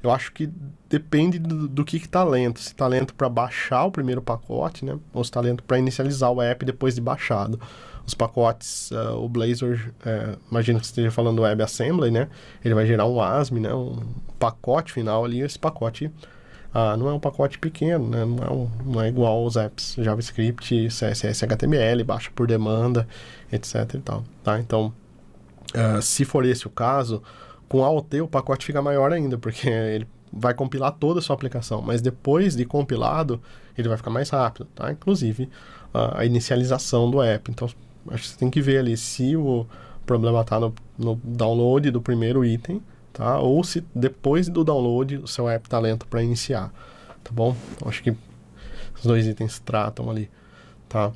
eu 0.03 0.11
acho 0.11 0.33
que 0.33 0.51
depende 0.89 1.39
do, 1.39 1.69
do 1.69 1.85
que 1.85 1.99
está 1.99 2.25
lento. 2.25 2.59
Se 2.59 2.73
está 2.73 2.89
lento 2.89 3.15
para 3.15 3.29
baixar 3.29 3.85
o 3.85 3.93
primeiro 3.93 4.21
pacote, 4.21 4.85
né? 4.85 4.99
Ou 5.15 5.23
se 5.23 5.31
está 5.31 5.41
lento 5.41 5.63
para 5.63 5.79
inicializar 5.79 6.33
o 6.33 6.43
app 6.43 6.65
depois 6.65 6.97
de 6.97 7.01
baixado 7.01 7.61
os 8.09 8.15
pacotes, 8.15 8.91
uh, 8.91 9.23
o 9.23 9.29
Blazor, 9.29 9.79
uh, 10.01 10.39
imagino 10.51 10.81
que 10.81 10.87
você 10.87 10.93
esteja 10.93 11.11
falando 11.11 11.37
do 11.37 11.43
WebAssembly, 11.43 12.11
né? 12.11 12.29
Ele 12.65 12.75
vai 12.75 12.87
gerar 12.87 13.05
um 13.05 13.21
ASM, 13.21 13.59
né? 13.61 13.73
Um 13.75 13.99
pacote 14.39 14.95
final 14.95 15.27
ali, 15.27 15.43
esse 15.43 15.59
pacote 15.59 16.07
uh, 16.07 16.97
não 16.97 17.09
é 17.11 17.13
um 17.13 17.21
pacote 17.21 17.59
pequeno, 17.59 18.09
né? 18.09 18.25
Não 18.25 18.43
é, 18.43 18.51
um, 18.51 18.71
não 18.87 19.03
é 19.03 19.09
igual 19.09 19.43
aos 19.43 19.57
apps 19.57 19.95
JavaScript, 19.99 20.89
CSS, 20.89 21.45
HTML, 21.45 22.03
baixa 22.03 22.31
por 22.35 22.47
demanda, 22.47 23.07
etc 23.53 23.95
e 23.95 23.99
tal, 23.99 24.25
tá? 24.43 24.59
Então, 24.59 24.91
uh, 25.75 26.01
se 26.01 26.25
for 26.25 26.47
esse 26.47 26.67
o 26.67 26.71
caso, 26.71 27.23
com 27.69 27.85
AOT 27.85 28.23
o 28.23 28.29
pacote 28.29 28.65
fica 28.65 28.81
maior 28.81 29.13
ainda, 29.13 29.37
porque 29.37 29.69
ele 29.69 30.09
vai 30.33 30.55
compilar 30.55 30.93
toda 30.93 31.21
a 31.21 31.23
sua 31.23 31.35
aplicação, 31.35 31.83
mas 31.83 32.01
depois 32.01 32.57
de 32.57 32.65
compilado, 32.65 33.39
ele 33.77 33.87
vai 33.87 33.99
ficar 33.99 34.11
mais 34.11 34.31
rápido, 34.31 34.67
tá? 34.75 34.91
Inclusive, 34.91 35.51
a 35.93 36.25
inicialização 36.25 37.11
do 37.11 37.23
app. 37.23 37.51
Então, 37.51 37.69
acho 38.13 38.25
que 38.25 38.29
você 38.31 38.37
tem 38.37 38.51
que 38.51 38.61
ver 38.61 38.79
ali 38.79 38.97
se 38.97 39.37
o 39.37 39.67
problema 40.07 40.41
está 40.41 40.59
no, 40.59 40.75
no, 40.99 41.17
download 41.23 41.91
do 41.91 42.01
primeiro 42.01 42.45
item, 42.45 42.83
tá? 43.13 43.39
Ou 43.39 43.63
se 43.63 43.85
depois 43.95 44.49
do 44.49 44.65
download 44.65 45.19
o 45.19 45.27
seu 45.27 45.49
app 45.49 45.67
está 45.67 45.79
lento 45.79 46.07
para 46.07 46.23
iniciar, 46.23 46.73
tá 47.23 47.31
bom? 47.33 47.55
Então, 47.75 47.89
acho 47.89 48.03
que 48.03 48.11
os 48.97 49.03
dois 49.03 49.27
itens 49.27 49.59
tratam 49.59 50.11
ali, 50.11 50.31
tá? 50.89 51.13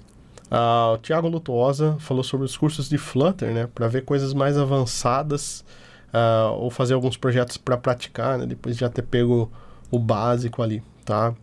Ah, 0.51 0.93
o 0.95 0.99
Thiago 0.99 1.29
Lutuosa 1.29 1.97
falou 1.99 2.23
sobre 2.23 2.45
os 2.45 2.57
cursos 2.57 2.89
de 2.89 2.99
Flutter, 2.99 3.55
né? 3.55 3.67
Para 3.75 3.89
ver 3.89 4.05
coisas 4.05 4.35
mais 4.35 4.59
avançadas 4.59 5.65
ah, 6.13 6.51
ou 6.55 6.71
fazer 6.71 6.93
alguns 6.93 7.17
projetos 7.17 7.57
para 7.57 7.77
praticar, 7.79 8.39
né? 8.39 8.45
Depois 8.45 8.77
de 8.77 8.83
já 8.83 8.91
ter 8.91 9.03
pego 9.03 9.51
o 9.91 9.99
básico 9.99 10.63
ali, 10.63 10.83
tá? 11.07 11.35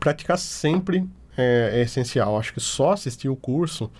Praticar 0.00 0.38
sempre 0.38 1.06
é, 1.36 1.72
é 1.74 1.82
essencial. 1.82 2.38
Acho 2.38 2.54
que 2.54 2.60
só 2.60 2.92
assistir 2.92 3.28
o 3.28 3.36
curso 3.36 3.90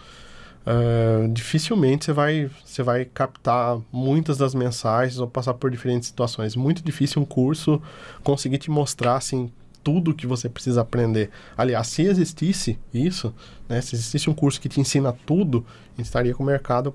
Uh, 0.67 1.29
dificilmente 1.29 2.07
você 2.07 2.13
vai, 2.13 2.51
você 2.65 2.83
vai 2.83 3.05
captar 3.05 3.79
muitas 3.93 4.39
das 4.39 4.55
mensagens 4.55 5.19
ou 5.19 5.29
passar 5.29 5.55
por 5.55 5.71
diferentes 5.71 6.09
situações. 6.09 6.57
Muito 6.57 6.83
difícil 6.83 7.21
um 7.21 7.25
curso 7.25 7.83
conseguir 8.23 8.59
te 8.59 8.71
mostrar 8.71 9.17
assim 9.17 9.53
tudo 9.83 10.15
que 10.15 10.27
você 10.27 10.49
precisa 10.49 10.81
aprender. 10.81 11.31
Aliás, 11.57 11.89
se 11.89 12.03
existisse 12.03 12.79
isso, 12.93 13.35
né, 13.69 13.83
se 13.83 13.95
existisse 13.95 14.31
um 14.31 14.35
curso 14.35 14.59
que 14.59 14.69
te 14.69 14.81
ensina 14.81 15.13
tudo, 15.27 15.67
a 15.93 15.97
gente 15.99 16.07
estaria 16.07 16.35
com 16.35 16.43
o 16.43 16.47
mercado 16.47 16.95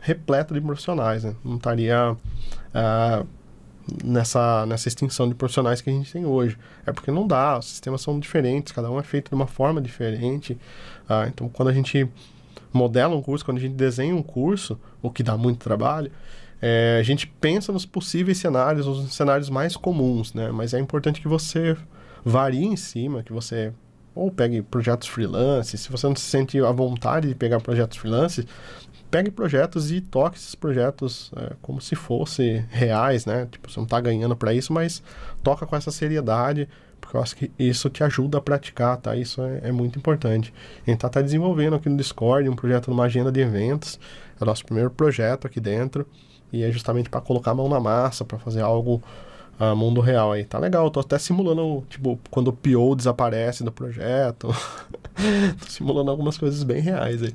repleto 0.00 0.54
de 0.54 0.60
profissionais, 0.62 1.22
né? 1.22 1.34
Não 1.44 1.56
estaria 1.56 2.12
uh, 2.12 3.26
nessa, 4.02 4.64
nessa 4.64 4.88
extinção 4.88 5.28
de 5.28 5.34
profissionais 5.34 5.82
que 5.82 5.90
a 5.90 5.92
gente 5.92 6.10
tem 6.10 6.24
hoje. 6.24 6.56
É 6.86 6.92
porque 6.92 7.10
não 7.10 7.26
dá, 7.26 7.58
os 7.58 7.66
sistemas 7.66 8.00
são 8.00 8.18
diferentes, 8.18 8.72
cada 8.72 8.90
um 8.90 8.98
é 8.98 9.02
feito 9.02 9.28
de 9.28 9.34
uma 9.34 9.46
forma 9.46 9.80
diferente. 9.80 10.58
Ah, 11.06 11.26
então, 11.28 11.50
quando 11.50 11.68
a 11.68 11.72
gente 11.72 12.08
modela 12.72 13.14
um 13.14 13.22
curso, 13.22 13.44
quando 13.44 13.58
a 13.58 13.60
gente 13.60 13.74
desenha 13.74 14.14
um 14.14 14.22
curso, 14.22 14.78
o 15.02 15.10
que 15.10 15.22
dá 15.22 15.36
muito 15.36 15.58
trabalho, 15.58 16.10
é, 16.60 16.98
a 17.00 17.02
gente 17.02 17.26
pensa 17.26 17.72
nos 17.72 17.86
possíveis 17.86 18.38
cenários, 18.38 18.86
os 18.86 19.14
cenários 19.14 19.48
mais 19.48 19.76
comuns, 19.76 20.34
né? 20.34 20.50
Mas 20.52 20.74
é 20.74 20.78
importante 20.78 21.20
que 21.20 21.28
você 21.28 21.76
varie 22.24 22.64
em 22.64 22.76
cima, 22.76 23.22
que 23.22 23.32
você 23.32 23.72
ou 24.14 24.30
pegue 24.30 24.60
projetos 24.60 25.08
freelance, 25.08 25.78
se 25.78 25.90
você 25.90 26.06
não 26.06 26.16
se 26.16 26.22
sente 26.22 26.58
à 26.58 26.72
vontade 26.72 27.28
de 27.28 27.34
pegar 27.34 27.60
projetos 27.60 27.96
freelance, 27.96 28.46
pegue 29.10 29.30
projetos 29.30 29.90
e 29.90 30.00
toque 30.00 30.36
esses 30.36 30.54
projetos 30.54 31.32
é, 31.36 31.52
como 31.62 31.80
se 31.80 31.94
fossem 31.96 32.64
reais, 32.70 33.24
né? 33.26 33.48
Tipo, 33.50 33.70
você 33.70 33.78
não 33.78 33.84
está 33.84 34.00
ganhando 34.00 34.36
para 34.36 34.52
isso, 34.52 34.72
mas 34.72 35.02
toca 35.42 35.66
com 35.66 35.76
essa 35.76 35.90
seriedade, 35.90 36.68
porque 37.00 37.16
eu 37.16 37.22
acho 37.22 37.36
que 37.36 37.50
isso 37.58 37.88
te 37.88 38.04
ajuda 38.04 38.38
a 38.38 38.40
praticar, 38.40 38.96
tá? 38.96 39.16
Isso 39.16 39.42
é, 39.42 39.60
é 39.64 39.72
muito 39.72 39.98
importante. 39.98 40.52
A 40.86 40.90
gente 40.90 40.98
está 40.98 41.08
tá 41.08 41.22
desenvolvendo 41.22 41.76
aqui 41.76 41.88
no 41.88 41.96
Discord 41.96 42.48
um 42.48 42.56
projeto 42.56 42.90
numa 42.90 43.04
agenda 43.04 43.32
de 43.32 43.40
eventos, 43.40 43.98
é 44.40 44.44
o 44.44 44.46
nosso 44.46 44.64
primeiro 44.64 44.90
projeto 44.90 45.46
aqui 45.46 45.60
dentro, 45.60 46.06
e 46.52 46.62
é 46.62 46.70
justamente 46.70 47.08
para 47.08 47.20
colocar 47.20 47.52
a 47.52 47.54
mão 47.54 47.68
na 47.68 47.80
massa, 47.80 48.24
para 48.24 48.38
fazer 48.38 48.60
algo 48.60 49.02
a 49.60 49.74
mundo 49.74 50.00
real 50.00 50.32
aí. 50.32 50.44
Tá 50.44 50.58
legal, 50.58 50.90
tô 50.90 51.00
até 51.00 51.18
simulando, 51.18 51.84
tipo, 51.90 52.18
quando 52.30 52.48
o 52.48 52.52
PO 52.52 52.96
desaparece 52.96 53.62
do 53.62 53.70
projeto. 53.70 54.48
tô 55.60 55.66
simulando 55.68 56.10
algumas 56.10 56.38
coisas 56.38 56.62
bem 56.62 56.80
reais 56.80 57.22
aí. 57.22 57.34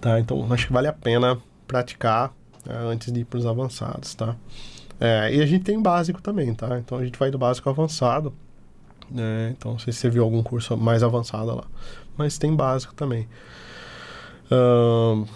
Tá, 0.00 0.20
então 0.20 0.52
acho 0.52 0.68
que 0.68 0.72
vale 0.72 0.86
a 0.86 0.92
pena 0.92 1.38
praticar 1.66 2.32
né, 2.64 2.74
antes 2.76 3.12
de 3.12 3.20
ir 3.20 3.24
para 3.24 3.38
os 3.38 3.46
avançados, 3.46 4.14
tá? 4.14 4.36
É, 5.04 5.34
e 5.34 5.42
a 5.42 5.46
gente 5.46 5.64
tem 5.64 5.82
básico 5.82 6.22
também, 6.22 6.54
tá? 6.54 6.78
Então 6.78 6.96
a 6.96 7.04
gente 7.04 7.18
vai 7.18 7.28
do 7.28 7.36
básico 7.36 7.68
ao 7.68 7.74
avançado. 7.74 8.32
Né? 9.10 9.52
Então, 9.58 9.76
se 9.76 9.92
você 9.92 10.08
viu 10.08 10.22
algum 10.22 10.44
curso 10.44 10.76
mais 10.76 11.02
avançado 11.02 11.56
lá. 11.56 11.64
Mas 12.16 12.38
tem 12.38 12.54
básico 12.54 12.94
também. 12.94 13.26
Uh, 14.46 15.26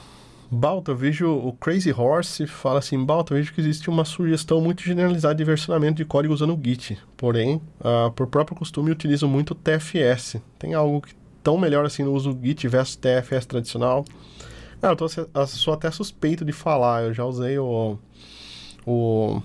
Balta, 0.49 0.93
eu 0.93 0.97
vejo 0.97 1.29
o 1.29 1.53
Crazy 1.55 1.93
Horse 1.93 2.47
fala 2.47 2.79
assim: 2.79 3.05
Balta, 3.05 3.35
eu 3.35 3.39
vejo 3.39 3.53
que 3.53 3.61
existe 3.61 3.91
uma 3.91 4.05
sugestão 4.05 4.61
muito 4.61 4.85
generalizada 4.85 5.35
de 5.35 5.43
versionamento 5.43 5.97
de 5.97 6.05
código 6.05 6.33
usando 6.33 6.55
o 6.55 6.61
Git. 6.63 6.97
Porém, 7.17 7.61
uh, 7.81 8.13
por 8.13 8.29
próprio 8.29 8.57
costume, 8.57 8.93
utilizo 8.93 9.27
muito 9.27 9.53
TFS. 9.53 10.37
Tem 10.61 10.75
algo 10.75 11.01
que 11.01 11.13
tão 11.43 11.59
melhor 11.59 11.85
assim 11.85 12.05
no 12.05 12.13
uso 12.13 12.39
Git 12.41 12.69
versus 12.69 12.95
TFS 12.95 13.47
tradicional? 13.47 14.05
Ah, 14.81 14.91
eu, 14.91 14.97
tô, 14.97 15.09
sou 15.49 15.75
até 15.75 15.91
suspeito 15.91 16.45
de 16.45 16.53
falar. 16.53 17.03
Eu 17.03 17.13
já 17.13 17.25
usei 17.25 17.59
o, 17.59 17.99
o 18.87 19.43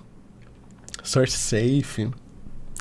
Search 1.04 1.32
Safe, 1.32 2.10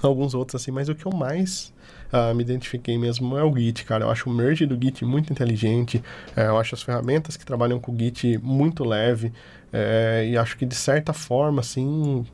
alguns 0.02 0.34
outros 0.34 0.60
assim, 0.60 0.70
mas 0.70 0.88
o 0.88 0.94
que 0.94 1.06
eu 1.06 1.12
mais 1.12 1.72
uh, 2.12 2.34
me 2.34 2.42
identifiquei 2.42 2.98
mesmo 2.98 3.36
é 3.36 3.44
o 3.44 3.56
Git, 3.56 3.84
cara. 3.84 4.04
Eu 4.04 4.10
acho 4.10 4.28
o 4.28 4.32
merge 4.32 4.66
do 4.66 4.78
Git 4.80 5.04
muito 5.04 5.32
inteligente, 5.32 6.02
é, 6.36 6.46
eu 6.46 6.58
acho 6.58 6.74
as 6.74 6.82
ferramentas 6.82 7.36
que 7.36 7.44
trabalham 7.44 7.78
com 7.78 7.92
o 7.92 7.98
Git 7.98 8.38
muito 8.38 8.84
leve, 8.84 9.32
é, 9.72 10.28
e 10.30 10.36
acho 10.36 10.56
que 10.56 10.66
de 10.66 10.74
certa 10.74 11.12
forma, 11.12 11.60
assim, 11.60 12.26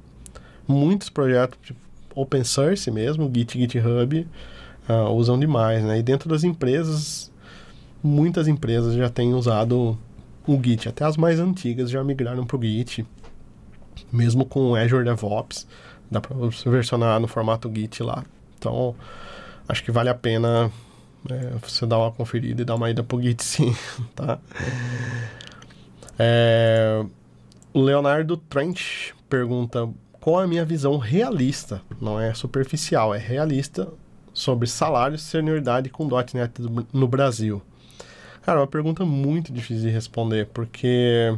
muitos 0.66 1.08
projetos 1.08 1.58
tipo, 1.62 1.78
open 2.14 2.44
source 2.44 2.90
mesmo, 2.90 3.30
Git, 3.32 3.58
GitHub, 3.58 4.26
uh, 4.88 5.10
usam 5.12 5.38
demais, 5.38 5.84
né? 5.84 5.98
E 5.98 6.02
dentro 6.02 6.28
das 6.28 6.44
empresas, 6.44 7.30
muitas 8.02 8.48
empresas 8.48 8.94
já 8.94 9.10
têm 9.10 9.34
usado 9.34 9.98
o 10.46 10.62
Git, 10.62 10.88
até 10.88 11.04
as 11.04 11.16
mais 11.16 11.40
antigas 11.40 11.90
já 11.90 12.02
migraram 12.02 12.46
para 12.46 12.56
o 12.56 12.62
Git, 12.62 13.04
mesmo 14.12 14.44
com 14.44 14.74
Azure 14.74 15.04
DevOps, 15.04 15.66
dá 16.10 16.20
para 16.20 16.36
versionar 16.66 17.20
no 17.20 17.26
formato 17.26 17.70
Git 17.74 18.02
lá. 18.02 18.24
Então, 18.58 18.94
acho 19.68 19.82
que 19.82 19.90
vale 19.90 20.08
a 20.08 20.14
pena 20.14 20.70
é, 21.30 21.52
você 21.62 21.86
dar 21.86 21.98
uma 21.98 22.12
conferida 22.12 22.62
e 22.62 22.64
dar 22.64 22.74
uma 22.74 22.90
ida 22.90 23.02
pro 23.02 23.20
Git 23.20 23.42
sim, 23.44 23.74
tá? 24.14 24.38
É, 26.18 27.04
o 27.72 27.80
Leonardo 27.80 28.36
Trent 28.36 29.12
pergunta 29.28 29.88
qual 30.20 30.40
é 30.40 30.44
a 30.44 30.48
minha 30.48 30.64
visão 30.64 30.96
realista, 30.96 31.80
não 32.00 32.20
é 32.20 32.34
superficial, 32.34 33.14
é 33.14 33.18
realista 33.18 33.88
sobre 34.32 34.66
salário 34.68 35.14
e 35.14 35.18
senioridade 35.18 35.88
com 35.88 36.08
.NET 36.34 36.52
no 36.92 37.08
Brasil. 37.08 37.62
Cara, 38.42 38.58
é 38.58 38.60
uma 38.60 38.66
pergunta 38.66 39.04
muito 39.04 39.52
difícil 39.52 39.84
de 39.84 39.90
responder, 39.90 40.46
porque 40.52 41.36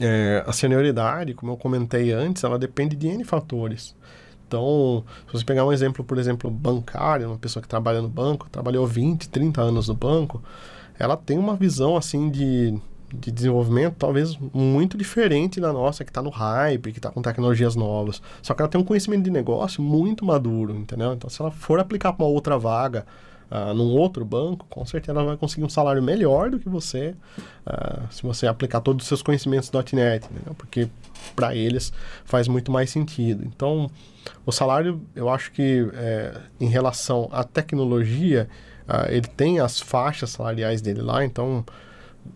é, 0.00 0.42
a 0.46 0.52
senioridade, 0.52 1.34
como 1.34 1.52
eu 1.52 1.56
comentei 1.56 2.12
antes, 2.12 2.42
ela 2.44 2.58
depende 2.58 2.96
de 2.96 3.08
N 3.08 3.24
fatores. 3.24 3.94
Então, 4.46 5.04
se 5.26 5.32
você 5.32 5.44
pegar 5.44 5.64
um 5.64 5.72
exemplo, 5.72 6.04
por 6.04 6.18
exemplo, 6.18 6.50
bancário, 6.50 7.28
uma 7.28 7.38
pessoa 7.38 7.62
que 7.62 7.68
trabalha 7.68 8.00
no 8.00 8.08
banco, 8.08 8.48
trabalhou 8.50 8.86
20, 8.86 9.28
30 9.28 9.60
anos 9.60 9.88
no 9.88 9.94
banco, 9.94 10.42
ela 10.98 11.16
tem 11.16 11.38
uma 11.38 11.56
visão 11.56 11.96
assim 11.96 12.30
de, 12.30 12.78
de 13.12 13.32
desenvolvimento 13.32 13.96
talvez 13.98 14.38
muito 14.52 14.96
diferente 14.96 15.60
da 15.60 15.72
nossa, 15.72 16.04
que 16.04 16.10
está 16.10 16.22
no 16.22 16.30
hype, 16.30 16.92
que 16.92 16.98
está 16.98 17.10
com 17.10 17.22
tecnologias 17.22 17.74
novas. 17.74 18.22
Só 18.42 18.54
que 18.54 18.62
ela 18.62 18.68
tem 18.68 18.80
um 18.80 18.84
conhecimento 18.84 19.24
de 19.24 19.30
negócio 19.30 19.82
muito 19.82 20.24
maduro, 20.24 20.74
entendeu? 20.76 21.12
Então, 21.14 21.28
se 21.28 21.40
ela 21.40 21.50
for 21.50 21.80
aplicar 21.80 22.12
para 22.12 22.24
uma 22.24 22.32
outra 22.32 22.58
vaga, 22.58 23.06
uh, 23.54 23.72
num 23.72 23.92
outro 23.96 24.24
banco, 24.24 24.66
com 24.68 24.84
certeza 24.84 25.12
ela 25.12 25.24
vai 25.24 25.36
conseguir 25.36 25.64
um 25.64 25.68
salário 25.68 26.02
melhor 26.02 26.50
do 26.50 26.58
que 26.58 26.68
você, 26.68 27.14
uh, 27.64 28.12
se 28.12 28.22
você 28.22 28.48
aplicar 28.48 28.80
todos 28.80 29.04
os 29.04 29.08
seus 29.08 29.22
conhecimentos 29.22 29.70
.NET, 29.70 30.26
entendeu? 30.26 30.54
Porque 30.54 30.88
para 31.36 31.54
eles 31.54 31.92
faz 32.24 32.48
muito 32.48 32.72
mais 32.72 32.90
sentido. 32.90 33.44
Então, 33.44 33.88
o 34.44 34.50
salário, 34.50 35.00
eu 35.14 35.28
acho 35.28 35.52
que 35.52 35.88
é, 35.94 36.34
em 36.60 36.68
relação 36.68 37.28
à 37.30 37.44
tecnologia, 37.44 38.48
uh, 38.88 39.10
ele 39.10 39.26
tem 39.28 39.60
as 39.60 39.78
faixas 39.80 40.30
salariais 40.30 40.82
dele 40.82 41.00
lá, 41.00 41.24
então 41.24 41.64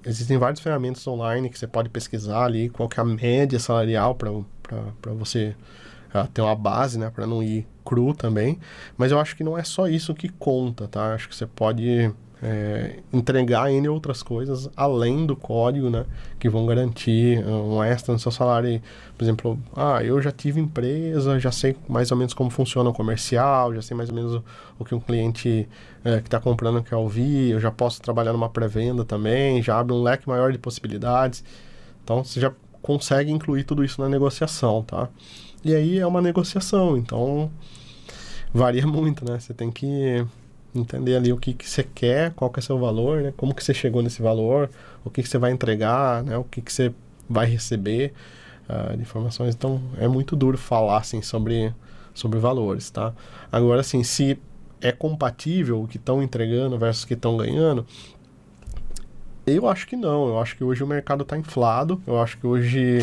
existem 0.05 0.39
várias 0.39 0.61
ferramentas 0.61 1.07
online 1.07 1.49
que 1.49 1.59
você 1.59 1.67
pode 1.67 1.89
pesquisar 1.89 2.45
ali 2.45 2.69
qual 2.69 2.89
é 2.95 3.01
a 3.01 3.05
média 3.05 3.59
salarial 3.59 4.15
para 4.15 5.13
você 5.15 5.57
ter 6.35 6.43
uma 6.43 6.55
base, 6.55 6.99
né, 6.99 7.11
para 7.11 7.27
não 7.27 7.43
ir 7.43 7.67
cru 7.89 8.13
também. 8.13 8.59
Mas 8.97 9.11
eu 9.11 9.19
acho 9.19 9.35
que 9.35 9.43
não 9.43 9.57
é 9.57 9.65
só 9.65 9.89
isso 9.89 10.15
que 10.15 10.29
conta, 10.29 10.87
tá? 10.87 11.15
Acho 11.15 11.29
que 11.29 11.35
você 11.35 11.47
pode 11.47 12.13
é, 12.43 12.99
entregar 13.13 13.73
N 13.73 13.89
outras 13.89 14.23
coisas 14.23 14.71
além 14.77 15.27
do 15.27 15.35
código, 15.35 15.89
né? 15.89 16.05
Que 16.39 16.49
vão 16.49 16.67
garantir 16.67 17.45
uh, 17.45 17.51
um 17.51 17.83
extra 17.83 18.13
no 18.13 18.19
seu 18.19 18.31
salário. 18.31 18.81
Por 19.17 19.25
exemplo, 19.25 19.59
ah, 19.75 20.03
eu 20.05 20.21
já 20.21 20.31
tive 20.31 20.61
empresa, 20.61 21.41
já 21.41 21.51
sei 21.51 21.77
mais 21.89 22.11
ou 22.11 22.17
menos 22.17 22.35
como 22.35 22.51
funciona 22.51 22.91
o 22.91 22.93
comercial, 22.93 23.75
já 23.75 23.83
sei 23.83 23.97
mais 23.97 24.11
ou 24.11 24.15
menos 24.15 24.35
o, 24.35 24.45
o 24.79 24.85
que 24.85 24.95
um 24.95 25.01
cliente 25.01 25.69
é, 26.05 26.21
que 26.21 26.29
está 26.29 26.39
comprando 26.39 26.83
quer 26.83 26.97
ouvir, 26.97 27.53
eu 27.53 27.61
já 27.61 27.71
posso 27.71 28.01
trabalhar 28.01 28.33
numa 28.33 28.49
pré-venda 28.49 29.05
também, 29.05 29.63
já 29.63 29.79
abre 29.79 29.95
um 29.95 30.03
leque 30.03 30.29
maior 30.29 30.53
de 30.53 30.59
possibilidades. 30.59 31.43
Então, 32.05 32.23
você 32.23 32.41
já 32.41 32.53
consegue 32.81 33.31
incluir 33.31 33.65
tudo 33.65 33.85
isso 33.85 34.01
na 34.01 34.09
negociação, 34.09 34.83
tá? 34.83 35.09
E 35.65 35.75
aí 35.75 35.99
é 35.99 36.07
uma 36.07 36.23
negociação, 36.23 36.97
então 36.97 37.51
varia 38.53 38.87
muito, 38.87 39.25
né? 39.25 39.39
Você 39.39 39.53
tem 39.53 39.71
que 39.71 40.25
entender 40.75 41.17
ali 41.17 41.33
o 41.33 41.37
que, 41.37 41.53
que 41.53 41.69
você 41.69 41.83
quer, 41.83 42.33
qual 42.33 42.51
que 42.51 42.61
é 42.61 42.63
seu 42.63 42.79
valor, 42.79 43.23
né? 43.23 43.35
Como 43.37 43.55
que 43.55 43.65
você 43.65 43.75
chegou 43.75 44.03
nesse 44.03 44.23
valor, 44.23 44.71
o 45.05 45.11
que, 45.11 45.23
que 45.23 45.29
você 45.29 45.39
vai 45.39 45.51
entregar, 45.51 46.23
né? 46.23 46.37
O 46.37 46.45
que, 46.45 46.61
que 46.61 46.73
você 46.73 46.93
vai 47.29 47.47
receber 47.47 48.13
uh, 48.69 48.97
de 48.97 49.03
informações. 49.03 49.55
Então, 49.55 49.81
é 49.99 50.07
muito 50.07 50.37
duro 50.37 50.57
falar, 50.57 50.99
assim, 50.99 51.23
sobre, 51.23 51.75
sobre 52.15 52.39
valores, 52.39 52.91
tá? 52.91 53.13
Agora, 53.51 53.81
assim, 53.81 54.03
se 54.03 54.39
é 54.81 54.93
compatível 54.93 55.83
o 55.83 55.89
que 55.89 55.97
estão 55.97 56.23
entregando 56.23 56.79
versus 56.79 57.03
o 57.03 57.07
que 57.07 57.15
estão 57.15 57.37
ganhando, 57.37 57.85
eu 59.47 59.67
acho 59.69 59.87
que 59.87 59.97
não. 59.97 60.29
Eu 60.29 60.39
acho 60.39 60.57
que 60.57 60.63
hoje 60.63 60.85
o 60.85 60.87
mercado 60.87 61.23
está 61.23 61.37
inflado. 61.37 62.01
Eu 62.07 62.21
acho 62.21 62.37
que 62.39 62.47
hoje 62.47 62.99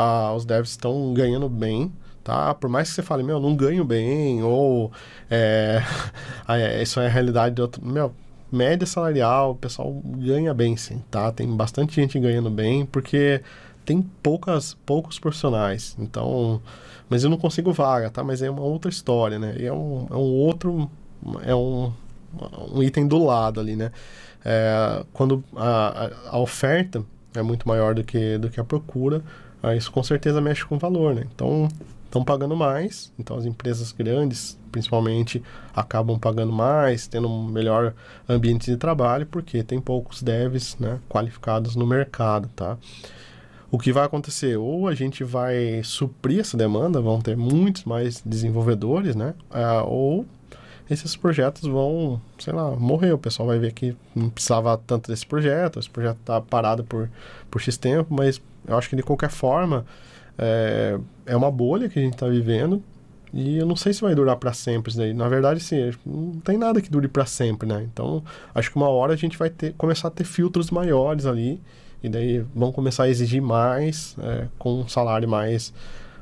uh, 0.00 0.34
os 0.34 0.44
devs 0.44 0.70
estão 0.70 1.12
ganhando 1.14 1.48
bem 1.48 1.92
tá? 2.22 2.54
Por 2.54 2.68
mais 2.70 2.88
que 2.88 2.94
você 2.94 3.02
fale, 3.02 3.22
meu, 3.22 3.40
não 3.40 3.56
ganho 3.56 3.84
bem, 3.84 4.42
ou 4.42 4.92
é, 5.30 5.82
é, 6.48 6.82
isso 6.82 7.00
é 7.00 7.06
a 7.06 7.10
realidade 7.10 7.54
de 7.54 7.62
outro. 7.62 7.84
Meu, 7.84 8.14
média 8.52 8.86
salarial, 8.86 9.52
o 9.52 9.54
pessoal 9.54 9.92
ganha 10.04 10.52
bem 10.54 10.76
sim, 10.76 11.02
tá? 11.10 11.30
Tem 11.32 11.46
bastante 11.56 11.94
gente 11.94 12.18
ganhando 12.18 12.50
bem, 12.50 12.84
porque 12.86 13.42
tem 13.84 14.02
poucas, 14.22 14.74
poucos 14.86 15.18
profissionais. 15.18 15.96
Então, 15.98 16.60
mas 17.08 17.24
eu 17.24 17.30
não 17.30 17.38
consigo 17.38 17.72
vaga, 17.72 18.10
tá? 18.10 18.22
Mas 18.22 18.42
é 18.42 18.50
uma 18.50 18.62
outra 18.62 18.90
história, 18.90 19.38
né? 19.38 19.56
E 19.58 19.66
é 19.66 19.72
um, 19.72 20.06
é 20.10 20.14
um 20.14 20.18
outro, 20.18 20.90
é 21.44 21.54
um, 21.54 21.92
um 22.72 22.82
item 22.82 23.06
do 23.06 23.24
lado 23.24 23.60
ali, 23.60 23.76
né? 23.76 23.90
É, 24.44 25.04
quando 25.12 25.44
a, 25.54 26.10
a, 26.30 26.38
oferta 26.38 27.04
é 27.34 27.42
muito 27.42 27.68
maior 27.68 27.94
do 27.94 28.02
que, 28.02 28.38
do 28.38 28.48
que 28.48 28.58
a 28.58 28.64
procura, 28.64 29.22
isso 29.76 29.90
com 29.92 30.02
certeza 30.02 30.40
mexe 30.40 30.64
com 30.64 30.76
o 30.76 30.78
valor, 30.78 31.14
né? 31.14 31.26
Então, 31.34 31.68
estão 32.04 32.24
pagando 32.24 32.56
mais, 32.56 33.12
então 33.18 33.36
as 33.36 33.44
empresas 33.44 33.92
grandes, 33.92 34.58
principalmente, 34.72 35.42
acabam 35.74 36.18
pagando 36.18 36.52
mais, 36.52 37.06
tendo 37.06 37.28
um 37.28 37.44
melhor 37.44 37.94
ambiente 38.28 38.70
de 38.70 38.76
trabalho, 38.76 39.26
porque 39.26 39.62
tem 39.62 39.80
poucos 39.80 40.22
devs 40.22 40.76
né, 40.78 40.98
qualificados 41.08 41.76
no 41.76 41.86
mercado, 41.86 42.48
tá? 42.56 42.76
o 43.70 43.78
que 43.78 43.92
vai 43.92 44.04
acontecer? 44.04 44.56
Ou 44.56 44.88
a 44.88 44.94
gente 44.94 45.22
vai 45.22 45.80
suprir 45.84 46.40
essa 46.40 46.56
demanda, 46.56 47.00
vão 47.00 47.20
ter 47.20 47.36
muitos 47.36 47.84
mais 47.84 48.20
desenvolvedores, 48.24 49.14
né? 49.14 49.34
Uh, 49.50 49.86
ou 49.86 50.26
esses 50.90 51.14
projetos 51.14 51.62
vão, 51.62 52.20
sei 52.38 52.52
lá, 52.52 52.70
morrer. 52.72 53.12
O 53.12 53.18
pessoal 53.18 53.46
vai 53.46 53.58
ver 53.58 53.72
que 53.72 53.96
não 54.14 54.28
precisava 54.28 54.76
tanto 54.76 55.10
desse 55.10 55.24
projeto, 55.24 55.78
esse 55.78 55.88
projeto 55.88 56.18
está 56.20 56.40
parado 56.40 56.82
por, 56.84 57.08
por 57.50 57.60
X 57.60 57.76
tempo, 57.76 58.12
mas 58.12 58.40
eu 58.66 58.76
acho 58.76 58.88
que 58.88 58.96
de 58.96 59.02
qualquer 59.02 59.30
forma 59.30 59.86
é, 60.36 60.98
é 61.26 61.36
uma 61.36 61.50
bolha 61.50 61.88
que 61.88 61.98
a 61.98 62.02
gente 62.02 62.14
está 62.14 62.26
vivendo 62.26 62.82
e 63.32 63.58
eu 63.58 63.66
não 63.66 63.76
sei 63.76 63.92
se 63.92 64.00
vai 64.00 64.14
durar 64.14 64.36
para 64.36 64.52
sempre 64.52 64.90
isso 64.90 64.98
daí. 64.98 65.14
Na 65.14 65.28
verdade, 65.28 65.60
sim, 65.60 65.92
não 66.04 66.40
tem 66.40 66.58
nada 66.58 66.80
que 66.80 66.90
dure 66.90 67.06
para 67.06 67.24
sempre, 67.24 67.68
né? 67.68 67.86
Então, 67.92 68.22
acho 68.54 68.70
que 68.70 68.76
uma 68.76 68.88
hora 68.88 69.12
a 69.12 69.16
gente 69.16 69.38
vai 69.38 69.48
ter, 69.48 69.72
começar 69.74 70.08
a 70.08 70.10
ter 70.10 70.24
filtros 70.24 70.70
maiores 70.70 71.26
ali 71.26 71.60
e 72.02 72.08
daí 72.08 72.44
vão 72.54 72.72
começar 72.72 73.04
a 73.04 73.08
exigir 73.08 73.40
mais 73.40 74.16
é, 74.20 74.48
com 74.58 74.80
um 74.80 74.88
salário 74.88 75.28
mais 75.28 75.72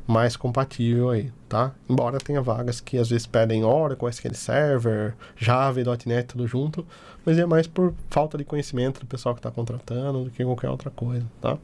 mais 0.09 0.37
compatível 0.37 1.11
aí, 1.11 1.31
tá? 1.51 1.75
Embora 1.87 2.17
tenha 2.19 2.41
vagas 2.41 2.81
que 2.81 2.97
às 2.97 3.11
vezes 3.11 3.27
pedem 3.27 3.63
Oracle, 3.63 4.09
SQL 4.09 4.35
Server, 4.35 5.15
Java 5.37 5.81
.NET 6.07 6.29
tudo 6.29 6.47
junto, 6.47 6.87
mas 7.27 7.37
é 7.37 7.45
mais 7.45 7.67
por 7.67 7.93
falta 8.09 8.39
de 8.39 8.45
conhecimento 8.45 9.01
do 9.01 9.07
pessoal 9.07 9.35
que 9.35 9.41
está 9.41 9.51
contratando 9.51 10.25
do 10.25 10.31
que 10.31 10.43
qualquer 10.43 10.71
outra 10.71 10.91
coisa, 10.91 11.27
tá? 11.43 11.59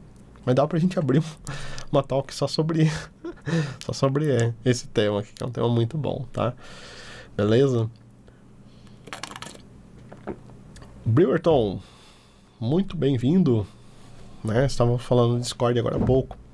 Mas 0.45 0.53
dá 0.53 0.67
pra 0.67 0.77
gente 0.77 0.99
abrir 0.99 1.23
uma 1.91 2.03
talk 2.03 2.31
só 2.35 2.47
sobre 2.47 2.87
só 3.83 3.91
sobre 3.91 4.53
esse 4.63 4.87
tema 4.89 5.21
aqui, 5.21 5.33
que 5.33 5.43
é 5.43 5.47
um 5.47 5.51
tema 5.51 5.67
muito 5.67 5.97
bom, 5.97 6.23
tá? 6.31 6.53
Beleza? 7.35 7.89
Brewerton, 11.03 11.81
muito 12.59 12.95
bem-vindo, 12.95 13.65
né? 14.43 14.67
Estava 14.67 14.99
falando 14.99 15.33
no 15.33 15.39
Discord 15.39 15.79
agora 15.79 15.95
há 15.95 15.99
pouco. 15.99 16.44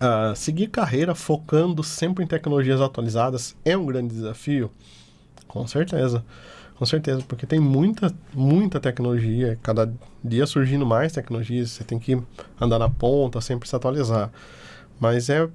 Uh, 0.00 0.34
seguir 0.36 0.68
carreira 0.68 1.14
focando 1.14 1.82
sempre 1.82 2.22
em 2.22 2.26
tecnologias 2.26 2.80
atualizadas 2.80 3.56
é 3.64 3.76
um 3.76 3.84
grande 3.84 4.14
desafio? 4.14 4.70
Com 5.48 5.66
certeza. 5.66 6.24
Com 6.76 6.86
certeza, 6.86 7.24
porque 7.26 7.44
tem 7.44 7.58
muita, 7.58 8.14
muita 8.32 8.78
tecnologia, 8.78 9.58
cada 9.64 9.92
dia 10.22 10.46
surgindo 10.46 10.86
mais 10.86 11.10
tecnologias, 11.10 11.72
você 11.72 11.82
tem 11.82 11.98
que 11.98 12.16
andar 12.60 12.78
na 12.78 12.88
ponta, 12.88 13.40
sempre 13.40 13.68
se 13.68 13.74
atualizar. 13.74 14.30
Mas 15.00 15.28
é 15.28 15.48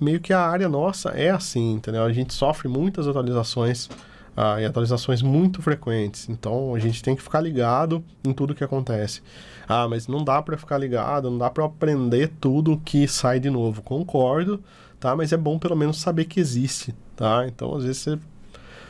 meio 0.00 0.20
que 0.20 0.32
a 0.32 0.40
área 0.40 0.66
nossa 0.66 1.10
é 1.10 1.28
assim, 1.28 1.74
entendeu? 1.74 2.02
A 2.02 2.12
gente 2.14 2.32
sofre 2.32 2.66
muitas 2.66 3.06
atualizações 3.06 3.90
ah, 4.36 4.56
atualizações 4.66 5.22
muito 5.22 5.62
frequentes. 5.62 6.28
Então 6.28 6.74
a 6.74 6.78
gente 6.78 7.02
tem 7.02 7.14
que 7.14 7.22
ficar 7.22 7.40
ligado 7.40 8.04
em 8.24 8.32
tudo 8.32 8.54
que 8.54 8.64
acontece. 8.64 9.22
Ah, 9.68 9.88
mas 9.88 10.08
não 10.08 10.24
dá 10.24 10.42
para 10.42 10.56
ficar 10.56 10.78
ligado, 10.78 11.30
não 11.30 11.38
dá 11.38 11.50
para 11.50 11.64
aprender 11.64 12.32
tudo 12.40 12.80
que 12.84 13.06
sai 13.08 13.40
de 13.40 13.50
novo. 13.50 13.82
Concordo, 13.82 14.62
tá? 14.98 15.14
Mas 15.16 15.32
é 15.32 15.36
bom 15.36 15.58
pelo 15.58 15.76
menos 15.76 16.00
saber 16.00 16.24
que 16.24 16.40
existe, 16.40 16.94
tá? 17.16 17.46
Então 17.46 17.74
às 17.74 17.84
vezes 17.84 17.98
você 17.98 18.18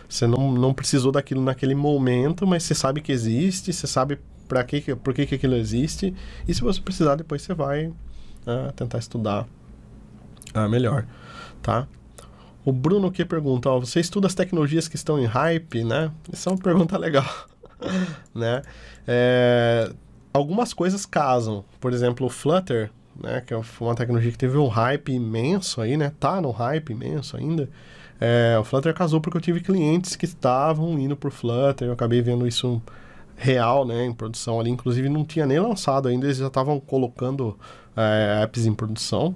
você 0.09 0.27
não, 0.27 0.53
não 0.53 0.73
precisou 0.73 1.11
daquilo 1.11 1.43
naquele 1.43 1.75
momento, 1.75 2.47
mas 2.47 2.63
você 2.63 2.75
sabe 2.75 3.01
que 3.01 3.11
existe, 3.11 3.73
você 3.73 3.87
sabe 3.87 4.19
para 4.47 4.63
que, 4.63 4.95
por 4.95 5.15
que, 5.15 5.27
que 5.27 5.35
aquilo 5.35 5.55
existe. 5.55 6.15
E 6.47 6.55
se 6.55 6.61
você 6.61 6.81
precisar, 6.81 7.17
depois 7.17 7.43
você 7.43 7.55
vai 7.55 7.87
uh, 7.87 8.73
tentar 8.77 8.99
estudar 8.99 9.47
uh, 10.55 10.69
melhor, 10.69 11.07
tá? 11.63 11.89
O 12.65 12.73
Bruno 12.73 13.11
que 13.11 13.25
pergunta, 13.25 13.69
ó, 13.69 13.79
você 13.79 14.01
estuda 14.01 14.27
as 14.27 14.35
tecnologias 14.35 14.89
que 14.89 14.97
estão 14.97 15.19
em 15.19 15.27
hype, 15.27 15.85
né? 15.85 16.11
Essa 16.33 16.51
é 16.51 16.53
uma 16.53 16.59
pergunta 16.59 16.97
legal, 16.99 17.27
né? 18.35 18.63
É, 19.07 19.93
algumas 20.33 20.73
coisas 20.73 21.05
casam. 21.05 21.65
Por 21.79 21.93
exemplo, 21.93 22.27
o 22.27 22.31
Flutter, 22.31 22.91
né? 23.21 23.43
Que 23.43 23.53
é 23.53 23.61
uma 23.81 23.95
tecnologia 23.95 24.33
que 24.33 24.39
teve 24.39 24.57
um 24.57 24.69
hype 24.69 25.13
imenso 25.13 25.81
aí, 25.81 25.97
né? 25.97 26.13
Tá 26.19 26.41
no 26.41 26.51
hype 26.51 26.91
imenso 26.91 27.37
ainda. 27.37 27.69
É, 28.21 28.57
o 28.59 28.65
Flutter 28.65 28.95
casou 28.95 29.21
porque 29.21 29.37
eu 29.37 29.41
tive 29.41 29.61
clientes 29.61 30.17
que 30.17 30.25
estavam 30.25 30.99
indo 30.99 31.17
por 31.17 31.31
Flutter, 31.31 31.89
eu 31.89 31.93
acabei 31.93 32.23
vendo 32.23 32.47
isso 32.47 32.81
real, 33.37 33.85
né, 33.85 34.07
em 34.07 34.13
produção 34.13 34.61
ali. 34.61 34.71
Inclusive 34.71 35.09
não 35.09 35.25
tinha 35.25 35.47
nem 35.47 35.59
lançado 35.59 36.09
ainda, 36.09 36.27
eles 36.27 36.39
já 36.39 36.47
estavam 36.47 36.79
colocando 36.81 37.59
é, 37.97 38.43
apps 38.43 38.67
em 38.67 38.75
produção. 38.75 39.35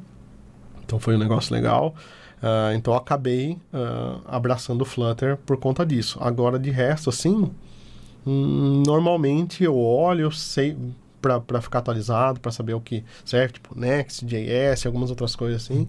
Então 0.85 0.99
foi 0.99 1.16
um 1.16 1.18
negócio 1.18 1.55
legal. 1.55 1.95
Uh, 2.43 2.74
então 2.74 2.95
eu 2.95 2.99
acabei 2.99 3.59
uh, 3.72 4.22
abraçando 4.26 4.82
o 4.82 4.84
Flutter 4.84 5.36
por 5.39 5.57
conta 5.57 5.84
disso. 5.84 6.18
Agora, 6.22 6.59
de 6.59 6.70
resto, 6.70 7.11
assim, 7.11 7.51
hum, 8.26 8.82
normalmente 8.86 9.64
eu 9.64 9.76
olho, 9.76 10.22
eu 10.22 10.30
sei, 10.30 10.76
para 11.20 11.61
ficar 11.61 11.80
atualizado, 11.80 12.41
para 12.41 12.53
saber 12.53 12.74
o 12.74 12.80
que 12.80 13.05
serve, 13.24 13.55
tipo 13.55 13.78
Next.js, 13.78 14.86
algumas 14.86 15.11
outras 15.11 15.34
coisas 15.34 15.64
assim, 15.64 15.89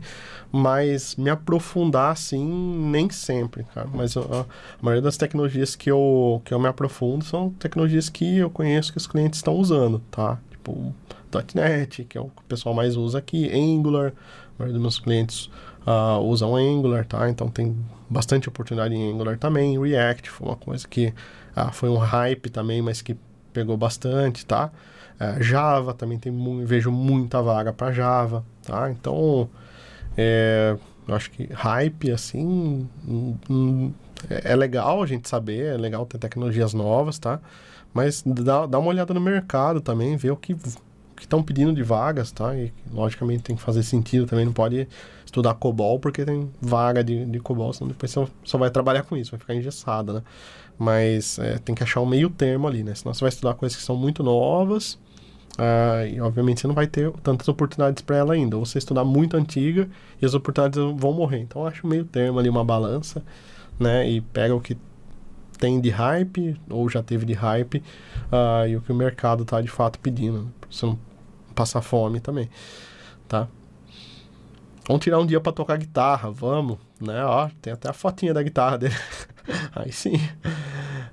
mas 0.52 1.16
me 1.16 1.30
aprofundar 1.30 2.12
assim 2.12 2.44
nem 2.46 3.10
sempre, 3.10 3.64
cara. 3.76 3.88
Mas 3.94 4.18
a, 4.18 4.22
a, 4.22 4.46
maioria 4.82 5.02
das 5.02 5.18
tecnologias 5.18 5.76
que 5.76 5.90
eu, 5.90 6.42
que 6.44 6.54
eu 6.54 6.60
me 6.60 6.68
aprofundo 6.68 7.24
são 7.24 7.52
tecnologias 7.52 8.10
que 8.10 8.38
eu 8.38 8.50
conheço 8.50 8.92
que 8.92 8.98
os 8.98 9.08
clientes 9.08 9.40
estão 9.40 9.56
usando, 9.56 10.02
tá? 10.12 10.40
Tipo 10.52 10.94
.NET, 11.54 12.06
que 12.06 12.18
é 12.18 12.22
o 12.22 12.26
que 12.26 12.42
o 12.42 12.46
pessoal 12.48 12.74
mais 12.74 12.96
usa 12.96 13.20
aqui, 13.20 13.50
Angular, 13.52 14.08
a 14.08 14.64
maioria 14.64 14.74
dos 14.74 14.82
meus 14.82 15.00
clientes 15.00 15.50
uh, 15.90 16.20
usam 16.20 16.56
Angular, 16.56 17.04
tá? 17.06 17.28
Então 17.30 17.50
tem 17.50 17.76
bastante 18.08 18.48
oportunidade 18.48 18.94
em 18.94 19.12
Angular 19.12 19.38
também, 19.38 19.82
React 19.82 20.30
foi 20.30 20.48
uma 20.48 20.56
coisa 20.56 20.88
que 20.88 21.14
uh, 21.58 21.72
foi 21.74 21.90
um 21.90 21.98
hype 21.98 22.50
também, 22.50 22.82
mas 22.82 23.02
que 23.02 23.18
pegou 23.52 23.76
bastante, 23.76 24.46
tá? 24.46 24.72
É, 25.20 25.44
Java 25.44 25.94
também 25.94 26.18
tem 26.18 26.34
vejo 26.66 26.90
muita 26.92 27.42
vaga 27.42 27.74
para 27.74 27.92
Java, 27.92 28.46
tá? 28.66 28.90
Então, 28.90 29.50
é, 30.16 30.78
eu 31.06 31.16
acho 31.16 31.30
que 31.32 31.52
hype, 31.52 32.12
assim, 32.12 32.88
hum, 33.06 33.36
hum, 33.50 33.94
é, 34.30 34.54
é 34.54 34.56
legal 34.56 35.04
a 35.04 35.06
gente 35.06 35.28
saber, 35.28 35.74
é 35.74 35.78
legal 35.78 36.06
ter 36.06 36.18
tecnologias 36.20 36.74
novas, 36.74 37.20
tá? 37.20 37.42
Mas 37.94 38.24
dá, 38.26 38.66
dá 38.66 38.80
uma 38.80 38.90
olhada 38.90 39.14
no 39.14 39.20
mercado 39.20 39.82
também, 39.82 40.16
ver 40.16 40.32
o 40.32 40.38
que 40.38 40.56
estão 41.20 41.44
pedindo 41.44 41.74
de 41.74 41.84
vagas, 41.84 42.32
tá? 42.32 42.56
E 42.56 42.72
logicamente 42.90 43.44
tem 43.44 43.56
que 43.58 43.62
fazer 43.62 43.84
sentido 43.84 44.26
também, 44.26 44.46
não 44.46 44.54
pode 44.54 44.88
estudar 45.30 45.54
COBOL 45.54 46.00
porque 46.00 46.26
tem 46.26 46.52
vaga 46.62 47.04
de, 47.04 47.26
de 47.26 47.40
COBOL, 47.40 47.72
senão 47.74 47.90
depois 47.90 48.12
você 48.12 48.28
só 48.44 48.58
vai 48.58 48.70
trabalhar 48.70 49.04
com 49.04 49.16
isso, 49.16 49.32
vai 49.32 49.40
ficar 49.40 49.56
engessado, 49.56 50.14
né? 50.14 50.24
Mas 50.78 51.38
é, 51.40 51.58
tem 51.60 51.76
que 51.76 51.84
achar 51.84 52.02
um 52.02 52.06
meio 52.06 52.30
termo 52.30 52.68
ali, 52.68 52.84
né? 52.84 52.96
Senão 52.96 53.14
você 53.14 53.22
vai 53.22 53.30
estudar 53.30 53.54
coisas 53.54 53.78
que 53.78 53.84
são 53.84 53.96
muito 53.96 54.24
novas 54.24 54.98
Uh, 55.60 56.08
e 56.08 56.22
obviamente 56.22 56.62
você 56.62 56.68
não 56.68 56.74
vai 56.74 56.88
ter 56.88 57.12
tantas 57.22 57.50
oportunidades 57.50 58.02
para 58.02 58.16
ela 58.16 58.34
ainda. 58.34 58.58
Ou 58.58 58.66
você 58.66 58.78
estudar 58.78 59.04
muito 59.04 59.36
antiga 59.36 59.90
e 60.22 60.26
as 60.26 60.34
oportunidades 60.34 60.80
vão 60.98 61.12
morrer. 61.12 61.40
Então 61.40 61.66
acho 61.68 61.86
meio 61.86 62.06
termo 62.06 62.40
ali 62.40 62.48
uma 62.48 62.64
balança, 62.64 63.22
né? 63.78 64.10
E 64.10 64.22
pega 64.22 64.56
o 64.56 64.62
que 64.62 64.78
tem 65.58 65.82
de 65.82 65.90
hype 65.90 66.56
ou 66.70 66.88
já 66.88 67.04
teve 67.04 67.26
de 67.26 67.34
hype 67.34 67.84
uh, 68.32 68.66
e 68.70 68.78
o 68.78 68.82
que 68.82 68.90
o 68.90 68.96
mercado 68.96 69.44
tá 69.44 69.60
de 69.60 69.68
fato 69.68 70.00
pedindo. 70.00 70.50
Pra 70.62 70.70
você 70.72 70.86
não 70.86 70.98
passar 71.54 71.82
fome 71.82 72.22
também, 72.22 72.50
tá? 73.28 73.50
Vamos 74.90 75.04
tirar 75.04 75.20
um 75.20 75.26
dia 75.28 75.40
para 75.40 75.52
tocar 75.52 75.78
guitarra, 75.78 76.32
vamos, 76.32 76.80
né? 77.00 77.24
Ó, 77.24 77.48
tem 77.62 77.72
até 77.72 77.88
a 77.88 77.94
fotinha 77.94 78.34
da 78.34 78.42
guitarra 78.42 78.76
dele. 78.76 78.96
Aí 79.76 79.92
sim. 79.92 80.20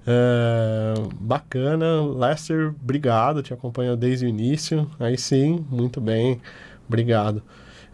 É, 0.07 0.95
bacana. 1.21 2.01
Lester, 2.01 2.69
obrigado. 2.69 3.43
Te 3.43 3.53
acompanho 3.53 3.95
desde 3.95 4.25
o 4.25 4.29
início. 4.31 4.91
Aí 4.99 5.19
sim, 5.19 5.63
muito 5.69 6.01
bem. 6.01 6.41
Obrigado. 6.89 7.43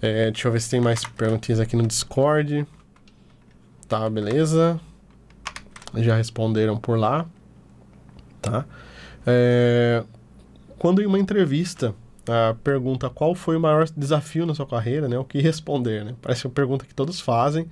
É, 0.00 0.30
deixa 0.30 0.46
eu 0.46 0.52
ver 0.52 0.60
se 0.60 0.70
tem 0.70 0.80
mais 0.80 1.02
perguntinhas 1.04 1.58
aqui 1.58 1.74
no 1.74 1.84
Discord. 1.84 2.64
Tá, 3.88 4.08
beleza. 4.08 4.80
Já 5.96 6.14
responderam 6.14 6.76
por 6.76 6.96
lá. 6.96 7.26
Tá. 8.40 8.64
É, 9.26 10.04
quando 10.78 11.02
em 11.02 11.06
uma 11.06 11.18
entrevista 11.18 11.92
a 12.28 12.54
pergunta 12.62 13.10
qual 13.10 13.34
foi 13.34 13.56
o 13.56 13.60
maior 13.60 13.88
desafio 13.96 14.46
na 14.46 14.54
sua 14.54 14.66
carreira, 14.66 15.08
né? 15.08 15.18
O 15.18 15.24
que 15.24 15.40
responder, 15.40 16.04
né? 16.04 16.14
Parece 16.22 16.46
uma 16.46 16.52
pergunta 16.52 16.84
que 16.84 16.94
todos 16.94 17.20
fazem. 17.20 17.68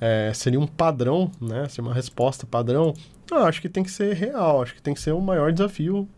É, 0.00 0.30
seria 0.34 0.60
um 0.60 0.66
padrão, 0.66 1.30
né? 1.40 1.68
Seria 1.68 1.88
uma 1.88 1.94
resposta 1.94 2.46
padrão. 2.46 2.94
Eu 3.30 3.38
acho 3.38 3.60
que 3.60 3.68
tem 3.68 3.82
que 3.82 3.90
ser 3.90 4.14
real, 4.14 4.62
acho 4.62 4.74
que 4.74 4.82
tem 4.82 4.94
que 4.94 5.00
ser 5.00 5.12
o 5.12 5.20
maior 5.20 5.52
desafio, 5.52 6.08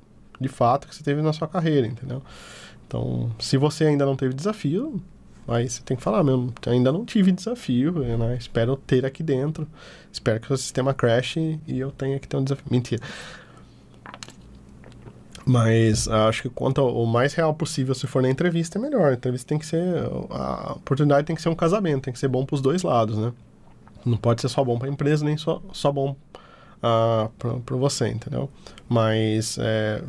de 0.41 0.49
fato, 0.49 0.87
que 0.89 0.95
você 0.95 1.03
teve 1.03 1.23
na 1.23 1.33
sua 1.33 1.49
carreira, 1.49 1.87
entendeu? 1.87 2.23
Então, 2.87 3.31
se 3.39 3.57
você 3.57 3.85
ainda 3.85 4.05
não 4.05 4.17
teve 4.17 4.35
desafio, 4.35 5.01
aí 5.47 5.69
você 5.69 5.83
tem 5.83 5.97
que 5.97 6.03
falar 6.03 6.23
mesmo, 6.25 6.53
ainda 6.67 6.93
não 6.93 7.05
tive 7.05 7.33
desafio, 7.33 7.93
né? 7.93 8.37
Espero 8.39 8.77
ter 8.77 9.07
aqui 9.07 9.23
dentro. 9.23 9.67
Espero 10.13 10.41
que 10.41 10.53
o 10.53 10.57
sistema 10.57 10.93
crash 10.93 11.37
e 11.37 11.79
eu 11.79 11.91
tenha 11.91 12.19
que 12.19 12.27
ter 12.27 12.37
um 12.37 12.45
desafio. 12.45 12.67
Mentira. 12.71 13.03
Mas 15.49 16.07
acho 16.07 16.43
que 16.43 16.51
quanto 16.51 16.83
o 16.83 17.07
mais 17.07 17.33
real 17.33 17.55
possível, 17.55 17.95
se 17.95 18.07
for 18.07 18.21
na 18.21 18.29
entrevista, 18.29 18.79
é 18.79 18.83
melhor. 18.83 19.13
A 19.13 19.15
entrevista 19.15 19.49
tem 19.49 19.59
que 19.59 19.65
ser. 19.65 19.83
A 20.29 20.75
oportunidade 20.75 21.27
tem 21.27 21.35
que 21.35 21.41
ser 21.41 21.49
um 21.49 21.55
casamento, 21.55 22.03
tem 22.03 22.13
que 22.13 22.19
ser 22.19 22.29
bom 22.29 22.45
para 22.45 22.55
os 22.55 22.61
dois 22.61 22.83
lados, 22.83 23.17
né? 23.17 23.33
Não 24.05 24.19
pode 24.19 24.43
ser 24.43 24.51
só 24.51 24.63
bom 24.63 24.79
para 24.79 24.89
a 24.89 24.93
empresa, 24.93 25.25
nem 25.25 25.39
só, 25.39 25.63
só 25.73 25.91
bom 25.91 26.15
uh, 26.83 27.31
para 27.65 27.77
você, 27.77 28.09
entendeu? 28.09 28.51
Mas 28.91 29.57
é, 29.59 30.03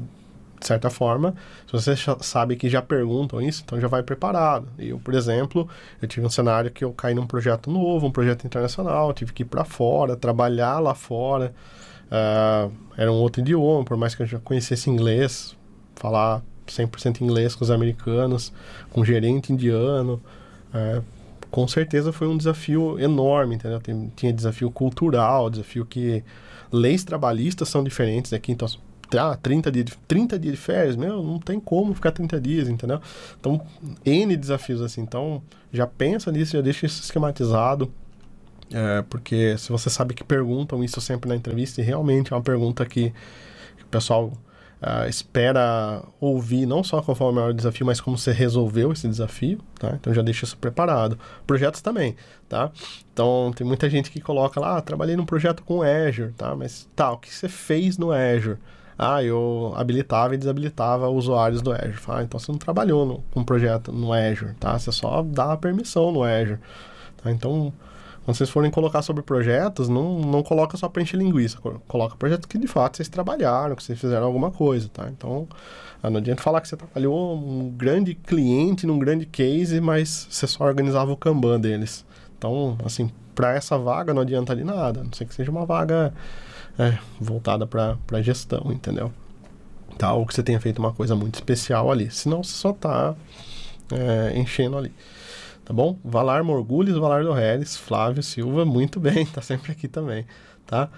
de 0.60 0.68
certa 0.68 0.90
forma, 0.90 1.34
se 1.66 1.72
você 1.72 1.96
sabe 2.20 2.58
que 2.58 2.70
já 2.70 2.82
perguntam 2.82 3.42
isso, 3.42 3.64
então 3.66 3.80
já 3.80 3.88
vai 3.88 4.04
preparado. 4.04 4.68
Eu, 4.78 5.00
por 5.00 5.14
exemplo, 5.14 5.70
eu 6.02 6.08
tive 6.08 6.26
um 6.26 6.30
cenário 6.30 6.70
que 6.70 6.84
eu 6.84 6.92
caí 6.92 7.16
num 7.16 7.26
projeto 7.26 7.72
novo, 7.72 8.08
um 8.08 8.12
projeto 8.12 8.46
internacional, 8.46 9.14
tive 9.14 9.32
que 9.32 9.44
ir 9.44 9.46
para 9.46 9.64
fora, 9.64 10.18
trabalhar 10.18 10.80
lá 10.80 10.94
fora. 10.94 11.54
Uh, 12.10 12.72
era 12.98 13.12
um 13.12 13.16
outro 13.16 13.42
idioma, 13.42 13.86
por 13.86 13.96
mais 13.96 14.16
que 14.16 14.24
eu 14.24 14.26
já 14.26 14.40
conhecesse 14.40 14.90
inglês, 14.90 15.56
falar 15.96 16.42
100% 16.68 17.22
inglês 17.22 17.56
com 17.56 17.64
os 17.64 17.72
americanos, 17.72 18.52
com 18.92 19.06
gerente 19.06 19.54
indiano. 19.54 20.22
Uh, 20.74 21.04
com 21.50 21.68
certeza 21.68 22.12
foi 22.12 22.28
um 22.28 22.38
desafio 22.38 23.00
enorme, 23.00 23.56
entendeu? 23.56 23.80
Tem, 23.80 24.12
tinha 24.16 24.34
desafio 24.34 24.70
cultural, 24.70 25.50
desafio 25.50 25.86
que 25.86 26.24
leis 26.72 27.04
trabalhistas 27.04 27.70
são 27.70 27.84
diferentes 27.84 28.34
aqui, 28.34 28.52
então 28.52 28.68
ah, 29.18 29.36
30 29.36 29.72
dias, 29.72 29.86
de, 29.86 29.98
30 30.08 30.38
dias 30.38 30.56
de 30.56 30.62
férias, 30.62 30.96
meu, 30.96 31.24
não 31.24 31.40
tem 31.40 31.60
como 31.60 31.94
ficar 31.96 32.12
30 32.12 32.40
dias, 32.40 32.70
entendeu? 32.70 33.02
Então, 33.40 33.60
N 34.06 34.38
desafios 34.38 34.82
assim. 34.82 35.02
Então, 35.02 35.42
já 35.72 35.88
pensa 35.88 36.32
nisso, 36.32 36.52
já 36.54 36.62
deixa 36.62 36.86
isso 36.86 37.02
esquematizado. 37.02 37.92
É, 38.72 39.02
porque 39.04 39.58
se 39.58 39.70
você 39.70 39.90
sabe 39.90 40.14
que 40.14 40.24
perguntam 40.24 40.84
isso 40.84 41.02
sempre 41.02 41.30
na 41.30 41.36
entrevista, 41.36 41.82
e 41.82 41.84
realmente 41.84 42.34
é 42.34 42.36
uma 42.36 42.44
pergunta 42.44 42.86
que, 42.86 43.12
que 43.78 43.84
o 43.84 43.88
pessoal 43.88 44.32
Uh, 44.82 45.10
espera 45.10 46.02
ouvir 46.22 46.66
não 46.66 46.82
só 46.86 47.02
qual 47.02 47.14
foi 47.14 47.28
o 47.28 47.34
maior 47.34 47.54
desafio, 47.54 47.86
mas 47.86 48.00
como 48.00 48.18
você 48.18 48.32
resolveu 48.32 48.94
esse 48.94 49.10
desafio, 49.10 49.60
tá? 49.78 49.92
Então 50.00 50.14
já 50.14 50.22
deixa 50.22 50.46
isso 50.46 50.58
preparado. 50.58 51.20
Projetos 51.46 51.82
também, 51.82 52.16
tá? 52.48 52.72
Então 53.12 53.52
tem 53.54 53.68
muita 53.68 53.90
gente 53.90 54.10
que 54.10 54.22
coloca 54.22 54.58
lá, 54.58 54.78
ah, 54.78 54.82
trabalhei 54.82 55.18
num 55.18 55.26
projeto 55.26 55.64
com 55.64 55.82
Azure, 55.82 56.32
tá? 56.32 56.56
Mas 56.56 56.88
tá, 56.96 57.12
o 57.12 57.18
que 57.18 57.30
você 57.30 57.50
fez 57.50 57.98
no 57.98 58.14
Azure? 58.14 58.58
Ah, 58.98 59.22
eu 59.22 59.74
habilitava 59.76 60.34
e 60.36 60.38
desabilitava 60.38 61.10
usuários 61.10 61.62
do 61.62 61.74
Azure. 61.74 62.00
Ah, 62.08 62.24
então 62.24 62.40
você 62.40 62.50
não 62.50 62.60
trabalhou 62.60 63.06
no, 63.06 63.18
com 63.32 63.42
um 63.42 63.44
projeto 63.44 63.92
no 63.92 64.14
Azure, 64.14 64.54
tá? 64.54 64.80
Você 64.80 64.94
só 64.94 65.22
dá 65.24 65.52
a 65.52 65.58
permissão 65.58 66.10
no 66.10 66.24
Azure, 66.24 66.60
tá? 67.22 67.30
Então 67.30 67.74
quando 68.30 68.38
vocês 68.38 68.50
forem 68.52 68.70
colocar 68.70 69.02
sobre 69.02 69.24
projetos, 69.24 69.90
não, 69.90 70.20
não 70.20 70.44
coloca 70.44 70.78
só 70.78 70.88
para 70.88 71.02
encher 71.02 71.18
linguiça, 71.18 71.58
coloca 71.88 72.16
projetos 72.16 72.46
que 72.46 72.60
de 72.60 72.68
fato 72.68 72.98
vocês 72.98 73.10
trabalharam, 73.10 73.76
que 73.76 73.82
vocês 73.82 74.00
fizeram 74.00 74.24
alguma 74.28 74.52
coisa, 74.52 74.88
tá? 74.88 75.10
Então, 75.10 75.48
ah, 76.04 76.12
não 76.12 76.18
adianta 76.18 76.40
falar 76.40 76.62
que 76.62 76.68
você 76.68 76.78
trabalhou 76.78 77.36
um 77.36 77.72
grande 77.72 78.14
cliente 78.14 78.86
num 78.86 79.00
grande 79.00 79.26
case, 79.26 79.82
mas 79.82 80.28
você 80.30 80.46
só 80.46 80.64
organizava 80.64 81.12
o 81.12 81.18
Kanban 81.18 81.60
deles. 81.60 82.06
Então, 82.38 82.78
assim, 82.86 83.10
para 83.34 83.56
essa 83.56 83.80
vaga 83.80 84.14
não 84.14 84.22
adianta 84.22 84.56
de 84.56 84.64
nada, 84.64 85.02
a 85.02 85.04
não 85.04 85.12
sei 85.12 85.26
que 85.26 85.34
seja 85.34 85.50
uma 85.50 85.66
vaga 85.66 86.14
é, 86.78 87.00
voltada 87.20 87.66
para 87.66 88.22
gestão, 88.22 88.72
entendeu? 88.72 89.12
Tá? 89.98 90.14
Ou 90.14 90.24
que 90.28 90.36
você 90.36 90.44
tenha 90.44 90.60
feito 90.60 90.78
uma 90.78 90.94
coisa 90.94 91.16
muito 91.16 91.34
especial 91.34 91.92
ali, 91.92 92.12
senão 92.12 92.44
você 92.44 92.54
só 92.54 92.70
está 92.70 93.16
é, 93.92 94.38
enchendo 94.38 94.78
ali 94.78 94.94
tá 95.70 95.74
bom? 95.74 96.00
Valar 96.04 96.44
Morgulhos, 96.44 96.98
Valar 96.98 97.24
do 97.24 97.32
Reis, 97.32 97.78
Flávio 97.78 98.24
Silva, 98.24 98.66
muito 98.66 99.00
bem, 99.00 99.24
tá 99.32 99.40
sempre 99.40 99.72
aqui 99.72 99.88
também, 99.88 100.26
tá? 100.66 100.90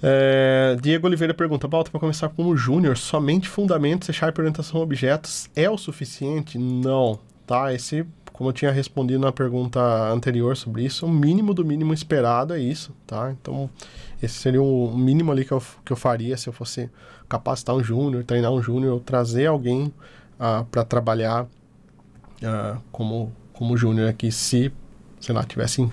É, 0.00 0.76
Diego 0.80 1.08
Oliveira 1.08 1.34
pergunta, 1.34 1.66
Balta, 1.66 1.90
para 1.90 1.98
começar 1.98 2.28
como 2.28 2.56
júnior, 2.56 2.96
somente 2.96 3.48
fundamentos, 3.48 4.06
C 4.06 4.12
Sharp 4.12 4.38
orientação 4.38 4.78
a 4.78 4.84
objetos 4.84 5.50
é 5.56 5.68
o 5.68 5.76
suficiente? 5.76 6.58
Não, 6.58 7.18
tá? 7.44 7.74
Esse, 7.74 8.06
como 8.32 8.50
eu 8.50 8.52
tinha 8.52 8.70
respondido 8.70 9.18
na 9.18 9.32
pergunta 9.32 9.80
anterior 10.12 10.56
sobre 10.56 10.84
isso, 10.84 11.04
o 11.04 11.10
mínimo 11.10 11.52
do 11.52 11.64
mínimo 11.64 11.92
esperado 11.92 12.54
é 12.54 12.60
isso, 12.60 12.94
tá? 13.04 13.32
Então, 13.32 13.68
esse 14.22 14.34
seria 14.34 14.62
o 14.62 14.96
mínimo 14.96 15.32
ali 15.32 15.44
que 15.44 15.50
eu, 15.50 15.62
que 15.84 15.92
eu 15.92 15.96
faria 15.96 16.36
se 16.36 16.48
eu 16.48 16.52
fosse 16.52 16.88
capacitar 17.28 17.74
um 17.74 17.82
júnior, 17.82 18.22
treinar 18.22 18.52
um 18.52 18.62
júnior, 18.62 19.00
trazer 19.00 19.46
alguém 19.46 19.92
ah, 20.38 20.64
para 20.70 20.84
trabalhar 20.84 21.46
uh, 22.42 22.80
como 22.92 23.32
como 23.62 23.76
júnior 23.76 24.08
aqui 24.08 24.32
se, 24.32 24.72
sei 25.20 25.32
lá, 25.32 25.44
tivesse 25.44 25.80
uh, 25.82 25.92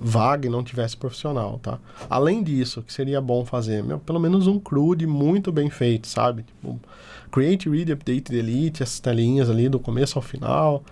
vaga 0.00 0.48
e 0.48 0.50
não 0.50 0.64
tivesse 0.64 0.96
profissional, 0.96 1.60
tá? 1.62 1.78
Além 2.10 2.42
disso, 2.42 2.82
que 2.82 2.92
seria 2.92 3.20
bom 3.20 3.44
fazer? 3.44 3.80
Meu, 3.84 4.00
pelo 4.00 4.18
menos 4.18 4.48
um 4.48 4.58
CRUD 4.58 5.06
muito 5.06 5.52
bem 5.52 5.70
feito, 5.70 6.08
sabe? 6.08 6.42
Tipo, 6.42 6.80
create, 7.30 7.70
read, 7.70 7.92
update, 7.92 8.32
delete, 8.32 8.82
essas 8.82 8.98
telinhas 8.98 9.48
ali 9.48 9.68
do 9.68 9.78
começo 9.78 10.18
ao 10.18 10.22
final. 10.22 10.82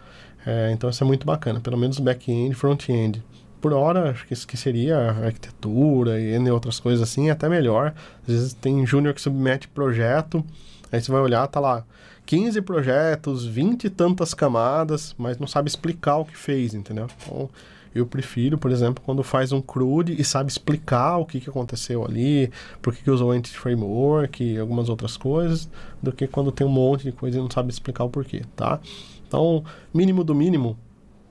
É, 0.47 0.71
então 0.71 0.89
isso 0.89 1.03
é 1.03 1.07
muito 1.07 1.27
bacana, 1.27 1.59
pelo 1.59 1.77
menos 1.77 1.99
back-end, 1.99 2.55
front-end. 2.55 3.21
Por 3.61 3.73
hora, 3.73 4.13
acho 4.13 4.25
que 4.25 4.35
isso 4.35 4.47
seria 4.55 4.97
arquitetura 5.25 6.21
e 6.21 6.39
outras 6.49 6.79
coisas 6.79 7.03
assim, 7.03 7.29
é 7.29 7.33
até 7.33 7.49
melhor. 7.49 7.93
Às 8.23 8.35
vezes 8.35 8.55
tem 8.55 8.87
júnior 8.87 9.15
que 9.15 9.21
submete 9.21 9.67
projeto, 9.67 10.45
aí 10.93 11.01
você 11.01 11.11
vai 11.11 11.21
olhar, 11.21 11.45
tá 11.49 11.59
lá, 11.59 11.85
15 12.27 12.61
projetos, 12.63 13.47
20 13.47 13.85
e 13.85 13.91
tantas 13.91 14.35
camadas, 14.35 15.15
mas 15.17 15.39
não 15.39 15.47
sabe 15.47 15.69
explicar 15.69 16.17
o 16.17 16.25
que 16.25 16.37
fez, 16.37 16.75
entendeu? 16.75 17.07
Então, 17.23 17.49
eu 17.95 18.05
prefiro, 18.05 18.59
por 18.59 18.71
exemplo, 18.71 19.03
quando 19.07 19.23
faz 19.23 19.53
um 19.53 19.63
CRUD 19.63 20.21
e 20.21 20.25
sabe 20.25 20.51
explicar 20.51 21.17
o 21.17 21.25
que, 21.25 21.41
que 21.41 21.49
aconteceu 21.49 22.05
ali, 22.05 22.51
por 22.83 22.95
que, 22.95 23.03
que 23.03 23.11
usou 23.11 23.35
Entity 23.35 23.57
Framework 23.57 24.45
e 24.45 24.59
algumas 24.59 24.89
outras 24.89 25.17
coisas, 25.17 25.69
do 26.03 26.13
que 26.13 26.27
quando 26.27 26.53
tem 26.53 26.67
um 26.67 26.71
monte 26.71 27.05
de 27.05 27.13
coisa 27.13 27.39
e 27.39 27.41
não 27.41 27.51
sabe 27.51 27.73
explicar 27.73 28.05
o 28.05 28.11
porquê, 28.11 28.43
tá? 28.55 28.81
Então, 29.27 29.65
mínimo 29.95 30.23
do 30.23 30.35
mínimo, 30.35 30.77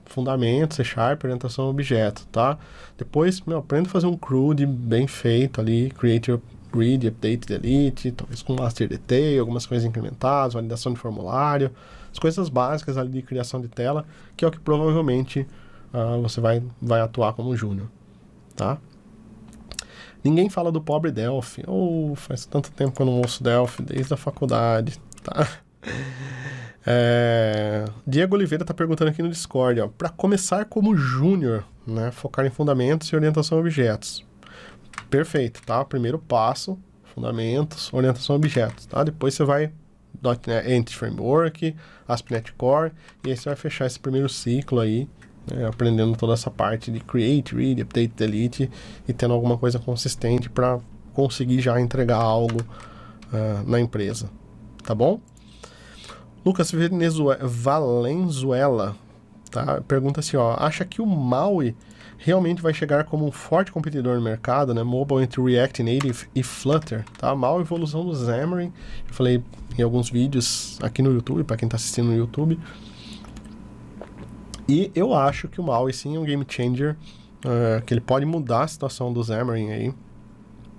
fundamentos, 0.06 0.76
C 0.76 0.84
Sharp, 0.84 1.22
orientação 1.24 1.66
a 1.66 1.68
objeto, 1.68 2.26
tá? 2.32 2.58
Depois, 2.98 3.40
meu, 3.42 3.58
aprenda 3.58 3.88
a 3.88 3.92
fazer 3.92 4.06
um 4.06 4.16
CRUD 4.16 4.66
bem 4.66 5.06
feito 5.06 5.60
ali, 5.60 5.90
create 5.90 6.30
your 6.30 6.40
read, 6.76 7.06
update, 7.06 7.46
delete, 7.46 8.12
talvez 8.12 8.42
com 8.42 8.54
master 8.54 8.88
detail, 8.88 9.40
algumas 9.40 9.66
coisas 9.66 9.86
incrementadas, 9.86 10.54
validação 10.54 10.92
de 10.92 10.98
formulário, 10.98 11.70
as 12.12 12.18
coisas 12.18 12.48
básicas 12.48 12.96
ali 12.96 13.10
de 13.10 13.22
criação 13.22 13.60
de 13.60 13.68
tela, 13.68 14.04
que 14.36 14.44
é 14.44 14.48
o 14.48 14.50
que 14.50 14.60
provavelmente 14.60 15.46
uh, 15.92 16.20
você 16.22 16.40
vai, 16.40 16.62
vai 16.80 17.00
atuar 17.00 17.32
como 17.32 17.56
júnior, 17.56 17.88
tá? 18.54 18.78
Ninguém 20.24 20.50
fala 20.50 20.72
do 20.72 20.80
pobre 20.80 21.12
Delphi. 21.12 21.62
Oh, 21.68 22.14
faz 22.16 22.44
tanto 22.46 22.72
tempo 22.72 22.96
que 22.96 23.00
eu 23.00 23.06
não 23.06 23.20
ouço 23.20 23.44
Delphi, 23.44 23.82
desde 23.82 24.12
a 24.12 24.16
faculdade, 24.16 25.00
tá? 25.22 25.46
É... 26.88 27.84
Diego 28.06 28.36
Oliveira 28.36 28.62
está 28.62 28.72
perguntando 28.72 29.10
aqui 29.10 29.20
no 29.20 29.28
Discord, 29.28 29.82
para 29.98 30.08
começar 30.08 30.64
como 30.66 30.96
júnior, 30.96 31.64
né, 31.84 32.12
focar 32.12 32.46
em 32.46 32.50
fundamentos 32.50 33.08
e 33.08 33.16
orientação 33.16 33.58
a 33.58 33.60
objetos. 33.60 34.24
Perfeito, 35.10 35.62
tá? 35.62 35.84
Primeiro 35.84 36.18
passo, 36.18 36.78
fundamentos, 37.14 37.92
orientação 37.92 38.34
a 38.34 38.36
objetos, 38.36 38.86
tá? 38.86 39.04
Depois 39.04 39.34
você 39.34 39.44
vai 39.44 39.72
.NET 40.22 40.70
Entity 40.70 40.96
Framework, 40.96 41.76
ASP.NET 42.08 42.52
Core, 42.54 42.92
e 43.24 43.30
aí 43.30 43.36
você 43.36 43.48
vai 43.48 43.56
fechar 43.56 43.86
esse 43.86 43.98
primeiro 43.98 44.28
ciclo 44.28 44.80
aí, 44.80 45.08
né, 45.50 45.66
aprendendo 45.66 46.16
toda 46.16 46.32
essa 46.32 46.50
parte 46.50 46.90
de 46.90 47.00
Create, 47.00 47.54
Read, 47.54 47.82
Update, 47.82 48.14
Delete, 48.16 48.70
e 49.06 49.12
tendo 49.12 49.34
alguma 49.34 49.56
coisa 49.56 49.78
consistente 49.78 50.50
para 50.50 50.78
conseguir 51.12 51.60
já 51.60 51.80
entregar 51.80 52.16
algo 52.16 52.60
uh, 52.60 53.68
na 53.68 53.80
empresa, 53.80 54.28
tá 54.84 54.94
bom? 54.94 55.20
Lucas 56.44 56.70
Valenzuela, 57.42 58.96
tá? 59.50 59.80
Pergunta 59.82 60.20
assim, 60.20 60.36
ó, 60.36 60.54
acha 60.58 60.84
que 60.84 61.00
o 61.00 61.06
MAUI 61.06 61.74
realmente 62.18 62.62
vai 62.62 62.72
chegar 62.72 63.04
como 63.04 63.26
um 63.26 63.32
forte 63.32 63.70
competidor 63.70 64.16
no 64.16 64.22
mercado, 64.22 64.72
né? 64.74 64.82
Mobile 64.82 65.22
entre 65.22 65.42
React 65.42 65.82
Native 65.82 66.26
e 66.34 66.42
Flutter, 66.42 67.04
tá? 67.18 67.34
Mal 67.34 67.60
evolução 67.60 68.04
do 68.04 68.14
Xamarin. 68.14 68.72
Eu 69.08 69.14
falei 69.14 69.42
em 69.78 69.82
alguns 69.82 70.10
vídeos 70.10 70.78
aqui 70.82 71.02
no 71.02 71.12
YouTube, 71.12 71.44
para 71.44 71.56
quem 71.56 71.66
está 71.66 71.76
assistindo 71.76 72.06
no 72.06 72.16
YouTube. 72.16 72.58
E 74.68 74.90
eu 74.94 75.14
acho 75.14 75.46
que 75.48 75.60
o 75.60 75.64
Maui 75.64 75.92
sim 75.92 76.16
é 76.16 76.18
um 76.18 76.24
game 76.24 76.44
changer, 76.48 76.96
uh, 77.44 77.84
que 77.84 77.94
ele 77.94 78.00
pode 78.00 78.24
mudar 78.24 78.64
a 78.64 78.68
situação 78.68 79.12
do 79.12 79.22
Xamarin 79.22 79.70
aí, 79.70 79.94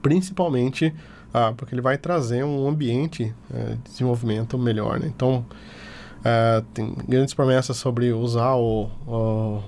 principalmente 0.02 0.94
uh, 1.28 1.54
porque 1.56 1.74
ele 1.74 1.82
vai 1.82 1.98
trazer 1.98 2.44
um 2.44 2.68
ambiente 2.68 3.34
uh, 3.50 3.76
de 3.76 3.92
desenvolvimento 3.92 4.58
melhor, 4.58 5.00
né? 5.00 5.08
Então, 5.08 5.46
uh, 6.20 6.62
tem 6.74 6.94
grandes 7.08 7.34
promessas 7.34 7.78
sobre 7.78 8.12
usar 8.12 8.56
o, 8.56 8.90
o, 9.06 9.62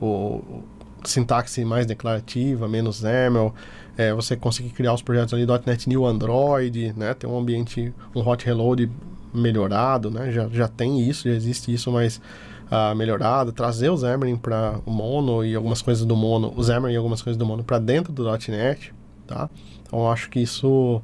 o 0.00 0.62
sintaxe 1.10 1.64
mais 1.64 1.86
declarativa, 1.86 2.68
menos 2.68 3.02
YAML, 3.02 3.54
é, 3.96 4.12
você 4.12 4.36
conseguir 4.36 4.70
criar 4.70 4.92
os 4.92 5.02
projetos 5.02 5.32
ali 5.34 5.46
.NET 5.66 5.88
New 5.88 6.04
Android, 6.04 6.92
né, 6.96 7.14
ter 7.14 7.26
um 7.26 7.38
ambiente, 7.38 7.92
um 8.14 8.20
hot 8.26 8.44
reload 8.44 8.90
melhorado, 9.32 10.10
né, 10.10 10.30
já, 10.30 10.48
já 10.48 10.68
tem 10.68 11.00
isso, 11.00 11.28
já 11.28 11.34
existe 11.34 11.72
isso, 11.72 11.90
mas 11.90 12.20
uh, 12.66 12.94
melhorado, 12.94 13.52
trazer 13.52 13.90
o 13.90 13.96
Xamarin 13.96 14.36
para 14.36 14.80
o 14.84 14.90
Mono 14.90 15.44
e 15.44 15.54
algumas 15.54 15.82
coisas 15.82 16.04
do 16.04 16.16
Mono, 16.16 16.52
o 16.56 16.62
Xamarin 16.62 16.94
e 16.94 16.96
algumas 16.96 17.22
coisas 17.22 17.38
do 17.38 17.46
Mono 17.46 17.64
para 17.64 17.78
dentro 17.78 18.12
do 18.12 18.24
.NET, 18.24 18.92
tá? 19.26 19.48
Então 19.82 20.10
acho 20.10 20.28
que 20.30 20.40
isso 20.40 21.00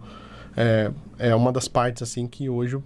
é, 0.56 0.90
é 1.18 1.34
uma 1.34 1.52
das 1.52 1.68
partes 1.68 2.02
assim 2.02 2.26
que 2.26 2.48
hoje 2.48 2.78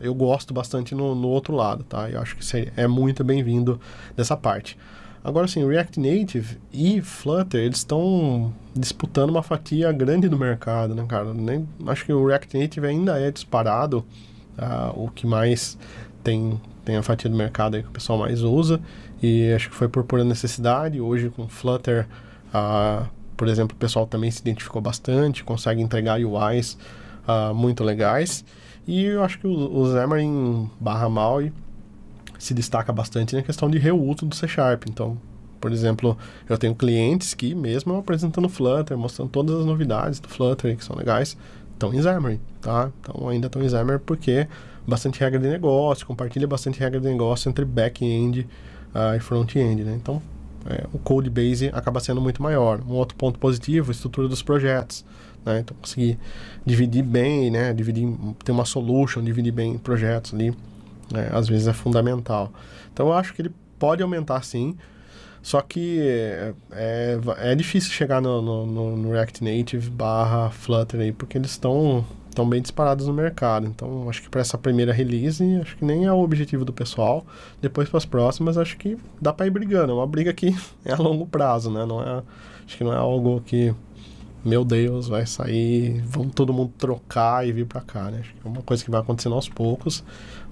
eu 0.00 0.14
gosto 0.14 0.54
bastante 0.54 0.94
no, 0.94 1.14
no 1.14 1.28
outro 1.28 1.54
lado, 1.54 1.82
tá? 1.84 2.08
Eu 2.08 2.20
acho 2.20 2.36
que 2.36 2.72
é 2.76 2.86
muito 2.86 3.24
bem-vindo 3.24 3.80
dessa 4.16 4.36
parte. 4.36 4.78
Agora, 5.28 5.46
sim, 5.46 5.62
React 5.68 6.00
Native 6.00 6.56
e 6.72 7.02
Flutter, 7.02 7.60
eles 7.60 7.76
estão 7.76 8.50
disputando 8.74 9.28
uma 9.28 9.42
fatia 9.42 9.92
grande 9.92 10.26
do 10.26 10.38
mercado, 10.38 10.94
né, 10.94 11.04
cara? 11.06 11.34
Nem, 11.34 11.68
acho 11.86 12.06
que 12.06 12.12
o 12.14 12.26
React 12.26 12.58
Native 12.58 12.86
ainda 12.86 13.20
é 13.20 13.30
disparado 13.30 13.98
uh, 14.56 15.04
o 15.04 15.10
que 15.10 15.26
mais 15.26 15.76
tem, 16.24 16.58
tem 16.82 16.96
a 16.96 17.02
fatia 17.02 17.28
do 17.28 17.36
mercado 17.36 17.74
aí 17.74 17.82
que 17.82 17.90
o 17.90 17.92
pessoal 17.92 18.18
mais 18.18 18.42
usa. 18.42 18.80
E 19.22 19.52
acho 19.52 19.68
que 19.68 19.76
foi 19.76 19.86
por 19.86 20.02
pura 20.02 20.24
necessidade. 20.24 20.98
Hoje, 20.98 21.28
com 21.28 21.46
Flutter, 21.46 22.08
uh, 22.48 23.06
por 23.36 23.48
exemplo, 23.48 23.76
o 23.76 23.78
pessoal 23.78 24.06
também 24.06 24.30
se 24.30 24.40
identificou 24.40 24.80
bastante, 24.80 25.44
consegue 25.44 25.82
entregar 25.82 26.18
UIs 26.18 26.78
uh, 27.28 27.54
muito 27.54 27.84
legais. 27.84 28.46
E 28.86 29.04
eu 29.04 29.22
acho 29.22 29.38
que 29.38 29.46
o, 29.46 29.50
o 29.50 29.92
Xamarin 29.92 30.70
barra 30.80 31.06
Maui 31.10 31.52
se 32.38 32.54
destaca 32.54 32.92
bastante 32.92 33.34
na 33.34 33.42
questão 33.42 33.68
de 33.68 33.78
reuso 33.78 34.24
do 34.24 34.34
C 34.34 34.46
Sharp. 34.46 34.84
Então, 34.88 35.18
por 35.60 35.72
exemplo, 35.72 36.16
eu 36.48 36.56
tenho 36.56 36.74
clientes 36.74 37.34
que, 37.34 37.54
mesmo 37.54 37.96
apresentando 37.96 38.48
Flutter, 38.48 38.96
mostrando 38.96 39.28
todas 39.28 39.56
as 39.60 39.66
novidades 39.66 40.20
do 40.20 40.28
Flutter 40.28 40.76
que 40.76 40.84
são 40.84 40.96
legais, 40.96 41.36
estão 41.72 41.92
em 41.92 42.00
Xamarin, 42.00 42.40
tá? 42.60 42.90
Então, 43.00 43.28
ainda 43.28 43.46
estão 43.46 43.62
em 43.62 43.68
Xamarin 43.68 44.00
porque 44.04 44.46
bastante 44.86 45.20
regra 45.20 45.38
de 45.38 45.48
negócio, 45.48 46.06
compartilha 46.06 46.46
bastante 46.46 46.80
regra 46.80 47.00
de 47.00 47.08
negócio 47.08 47.48
entre 47.48 47.64
back-end 47.64 48.46
uh, 48.94 49.16
e 49.16 49.20
front-end, 49.20 49.84
né? 49.84 49.98
Então, 50.00 50.22
é, 50.66 50.86
o 50.92 50.98
code 50.98 51.30
base 51.30 51.68
acaba 51.72 52.00
sendo 52.00 52.20
muito 52.20 52.42
maior. 52.42 52.80
Um 52.88 52.92
outro 52.92 53.16
ponto 53.16 53.38
positivo, 53.38 53.90
a 53.90 53.92
estrutura 53.92 54.28
dos 54.28 54.42
projetos. 54.42 55.04
Né? 55.44 55.60
Então, 55.60 55.76
conseguir 55.80 56.18
dividir 56.64 57.02
bem, 57.02 57.50
né? 57.50 57.72
Dividir, 57.72 58.08
ter 58.44 58.52
uma 58.52 58.64
solution, 58.64 59.22
dividir 59.22 59.52
bem 59.52 59.78
projetos 59.78 60.34
ali 60.34 60.54
né? 61.12 61.28
Às 61.32 61.48
vezes 61.48 61.66
é 61.66 61.72
fundamental. 61.72 62.52
Então 62.92 63.08
eu 63.08 63.12
acho 63.12 63.34
que 63.34 63.42
ele 63.42 63.52
pode 63.78 64.02
aumentar 64.02 64.42
sim, 64.42 64.76
só 65.42 65.60
que 65.60 66.00
é, 66.00 66.52
é, 66.72 67.18
é 67.38 67.54
difícil 67.54 67.90
chegar 67.92 68.20
no, 68.20 68.42
no, 68.42 68.96
no, 68.96 69.12
React 69.12 69.42
Native 69.44 69.88
barra 69.88 70.50
Flutter 70.50 71.00
aí, 71.00 71.12
porque 71.12 71.38
eles 71.38 71.52
estão 71.52 72.04
estão 72.28 72.48
bem 72.48 72.62
disparados 72.62 73.06
no 73.06 73.12
mercado. 73.12 73.66
Então, 73.66 74.08
acho 74.08 74.22
que 74.22 74.28
para 74.28 74.40
essa 74.40 74.56
primeira 74.56 74.92
release, 74.92 75.42
acho 75.60 75.76
que 75.76 75.84
nem 75.84 76.04
é 76.04 76.12
o 76.12 76.18
objetivo 76.18 76.64
do 76.64 76.72
pessoal. 76.72 77.26
Depois 77.60 77.88
para 77.88 77.98
as 77.98 78.04
próximas, 78.04 78.56
acho 78.56 78.76
que 78.76 78.96
dá 79.20 79.32
para 79.32 79.46
ir 79.46 79.50
brigando. 79.50 79.92
É 79.92 79.94
uma 79.94 80.06
briga 80.06 80.32
que 80.32 80.54
é 80.84 80.92
a 80.92 80.96
longo 80.96 81.26
prazo, 81.26 81.70
né? 81.70 81.84
Não 81.84 82.00
é, 82.00 82.22
acho 82.64 82.76
que 82.76 82.84
não 82.84 82.92
é 82.92 82.96
algo 82.96 83.40
que 83.40 83.74
meu 84.44 84.64
Deus, 84.64 85.08
vai 85.08 85.26
sair, 85.26 86.00
vamos 86.06 86.32
todo 86.32 86.52
mundo 86.52 86.72
trocar 86.78 87.46
e 87.46 87.52
vir 87.52 87.66
para 87.66 87.80
cá, 87.80 88.10
né? 88.10 88.20
Acho 88.20 88.32
que 88.32 88.46
é 88.46 88.48
uma 88.48 88.62
coisa 88.62 88.84
que 88.84 88.90
vai 88.90 89.00
acontecendo 89.00 89.34
aos 89.34 89.48
poucos. 89.48 90.04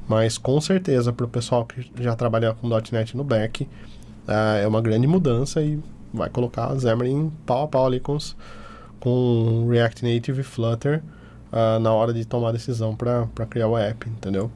Mas 0.09 0.39
com 0.39 0.61
certeza, 0.61 1.13
para 1.13 1.27
o 1.27 1.29
pessoal 1.29 1.65
que 1.65 1.91
já 2.01 2.15
trabalha 2.15 2.55
com 2.55 2.69
.NET 2.69 3.17
no 3.17 3.25
back, 3.25 3.65
uh, 3.65 4.57
é 4.63 4.67
uma 4.67 4.81
grande 4.81 5.07
mudança 5.07 5.61
e 5.61 5.81
vai 6.15 6.31
colocar 6.31 6.67
a 6.67 6.79
Xamarin 6.79 7.33
pau 7.45 7.65
a 7.65 7.69
pau 7.69 7.87
ali 7.87 7.99
com, 7.99 8.15
os, 8.15 8.37
com 9.01 9.67
React 9.69 10.05
Native 10.05 10.41
e 10.41 10.45
Flutter 10.45 11.03
uh, 11.53 11.81
na 11.81 11.93
hora 11.93 12.13
de 12.13 12.25
tomar 12.25 12.51
a 12.51 12.53
decisão 12.53 12.95
para 12.95 13.27
criar 13.51 13.69
o 13.69 13.77
app, 13.77 14.09
entendeu? 14.09 14.51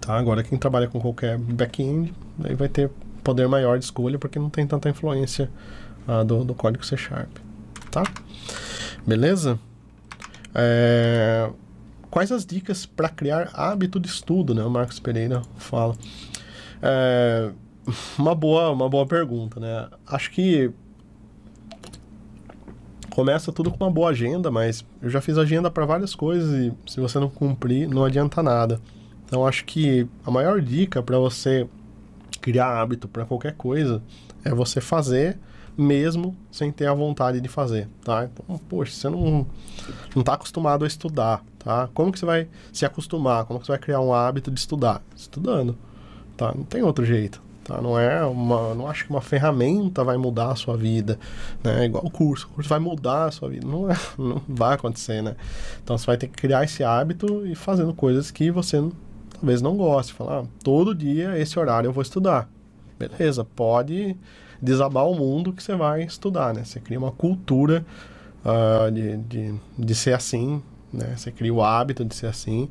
Tá, 0.00 0.16
agora 0.16 0.42
quem 0.42 0.58
trabalha 0.58 0.88
com 0.88 1.00
qualquer 1.00 1.36
back-end 1.36 2.14
aí 2.44 2.54
vai 2.54 2.68
ter 2.68 2.90
poder 3.22 3.48
maior 3.48 3.78
de 3.78 3.84
escolha 3.84 4.18
porque 4.18 4.38
não 4.38 4.48
tem 4.48 4.66
tanta 4.66 4.88
influência 4.88 5.50
uh, 6.08 6.24
do, 6.24 6.44
do 6.44 6.54
código 6.54 6.84
C 6.84 6.96
Sharp, 6.96 7.30
tá? 7.90 8.04
Beleza? 9.06 9.58
É 10.54 11.50
quais 12.16 12.32
as 12.32 12.46
dicas 12.46 12.86
para 12.86 13.10
criar 13.10 13.50
hábito 13.52 14.00
de 14.00 14.08
estudo, 14.08 14.54
né? 14.54 14.64
O 14.64 14.70
Marcos 14.70 14.98
Pereira 14.98 15.42
fala. 15.58 15.94
É, 16.80 17.50
uma 18.18 18.34
boa, 18.34 18.70
uma 18.70 18.88
boa 18.88 19.04
pergunta, 19.04 19.60
né? 19.60 19.86
Acho 20.06 20.30
que 20.30 20.70
começa 23.10 23.52
tudo 23.52 23.70
com 23.70 23.84
uma 23.84 23.90
boa 23.90 24.12
agenda, 24.12 24.50
mas 24.50 24.82
eu 25.02 25.10
já 25.10 25.20
fiz 25.20 25.36
agenda 25.36 25.70
para 25.70 25.84
várias 25.84 26.14
coisas 26.14 26.50
e 26.52 26.72
se 26.90 26.98
você 27.00 27.20
não 27.20 27.28
cumprir, 27.28 27.86
não 27.86 28.02
adianta 28.02 28.42
nada. 28.42 28.80
Então 29.26 29.46
acho 29.46 29.66
que 29.66 30.08
a 30.24 30.30
maior 30.30 30.62
dica 30.62 31.02
para 31.02 31.18
você 31.18 31.68
criar 32.40 32.80
hábito 32.80 33.06
para 33.06 33.26
qualquer 33.26 33.52
coisa 33.56 34.02
é 34.42 34.54
você 34.54 34.80
fazer 34.80 35.38
mesmo 35.76 36.34
sem 36.50 36.72
ter 36.72 36.86
a 36.86 36.94
vontade 36.94 37.40
de 37.40 37.48
fazer, 37.48 37.88
tá? 38.02 38.24
Então, 38.24 38.58
poxa, 38.68 38.92
você 38.92 39.08
não 39.08 39.46
não 40.14 40.20
está 40.20 40.34
acostumado 40.34 40.84
a 40.84 40.88
estudar, 40.88 41.44
tá? 41.58 41.88
Como 41.92 42.10
que 42.10 42.18
você 42.18 42.26
vai 42.26 42.48
se 42.72 42.86
acostumar? 42.86 43.44
Como 43.44 43.60
que 43.60 43.66
você 43.66 43.72
vai 43.72 43.78
criar 43.78 44.00
um 44.00 44.14
hábito 44.14 44.50
de 44.50 44.58
estudar? 44.58 45.02
Estudando, 45.14 45.76
tá? 46.36 46.52
Não 46.54 46.64
tem 46.64 46.82
outro 46.82 47.04
jeito, 47.04 47.42
tá? 47.62 47.80
Não 47.80 47.98
é 47.98 48.24
uma, 48.24 48.74
não 48.74 48.88
acho 48.88 49.04
que 49.04 49.10
uma 49.10 49.20
ferramenta 49.20 50.02
vai 50.02 50.16
mudar 50.16 50.52
a 50.52 50.56
sua 50.56 50.76
vida, 50.76 51.18
né? 51.62 51.84
Igual 51.84 52.06
o 52.06 52.10
curso, 52.10 52.46
o 52.46 52.54
curso 52.54 52.70
vai 52.70 52.78
mudar 52.78 53.26
a 53.26 53.30
sua 53.30 53.50
vida, 53.50 53.66
não 53.66 53.90
é, 53.90 53.96
não 54.16 54.40
vai 54.48 54.74
acontecer, 54.74 55.22
né? 55.22 55.36
Então 55.84 55.98
você 55.98 56.06
vai 56.06 56.16
ter 56.16 56.28
que 56.28 56.34
criar 56.34 56.64
esse 56.64 56.82
hábito 56.82 57.46
e 57.46 57.54
fazendo 57.54 57.92
coisas 57.92 58.30
que 58.30 58.50
você 58.50 58.82
talvez 59.34 59.60
não 59.60 59.76
goste, 59.76 60.14
falar, 60.14 60.40
ah, 60.40 60.44
todo 60.64 60.94
dia 60.94 61.38
esse 61.38 61.58
horário 61.58 61.88
eu 61.88 61.92
vou 61.92 62.02
estudar. 62.02 62.48
Beleza, 62.98 63.44
pode 63.44 64.16
desabar 64.60 65.06
o 65.06 65.14
mundo 65.14 65.52
que 65.52 65.62
você 65.62 65.74
vai 65.74 66.02
estudar, 66.02 66.54
né? 66.54 66.64
Você 66.64 66.80
cria 66.80 66.98
uma 66.98 67.12
cultura 67.12 67.84
uh, 68.44 68.90
de, 68.90 69.16
de, 69.18 69.54
de 69.78 69.94
ser 69.94 70.14
assim, 70.14 70.62
né? 70.92 71.14
Você 71.16 71.30
cria 71.30 71.52
o 71.52 71.62
hábito 71.62 72.04
de 72.04 72.14
ser 72.14 72.26
assim 72.26 72.68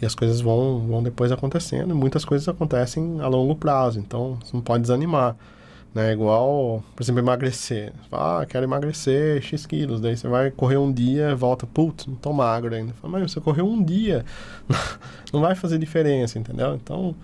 e 0.00 0.04
as 0.06 0.14
coisas 0.14 0.40
vão, 0.40 0.86
vão 0.86 1.02
depois 1.02 1.32
acontecendo. 1.32 1.90
E 1.90 1.94
muitas 1.94 2.24
coisas 2.24 2.48
acontecem 2.48 3.20
a 3.20 3.28
longo 3.28 3.54
prazo, 3.54 3.98
então 3.98 4.38
você 4.42 4.54
não 4.54 4.60
pode 4.60 4.82
desanimar. 4.82 5.36
Né? 5.94 6.12
Igual, 6.12 6.84
por 6.94 7.02
exemplo, 7.02 7.22
emagrecer. 7.22 7.90
Você 7.90 8.08
fala, 8.10 8.42
ah, 8.42 8.46
quero 8.46 8.64
emagrecer 8.64 9.40
X 9.40 9.64
quilos. 9.64 9.98
Daí 9.98 10.14
você 10.14 10.28
vai 10.28 10.50
correr 10.50 10.76
um 10.76 10.92
dia, 10.92 11.34
volta, 11.34 11.66
putz, 11.66 12.06
não 12.06 12.16
tô 12.16 12.34
magro 12.34 12.74
ainda. 12.74 12.92
Fala, 12.94 13.18
mas 13.18 13.32
você 13.32 13.40
correu 13.40 13.66
um 13.66 13.82
dia, 13.82 14.24
não 15.32 15.40
vai 15.40 15.54
fazer 15.54 15.78
diferença, 15.78 16.38
entendeu? 16.38 16.74
Então, 16.74 17.14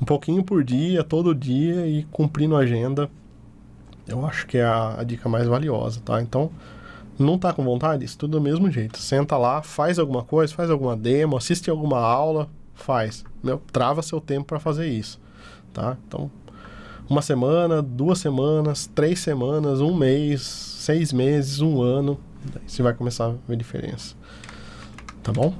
um 0.00 0.04
pouquinho 0.04 0.44
por 0.44 0.62
dia, 0.62 1.02
todo 1.02 1.34
dia 1.34 1.86
e 1.86 2.04
cumprindo 2.12 2.54
a 2.54 2.60
agenda 2.60 3.10
eu 4.08 4.24
acho 4.26 4.46
que 4.46 4.58
é 4.58 4.64
a, 4.64 5.00
a 5.00 5.04
dica 5.04 5.28
mais 5.28 5.46
valiosa, 5.46 6.00
tá? 6.04 6.20
Então, 6.20 6.50
não 7.18 7.38
tá 7.38 7.52
com 7.52 7.64
vontade? 7.64 8.04
Estuda 8.04 8.38
do 8.38 8.40
mesmo 8.40 8.70
jeito. 8.70 8.98
Senta 8.98 9.36
lá, 9.36 9.62
faz 9.62 9.98
alguma 9.98 10.22
coisa, 10.22 10.54
faz 10.54 10.70
alguma 10.70 10.96
demo, 10.96 11.36
assiste 11.36 11.68
alguma 11.68 11.98
aula, 11.98 12.48
faz. 12.74 13.24
Meu, 13.42 13.60
trava 13.72 14.02
seu 14.02 14.20
tempo 14.20 14.46
para 14.46 14.60
fazer 14.60 14.88
isso, 14.88 15.20
tá? 15.72 15.96
Então, 16.06 16.30
uma 17.08 17.22
semana, 17.22 17.82
duas 17.82 18.18
semanas, 18.18 18.86
três 18.94 19.18
semanas, 19.20 19.80
um 19.80 19.94
mês, 19.94 20.42
seis 20.42 21.12
meses, 21.12 21.60
um 21.60 21.82
ano, 21.82 22.18
daí 22.52 22.62
você 22.66 22.82
vai 22.82 22.94
começar 22.94 23.26
a 23.26 23.34
ver 23.48 23.56
diferença. 23.56 24.14
Tá 25.22 25.32
bom? 25.32 25.54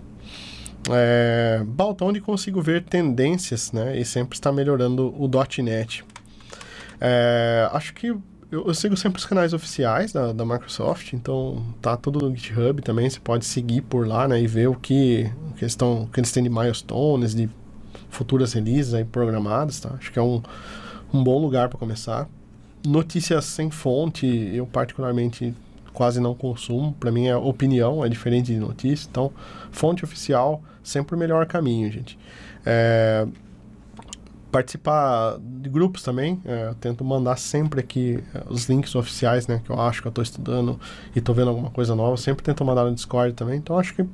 É, 0.91 1.63
Balta, 1.67 2.05
onde 2.05 2.21
consigo 2.21 2.63
ver 2.63 2.85
tendências, 2.85 3.73
né? 3.73 3.99
E 3.99 4.05
sempre 4.05 4.37
está 4.37 4.53
melhorando 4.53 5.09
o 5.19 5.29
.NET. 5.63 6.05
É, 7.01 7.69
acho 7.73 7.95
que 7.95 8.15
eu, 8.51 8.67
eu, 8.67 8.75
sigo 8.75 8.97
sempre 8.97 9.19
os 9.19 9.27
canais 9.27 9.53
oficiais 9.53 10.13
da, 10.13 10.33
da, 10.33 10.45
Microsoft, 10.45 11.13
então 11.13 11.65
tá 11.83 11.97
tudo 11.97 12.29
no 12.29 12.35
GitHub 12.35 12.81
também, 12.83 13.09
você 13.09 13.21
pode 13.21 13.45
seguir 13.45 13.83
por 13.83 14.07
lá, 14.07 14.27
né, 14.27 14.41
e 14.41 14.47
ver 14.47 14.69
o 14.69 14.75
que, 14.75 15.31
o 15.51 15.55
que, 15.55 15.65
eles, 15.65 15.73
estão, 15.73 16.03
o 16.03 16.07
que 16.07 16.19
eles 16.19 16.33
têm 16.33 16.43
de 16.43 16.49
milestones, 16.49 17.35
de 17.35 17.49
futuras 18.09 18.55
releases 18.55 18.95
aí 18.95 19.05
programadas, 19.05 19.81
tá? 19.81 19.91
Acho 19.99 20.11
que 20.11 20.19
é 20.19 20.23
um, 20.23 20.43
um 21.13 21.23
bom 21.23 21.39
lugar 21.39 21.69
para 21.69 21.79
começar. 21.79 22.27
Notícias 22.87 23.45
sem 23.45 23.71
fonte, 23.71 24.27
eu 24.27 24.67
particularmente 24.67 25.55
quase 25.93 26.21
não 26.21 26.35
consumo, 26.35 26.95
para 26.99 27.11
mim 27.11 27.27
é 27.27 27.37
opinião, 27.37 28.05
é 28.05 28.09
diferente 28.09 28.47
de 28.53 28.59
notícia, 28.59 29.09
então 29.11 29.33
fonte 29.71 30.05
oficial 30.05 30.63
sempre 30.83 31.15
o 31.15 31.19
melhor 31.19 31.45
caminho, 31.45 31.91
gente. 31.91 32.19
É, 32.65 33.27
participar 34.51 35.39
de 35.39 35.69
grupos 35.69 36.03
também. 36.03 36.41
É, 36.45 36.69
eu 36.69 36.75
tento 36.75 37.05
mandar 37.05 37.37
sempre 37.37 37.81
aqui 37.81 38.23
é, 38.35 38.43
os 38.49 38.69
links 38.69 38.95
oficiais, 38.95 39.47
né? 39.47 39.61
Que 39.65 39.71
eu 39.71 39.81
acho 39.81 40.01
que 40.01 40.09
eu 40.09 40.11
estou 40.11 40.23
estudando 40.23 40.79
e 41.15 41.19
estou 41.19 41.35
vendo 41.35 41.49
alguma 41.49 41.71
coisa 41.71 41.95
nova. 41.95 42.17
Sempre 42.17 42.43
tento 42.43 42.65
mandar 42.65 42.85
no 42.85 42.95
Discord 42.95 43.35
também. 43.35 43.59
Então 43.59 43.79
acho 43.79 43.95
que 43.95 44.05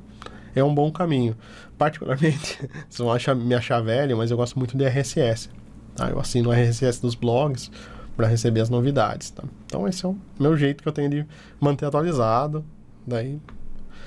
é 0.55 0.63
um 0.63 0.73
bom 0.73 0.91
caminho. 0.91 1.35
Particularmente, 1.77 2.57
vocês 2.89 2.97
vão 2.97 3.11
achar, 3.11 3.35
me 3.35 3.55
achar 3.55 3.81
velho, 3.81 4.17
mas 4.17 4.31
eu 4.31 4.37
gosto 4.37 4.57
muito 4.57 4.77
de 4.77 4.85
RSS. 4.85 5.49
Tá? 5.95 6.09
Eu 6.09 6.19
assino 6.19 6.49
o 6.49 6.53
RSS 6.53 7.01
dos 7.01 7.15
blogs 7.15 7.71
para 8.15 8.27
receber 8.27 8.61
as 8.61 8.69
novidades. 8.69 9.29
Tá? 9.31 9.43
Então 9.65 9.87
esse 9.87 10.05
é 10.05 10.09
o 10.09 10.17
meu 10.39 10.55
jeito 10.57 10.83
que 10.83 10.89
eu 10.89 10.93
tenho 10.93 11.09
de 11.09 11.25
manter 11.59 11.85
atualizado. 11.85 12.63
Daí, 13.07 13.39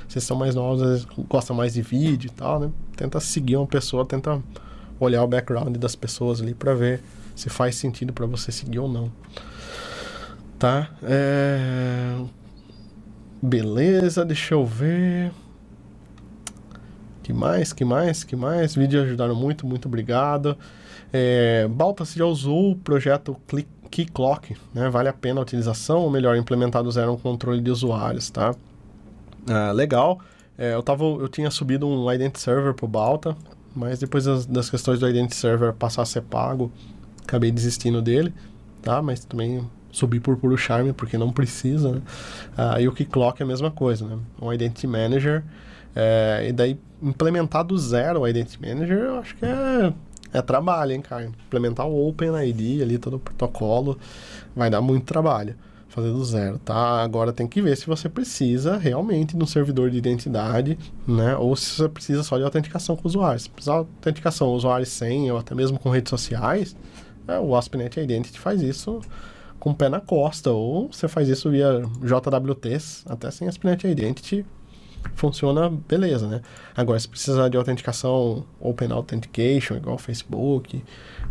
vocês 0.09 0.24
são 0.24 0.37
mais 0.37 0.55
novos, 0.55 1.07
gostam 1.29 1.55
mais 1.55 1.74
de 1.74 1.83
vídeo 1.83 2.29
e 2.29 2.31
tal, 2.31 2.59
né? 2.59 2.70
Tenta 2.97 3.20
seguir 3.20 3.57
uma 3.57 3.66
pessoa, 3.66 4.05
tenta 4.05 4.43
olhar 5.01 5.22
o 5.22 5.26
background 5.26 5.76
das 5.76 5.94
pessoas 5.94 6.40
ali 6.40 6.55
para 6.55 6.74
ver 6.74 7.01
se 7.34 7.49
faz 7.49 7.76
sentido 7.76 8.12
para 8.12 8.26
você 8.26 8.51
seguir 8.51 8.78
ou 8.78 8.88
não. 8.88 9.11
Tá? 10.59 10.90
É... 11.03 12.16
Beleza, 13.40 14.24
deixa 14.24 14.55
eu 14.55 14.66
ver. 14.66 15.30
Que 17.22 17.32
mais, 17.32 17.72
que 17.72 17.84
mais, 17.84 18.24
que 18.24 18.34
mais? 18.34 18.74
Vídeos 18.74 19.05
ajudaram 19.05 19.34
muito, 19.34 19.66
muito 19.66 19.86
obrigado. 19.86 20.57
É, 21.12 21.68
Balta, 21.68 22.05
você 22.05 22.18
já 22.18 22.24
usou 22.24 22.72
o 22.72 22.76
projeto 22.76 23.36
Key 23.90 24.07
Clock, 24.07 24.57
né? 24.74 24.88
Vale 24.88 25.09
a 25.09 25.12
pena 25.12 25.40
a 25.40 25.42
utilização, 25.42 26.01
ou 26.01 26.11
melhor, 26.11 26.36
implementar 26.36 26.82
do 26.82 26.90
zero 26.90 27.12
um 27.12 27.16
controle 27.16 27.61
de 27.61 27.70
usuários, 27.70 28.30
tá? 28.30 28.55
Ah, 29.49 29.72
legal. 29.72 30.20
É, 30.57 30.74
eu, 30.74 30.82
tava, 30.82 31.05
eu 31.05 31.28
tinha 31.28 31.51
subido 31.51 31.86
um 31.86 32.12
Identity 32.12 32.40
Server 32.40 32.74
pro 32.74 32.88
Balta, 32.88 33.36
mas 33.74 33.98
depois 33.98 34.24
das, 34.24 34.46
das 34.46 34.70
questões 34.70 34.98
do 34.98 35.08
Identity 35.08 35.36
Server 35.36 35.72
passar 35.72 36.02
a 36.02 36.06
ser 36.06 36.22
pago, 36.22 36.72
acabei 37.22 37.50
desistindo 37.50 38.02
dele, 38.02 38.32
tá? 38.82 39.00
Mas 39.02 39.24
também 39.24 39.68
subi 39.90 40.20
por 40.20 40.36
puro 40.36 40.56
charme, 40.56 40.92
porque 40.92 41.16
não 41.16 41.32
precisa, 41.32 41.92
né? 41.92 42.02
Ah, 42.56 42.80
e 42.80 42.88
o 42.88 42.92
Keyclock 42.92 43.40
é 43.40 43.44
a 43.44 43.48
mesma 43.48 43.70
coisa, 43.70 44.06
né? 44.06 44.18
Um 44.40 44.52
Identity 44.52 44.86
Manager, 44.86 45.44
é, 45.94 46.46
e 46.48 46.52
daí 46.52 46.78
implementar 47.02 47.64
do 47.64 47.78
zero 47.78 48.20
o 48.20 48.28
Identity 48.28 48.60
Manager, 48.60 48.98
eu 48.98 49.18
acho 49.18 49.36
que 49.36 49.44
é, 49.44 49.92
é 50.32 50.42
trabalho, 50.42 50.92
hein, 50.92 51.00
cara? 51.00 51.24
Implementar 51.24 51.86
o 51.86 52.08
OpenID 52.08 52.82
ali, 52.82 52.98
todo 52.98 53.16
o 53.16 53.18
protocolo, 53.18 53.98
vai 54.54 54.70
dar 54.70 54.80
muito 54.80 55.04
trabalho 55.04 55.54
fazer 55.99 56.12
do 56.12 56.24
zero, 56.24 56.59
tá? 56.59 57.03
Agora 57.03 57.32
tem 57.32 57.46
que 57.46 57.61
ver 57.61 57.76
se 57.76 57.86
você 57.86 58.09
precisa 58.09 58.76
realmente 58.76 59.36
de 59.36 59.42
um 59.42 59.46
servidor 59.46 59.90
de 59.90 59.99
identidade, 59.99 60.78
né? 61.07 61.36
Ou 61.36 61.55
se 61.57 61.76
você 61.76 61.88
precisa 61.88 62.22
só 62.22 62.38
de 62.38 62.44
autenticação 62.44 62.96
com 62.96 63.07
usuários. 63.07 63.44
Se 63.44 63.51
precisar 63.51 63.82
de 63.82 63.88
autenticação 63.96 64.49
usuário 64.49 64.86
sem 64.86 65.30
ou 65.30 65.38
até 65.38 65.55
mesmo 65.55 65.78
com 65.78 65.90
redes 65.90 66.11
sociais, 66.11 66.76
é, 67.26 67.38
o 67.38 67.55
AspNet 67.55 68.01
Identity 68.01 68.38
faz 68.38 68.62
isso 68.62 69.01
com 69.59 69.70
o 69.70 69.74
pé 69.74 69.88
na 69.88 70.01
costa, 70.01 70.51
ou 70.51 70.88
você 70.90 71.09
faz 71.09 71.28
isso 71.28 71.51
via 71.51 71.82
JWTs, 72.01 73.05
até 73.07 73.30
sem 73.30 73.49
AspNet 73.49 73.86
Identity 73.86 74.46
funciona 75.14 75.70
beleza, 75.70 76.26
né? 76.26 76.40
Agora, 76.76 76.99
se 76.99 77.09
precisar 77.09 77.49
de 77.49 77.57
autenticação 77.57 78.44
Open 78.61 78.90
Authentication, 78.92 79.76
igual 79.76 79.99
Facebook, 79.99 80.82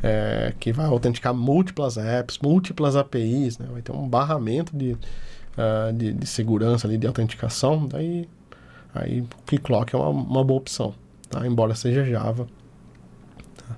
é, 0.01 0.53
que 0.59 0.71
vai 0.71 0.85
autenticar 0.85 1.33
múltiplas 1.33 1.97
apps, 1.97 2.39
múltiplas 2.39 2.95
APIs, 2.95 3.57
né? 3.57 3.67
Vai 3.71 3.81
ter 3.81 3.91
um 3.91 4.07
barramento 4.07 4.75
de, 4.75 4.93
uh, 4.93 5.93
de, 5.93 6.13
de, 6.13 6.25
segurança 6.25 6.87
ali, 6.87 6.97
de 6.97 7.07
autenticação, 7.07 7.87
daí 7.87 8.27
aí 8.93 9.21
o 9.21 9.27
Keyclock 9.45 9.95
é 9.95 9.97
uma, 9.97 10.09
uma 10.09 10.43
boa 10.43 10.59
opção, 10.59 10.93
tá? 11.29 11.45
Embora 11.45 11.75
seja 11.75 12.03
Java. 12.03 12.47
Tá? 13.57 13.75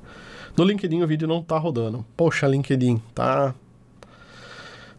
No 0.58 0.64
LinkedIn 0.64 1.02
o 1.02 1.08
vídeo 1.08 1.28
não 1.28 1.42
tá 1.42 1.58
rodando. 1.58 2.06
Poxa, 2.16 2.48
LinkedIn, 2.48 3.02
tá... 3.14 3.54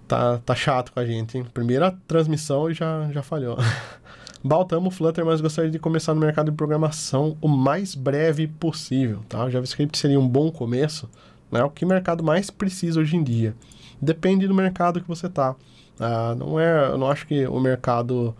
Tá, 0.09 0.39
tá 0.39 0.57
chato 0.57 0.91
com 0.91 0.99
a 0.99 1.07
gente, 1.07 1.39
hein? 1.39 1.47
Primeira 1.55 1.97
transmissão 2.09 2.68
e 2.68 2.75
já, 2.75 3.09
já 3.12 3.23
falhou. 3.23 3.57
Baltamo 4.43 4.91
Flutter, 4.91 5.24
mas 5.24 5.41
gostaria 5.41 5.70
de 5.70 5.78
começar 5.78 6.14
no 6.14 6.20
mercado 6.20 6.51
de 6.51 6.57
programação 6.57 7.36
o 7.43 7.49
mais 7.49 7.95
breve 7.95 8.47
possível, 8.47 9.20
tá? 9.28 9.45
O 9.45 9.51
JavaScript 9.51 9.99
seria 9.99 10.18
um 10.18 10.26
bom 10.26 10.51
começo, 10.51 11.11
né? 11.53 11.62
O 11.62 11.68
que 11.68 11.84
o 11.84 11.88
mercado 11.88 12.24
mais 12.24 12.51
precisa 12.51 13.01
hoje 13.01 13.16
em 13.16 13.22
dia. 13.22 13.55
Depende 14.01 14.49
do 14.49 14.55
mercado 14.55 15.01
que 15.01 15.07
você 15.07 15.28
tá. 15.28 15.55
Ah, 15.99 16.34
não 16.38 16.59
é, 16.59 16.88
eu 16.88 16.97
não 16.97 17.11
acho 17.11 17.26
que 17.26 17.47
o 17.47 17.61
mercado 17.61 18.34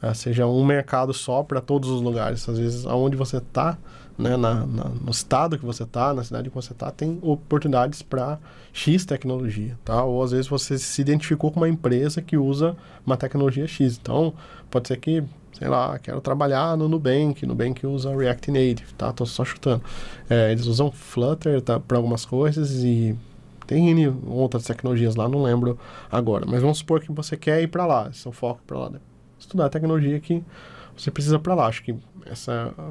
ah, 0.00 0.14
seja 0.14 0.46
um 0.46 0.64
mercado 0.64 1.12
só 1.12 1.42
para 1.42 1.60
todos 1.60 1.90
os 1.90 2.00
lugares. 2.00 2.48
Às 2.48 2.58
vezes, 2.58 2.86
aonde 2.86 3.14
você 3.14 3.38
tá, 3.38 3.76
né, 4.16 4.38
na, 4.38 4.66
na, 4.66 4.84
no 4.84 5.10
estado 5.10 5.58
que 5.58 5.66
você 5.66 5.82
está, 5.82 6.14
na 6.14 6.24
cidade 6.24 6.48
que 6.48 6.54
você 6.54 6.72
está, 6.72 6.90
tem 6.90 7.18
oportunidades 7.20 8.00
para 8.00 8.38
X 8.72 9.04
tecnologia, 9.04 9.78
tá? 9.84 10.02
Ou 10.02 10.22
às 10.22 10.30
vezes 10.30 10.46
você 10.48 10.78
se 10.78 11.02
identificou 11.02 11.52
com 11.52 11.60
uma 11.60 11.68
empresa 11.68 12.22
que 12.22 12.38
usa 12.38 12.74
uma 13.04 13.18
tecnologia 13.18 13.66
X. 13.66 13.98
Então, 14.00 14.32
pode 14.70 14.88
ser 14.88 14.96
que 14.96 15.22
sei 15.52 15.68
lá, 15.68 15.98
quero 15.98 16.20
trabalhar 16.20 16.76
no 16.76 16.88
Nubank, 16.88 17.46
Nubank 17.46 17.86
usa 17.86 18.14
React 18.14 18.50
Native, 18.50 18.94
tá? 18.96 19.12
Tô 19.12 19.26
só 19.26 19.44
chutando. 19.44 19.82
É, 20.28 20.52
eles 20.52 20.66
usam 20.66 20.90
Flutter 20.90 21.60
tá, 21.60 21.78
para 21.78 21.96
algumas 21.96 22.24
coisas 22.24 22.82
e 22.82 23.16
tem 23.66 24.08
outras 24.26 24.64
tecnologias 24.64 25.14
lá, 25.14 25.28
não 25.28 25.42
lembro 25.42 25.78
agora. 26.10 26.44
Mas 26.46 26.62
vamos 26.62 26.78
supor 26.78 27.00
que 27.00 27.12
você 27.12 27.36
quer 27.36 27.62
ir 27.62 27.68
para 27.68 27.86
lá, 27.86 28.12
seu 28.12 28.32
foco 28.32 28.60
para 28.66 28.78
lá, 28.78 28.90
né? 28.90 28.98
estudar 29.42 29.66
a 29.66 29.68
tecnologia 29.68 30.18
que 30.20 30.42
você 30.96 31.10
precisa 31.10 31.38
para 31.38 31.54
lá. 31.54 31.66
Acho 31.66 31.82
que 31.82 31.94
essa 32.26 32.74
é 32.76 32.82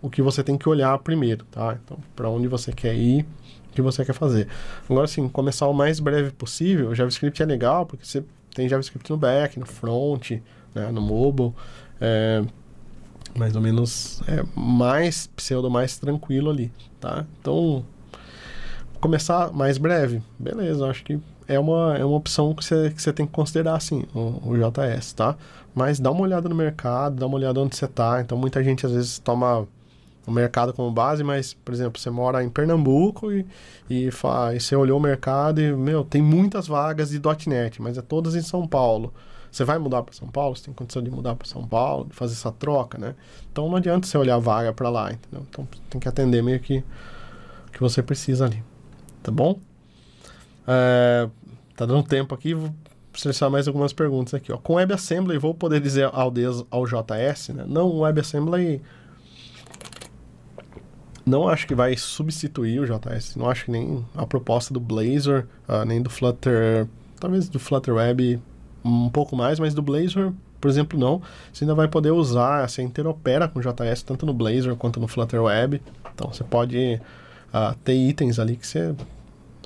o 0.00 0.08
que 0.08 0.22
você 0.22 0.42
tem 0.42 0.56
que 0.56 0.68
olhar 0.68 0.96
primeiro, 0.98 1.44
tá? 1.50 1.78
Então, 1.84 1.98
para 2.14 2.28
onde 2.28 2.48
você 2.48 2.72
quer 2.72 2.94
ir, 2.94 3.22
o 3.70 3.74
que 3.74 3.82
você 3.82 4.04
quer 4.04 4.12
fazer. 4.12 4.48
Agora, 4.88 5.04
assim, 5.04 5.28
começar 5.28 5.66
o 5.68 5.72
mais 5.72 6.00
breve 6.00 6.30
possível. 6.30 6.90
O 6.90 6.94
JavaScript 6.94 7.42
é 7.42 7.46
legal 7.46 7.84
porque 7.84 8.04
você 8.04 8.24
tem 8.54 8.68
JavaScript 8.68 9.10
no 9.10 9.16
back, 9.16 9.58
no 9.58 9.66
front, 9.66 10.32
né, 10.74 10.90
no 10.92 11.00
mobile 11.00 11.52
é, 12.00 12.44
mais 13.36 13.54
ou 13.54 13.62
menos 13.62 14.22
é, 14.26 14.44
mais 14.54 15.26
pseudo, 15.28 15.70
mais 15.70 15.98
tranquilo 15.98 16.50
ali, 16.50 16.72
tá? 17.00 17.24
Então, 17.40 17.84
começar 19.00 19.52
mais 19.52 19.78
breve, 19.78 20.22
beleza, 20.38 20.86
acho 20.86 21.04
que 21.04 21.20
é 21.46 21.58
uma, 21.58 21.96
é 21.96 22.04
uma 22.04 22.16
opção 22.16 22.54
que 22.54 22.64
você, 22.64 22.90
que 22.90 23.00
você 23.00 23.12
tem 23.12 23.26
que 23.26 23.32
considerar, 23.32 23.76
assim, 23.76 24.04
o, 24.14 24.50
o 24.50 24.56
JS, 24.56 25.14
tá? 25.14 25.36
Mas 25.74 25.98
dá 25.98 26.10
uma 26.10 26.20
olhada 26.20 26.48
no 26.48 26.54
mercado, 26.54 27.16
dá 27.16 27.26
uma 27.26 27.36
olhada 27.36 27.60
onde 27.60 27.74
você 27.74 27.86
tá. 27.86 28.20
Então, 28.20 28.36
muita 28.36 28.62
gente 28.62 28.84
às 28.84 28.92
vezes 28.92 29.18
toma 29.18 29.66
o 30.26 30.30
mercado 30.30 30.74
como 30.74 30.90
base, 30.90 31.24
mas, 31.24 31.54
por 31.54 31.72
exemplo, 31.72 31.98
você 31.98 32.10
mora 32.10 32.44
em 32.44 32.50
Pernambuco 32.50 33.32
e, 33.32 33.46
e, 33.88 34.10
faz, 34.10 34.64
você 34.64 34.76
olhou 34.76 34.98
o 34.98 35.02
mercado 35.02 35.60
e, 35.60 35.72
meu, 35.72 36.04
tem 36.04 36.20
muitas 36.20 36.66
vagas 36.66 37.10
de 37.10 37.20
.NET, 37.46 37.80
mas 37.80 37.96
é 37.96 38.02
todas 38.02 38.34
em 38.34 38.42
São 38.42 38.66
Paulo. 38.66 39.12
Você 39.50 39.64
vai 39.64 39.78
mudar 39.78 40.02
para 40.02 40.14
São 40.14 40.28
Paulo, 40.28 40.56
você 40.56 40.64
tem 40.64 40.74
condição 40.74 41.02
de 41.02 41.10
mudar 41.10 41.34
para 41.34 41.48
São 41.48 41.66
Paulo, 41.66 42.06
de 42.06 42.14
fazer 42.14 42.34
essa 42.34 42.52
troca, 42.52 42.98
né? 42.98 43.14
Então 43.50 43.68
não 43.68 43.76
adianta 43.76 44.06
você 44.06 44.18
olhar 44.18 44.36
a 44.36 44.38
vaga 44.38 44.72
para 44.72 44.88
lá, 44.88 45.12
entendeu? 45.12 45.46
Então 45.48 45.68
tem 45.90 46.00
que 46.00 46.08
atender 46.08 46.42
meio 46.42 46.60
que 46.60 46.84
o 47.68 47.72
que 47.72 47.80
você 47.80 48.02
precisa 48.02 48.44
ali, 48.44 48.62
tá 49.22 49.30
bom? 49.30 49.58
É, 50.66 51.28
tá 51.76 51.86
dando 51.86 52.02
tempo 52.02 52.34
aqui, 52.34 52.54
vou 52.54 52.74
selecionar 53.14 53.50
mais 53.50 53.66
algumas 53.66 53.92
perguntas 53.92 54.34
aqui, 54.34 54.52
ó. 54.52 54.58
Com 54.58 54.74
WebAssembly 54.74 55.38
vou 55.38 55.54
poder 55.54 55.80
dizer 55.80 56.10
ao, 56.12 56.32
ao 56.70 56.86
JS, 56.86 57.48
né? 57.50 57.64
Não, 57.66 57.88
o 57.88 58.00
WebAssembly 58.00 58.82
não 61.28 61.46
acho 61.48 61.66
que 61.66 61.74
vai 61.74 61.96
substituir 61.96 62.80
o 62.80 62.86
JS, 62.86 63.36
não 63.36 63.48
acho 63.50 63.66
que 63.66 63.70
nem 63.70 64.04
a 64.14 64.26
proposta 64.26 64.72
do 64.72 64.80
Blazor, 64.80 65.44
uh, 65.68 65.84
nem 65.84 66.00
do 66.00 66.08
Flutter, 66.08 66.88
talvez 67.20 67.48
do 67.48 67.58
Flutter 67.58 67.94
Web 67.94 68.40
um 68.84 69.08
pouco 69.08 69.36
mais, 69.36 69.58
mas 69.58 69.74
do 69.74 69.82
Blazor, 69.82 70.32
por 70.60 70.68
exemplo, 70.68 70.98
não. 70.98 71.22
Você 71.52 71.64
ainda 71.64 71.74
vai 71.74 71.88
poder 71.88 72.10
usar, 72.10 72.68
você 72.68 72.82
interopera 72.82 73.48
com 73.48 73.60
JS 73.60 74.02
tanto 74.02 74.26
no 74.26 74.32
Blazor 74.32 74.76
quanto 74.76 75.00
no 75.00 75.08
Flutter 75.08 75.42
Web. 75.42 75.80
Então 76.14 76.32
você 76.32 76.44
pode 76.44 77.00
uh, 77.48 77.74
ter 77.84 77.94
itens 77.94 78.38
ali 78.38 78.56
que 78.56 78.66
você, 78.66 78.94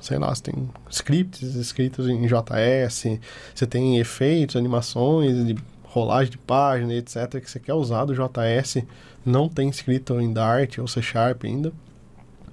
sei 0.01 0.17
lá, 0.17 0.33
você 0.33 0.43
tem 0.43 0.69
scripts 0.89 1.55
escritos 1.55 2.07
em 2.07 2.25
JS, 2.27 3.19
você 3.53 3.65
tem 3.65 3.97
efeitos, 3.97 4.55
animações 4.55 5.45
de 5.45 5.55
rolagem 5.83 6.31
de 6.31 6.37
página, 6.37 6.93
etc., 6.95 7.39
que 7.39 7.49
você 7.49 7.59
quer 7.59 7.73
usar 7.73 8.05
do 8.05 8.13
JS, 8.13 8.83
não 9.23 9.47
tem 9.47 9.69
escrito 9.69 10.19
em 10.19 10.33
Dart 10.33 10.79
ou 10.79 10.87
C 10.87 11.01
Sharp 11.01 11.43
ainda. 11.45 11.71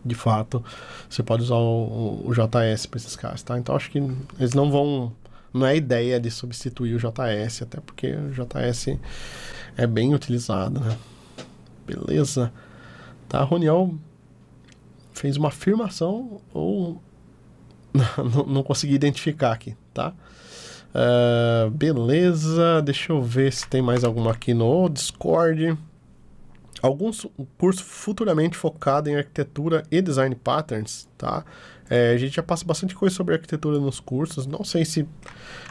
De 0.02 0.14
fato, 0.14 0.64
você 1.08 1.22
pode 1.22 1.42
usar 1.42 1.56
o, 1.56 2.22
o 2.24 2.32
JS 2.32 2.86
para 2.86 2.96
esses 2.96 3.16
casos, 3.16 3.42
tá? 3.42 3.58
Então 3.58 3.76
acho 3.76 3.90
que 3.90 3.98
eles 4.38 4.54
não 4.54 4.70
vão 4.70 5.12
não 5.52 5.66
é 5.66 5.76
ideia 5.76 6.20
de 6.20 6.30
substituir 6.30 6.94
o 6.94 6.98
JS, 6.98 7.62
até 7.62 7.80
porque 7.80 8.14
o 8.14 8.30
JS 8.30 8.98
é 9.76 9.86
bem 9.86 10.14
utilizado, 10.14 10.80
né? 10.80 10.96
Beleza. 11.86 12.52
Tá, 13.28 13.42
Roniel 13.42 13.94
fez 15.12 15.36
uma 15.36 15.48
afirmação 15.48 16.40
ou 16.52 17.00
não, 17.92 18.46
não 18.46 18.62
consegui 18.62 18.94
identificar 18.94 19.52
aqui, 19.52 19.76
tá? 19.92 20.14
Uh, 20.92 21.70
beleza, 21.70 22.82
deixa 22.82 23.12
eu 23.12 23.22
ver 23.22 23.52
se 23.52 23.66
tem 23.68 23.80
mais 23.80 24.02
alguma 24.02 24.32
aqui 24.32 24.52
no 24.52 24.88
Discord. 24.88 25.78
Alguns 26.82 27.26
curso 27.58 27.84
futuramente 27.84 28.56
focado 28.56 29.08
em 29.08 29.16
arquitetura 29.16 29.84
e 29.90 30.00
design 30.00 30.34
patterns, 30.34 31.08
tá? 31.16 31.44
É, 31.90 32.12
a 32.12 32.16
gente 32.16 32.36
já 32.36 32.42
passa 32.42 32.64
bastante 32.64 32.94
coisa 32.94 33.12
sobre 33.12 33.34
arquitetura 33.34 33.80
nos 33.80 33.98
cursos. 33.98 34.46
Não 34.46 34.62
sei 34.62 34.84
se 34.84 35.06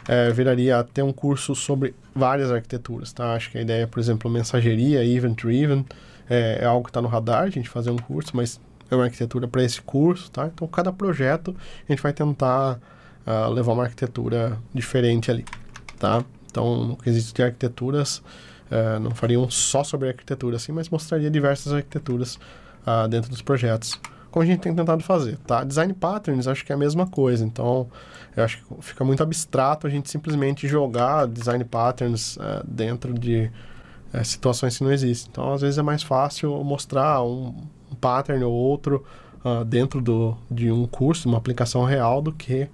é, 0.06 0.30
viraria 0.30 0.78
até 0.78 1.02
um 1.02 1.12
curso 1.12 1.54
sobre 1.54 1.94
várias 2.14 2.52
arquiteturas, 2.52 3.10
tá? 3.10 3.32
Acho 3.32 3.50
que 3.50 3.56
a 3.56 3.62
ideia, 3.62 3.86
por 3.86 3.98
exemplo, 3.98 4.30
mensageria, 4.30 5.02
event 5.02 5.42
driven, 5.42 5.86
é, 6.28 6.58
é 6.60 6.66
algo 6.66 6.84
que 6.84 6.90
está 6.90 7.00
no 7.00 7.08
radar, 7.08 7.44
a 7.44 7.50
gente 7.50 7.70
fazer 7.70 7.90
um 7.90 7.96
curso, 7.96 8.32
mas 8.34 8.60
é 8.90 8.94
uma 8.94 9.04
arquitetura 9.04 9.48
para 9.48 9.64
esse 9.64 9.80
curso, 9.80 10.30
tá? 10.30 10.46
Então, 10.46 10.68
cada 10.68 10.92
projeto 10.92 11.56
a 11.88 11.92
gente 11.92 12.02
vai 12.02 12.12
tentar 12.12 12.78
uh, 13.26 13.50
levar 13.50 13.72
uma 13.72 13.84
arquitetura 13.84 14.58
diferente 14.74 15.30
ali, 15.30 15.46
tá? 15.98 16.22
Então, 16.50 16.84
no 16.84 16.96
quesito 16.96 17.32
de 17.32 17.42
arquiteturas, 17.42 18.18
uh, 18.18 19.00
não 19.00 19.12
fariam 19.12 19.48
só 19.48 19.82
sobre 19.82 20.08
arquitetura, 20.08 20.56
assim, 20.56 20.72
mas 20.72 20.88
mostraria 20.88 21.30
diversas 21.30 21.72
arquiteturas 21.72 22.34
uh, 22.84 23.08
dentro 23.08 23.30
dos 23.30 23.40
projetos 23.40 23.98
como 24.30 24.42
a 24.42 24.46
gente 24.46 24.60
tem 24.60 24.74
tentado 24.74 25.02
fazer, 25.02 25.36
tá? 25.38 25.64
Design 25.64 25.92
patterns, 25.92 26.46
acho 26.46 26.64
que 26.64 26.72
é 26.72 26.74
a 26.74 26.78
mesma 26.78 27.06
coisa. 27.06 27.44
Então, 27.44 27.88
eu 28.36 28.44
acho 28.44 28.58
que 28.58 28.64
fica 28.80 29.04
muito 29.04 29.22
abstrato 29.22 29.86
a 29.86 29.90
gente 29.90 30.10
simplesmente 30.10 30.68
jogar 30.68 31.26
design 31.26 31.64
patterns 31.64 32.36
uh, 32.36 32.64
dentro 32.64 33.12
de 33.12 33.50
uh, 34.14 34.24
situações 34.24 34.78
que 34.78 34.84
não 34.84 34.92
existem. 34.92 35.30
Então, 35.30 35.52
às 35.52 35.60
vezes 35.60 35.78
é 35.78 35.82
mais 35.82 36.02
fácil 36.02 36.62
mostrar 36.62 37.22
um, 37.22 37.54
um 37.90 37.94
pattern 38.00 38.44
ou 38.44 38.52
outro 38.52 39.04
uh, 39.44 39.64
dentro 39.64 40.00
do, 40.00 40.36
de 40.50 40.70
um 40.70 40.86
curso, 40.86 41.28
uma 41.28 41.38
aplicação 41.38 41.84
real, 41.84 42.22
do 42.22 42.32
que 42.32 42.68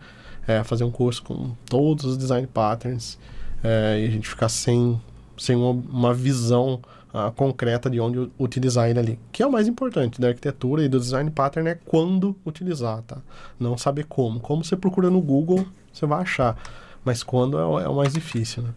é, 0.47 0.63
fazer 0.63 0.85
um 0.85 0.91
curso 0.91 1.23
com 1.23 1.53
todos 1.69 2.05
os 2.05 2.17
design 2.17 2.47
patterns 2.47 3.19
é, 3.63 4.01
e 4.01 4.07
a 4.07 4.11
gente 4.11 4.29
ficar 4.29 4.49
sem, 4.49 5.01
sem 5.37 5.57
uma, 5.57 5.71
uma 5.71 6.15
visão 6.15 6.81
uh, 7.17 7.33
concreta 7.33 7.89
de 7.89 7.99
onde 7.99 8.31
utilizar 8.39 8.91
ele 8.91 8.99
ali. 8.99 9.19
Que 9.33 9.43
é 9.43 9.47
o 9.47 9.51
mais 9.51 9.67
importante 9.67 10.21
da 10.21 10.29
arquitetura 10.29 10.85
e 10.85 10.89
do 10.89 11.01
design 11.01 11.31
pattern 11.31 11.71
é 11.71 11.75
quando 11.75 12.37
utilizar, 12.45 13.03
tá? 13.03 13.19
Não 13.59 13.79
saber 13.79 14.05
como. 14.05 14.39
Como 14.39 14.63
você 14.63 14.77
procura 14.77 15.09
no 15.09 15.21
Google, 15.23 15.67
você 15.93 16.05
vai 16.05 16.21
achar. 16.21 16.57
Mas 17.05 17.23
quando 17.23 17.59
é, 17.59 17.65
o, 17.65 17.81
é 17.81 17.89
o 17.89 17.97
mais 17.97 18.13
difícil, 18.13 18.63
né? 18.63 18.71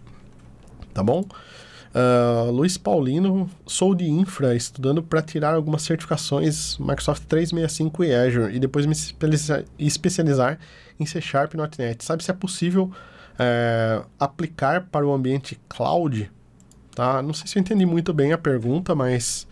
Tá 0.94 1.04
bom? 1.04 1.26
Uh, 1.90 2.52
Luiz 2.52 2.78
Paulino, 2.78 3.50
sou 3.66 3.96
de 3.96 4.08
infra, 4.08 4.56
estudando 4.56 5.02
para 5.02 5.24
tirar 5.24 5.56
algumas 5.56 5.82
certificações 5.82 6.78
Microsoft 6.78 7.24
365 7.24 8.04
e 8.04 8.14
Azure 8.14 8.56
e 8.56 8.60
depois 8.60 8.86
me 8.86 8.96
especializar 9.80 10.60
em 11.00 11.06
C 11.06 11.20
Sharp 11.20 11.56
e 11.56 11.58
.NET. 11.58 12.06
Sabe 12.06 12.24
se 12.24 12.30
é 12.30 12.34
possível 12.34 12.92
é, 13.40 14.04
aplicar 14.20 14.86
para 14.92 15.06
o 15.06 15.12
ambiente 15.12 15.60
cloud? 15.68 16.32
Tá? 17.00 17.22
Não 17.22 17.34
sei 17.34 17.48
se 17.48 17.58
eu 17.58 17.62
entendi 17.62 17.86
muito 17.86 18.14
bem 18.14 18.34
a 18.34 18.38
pergunta, 18.38 18.94
mas 18.94 19.48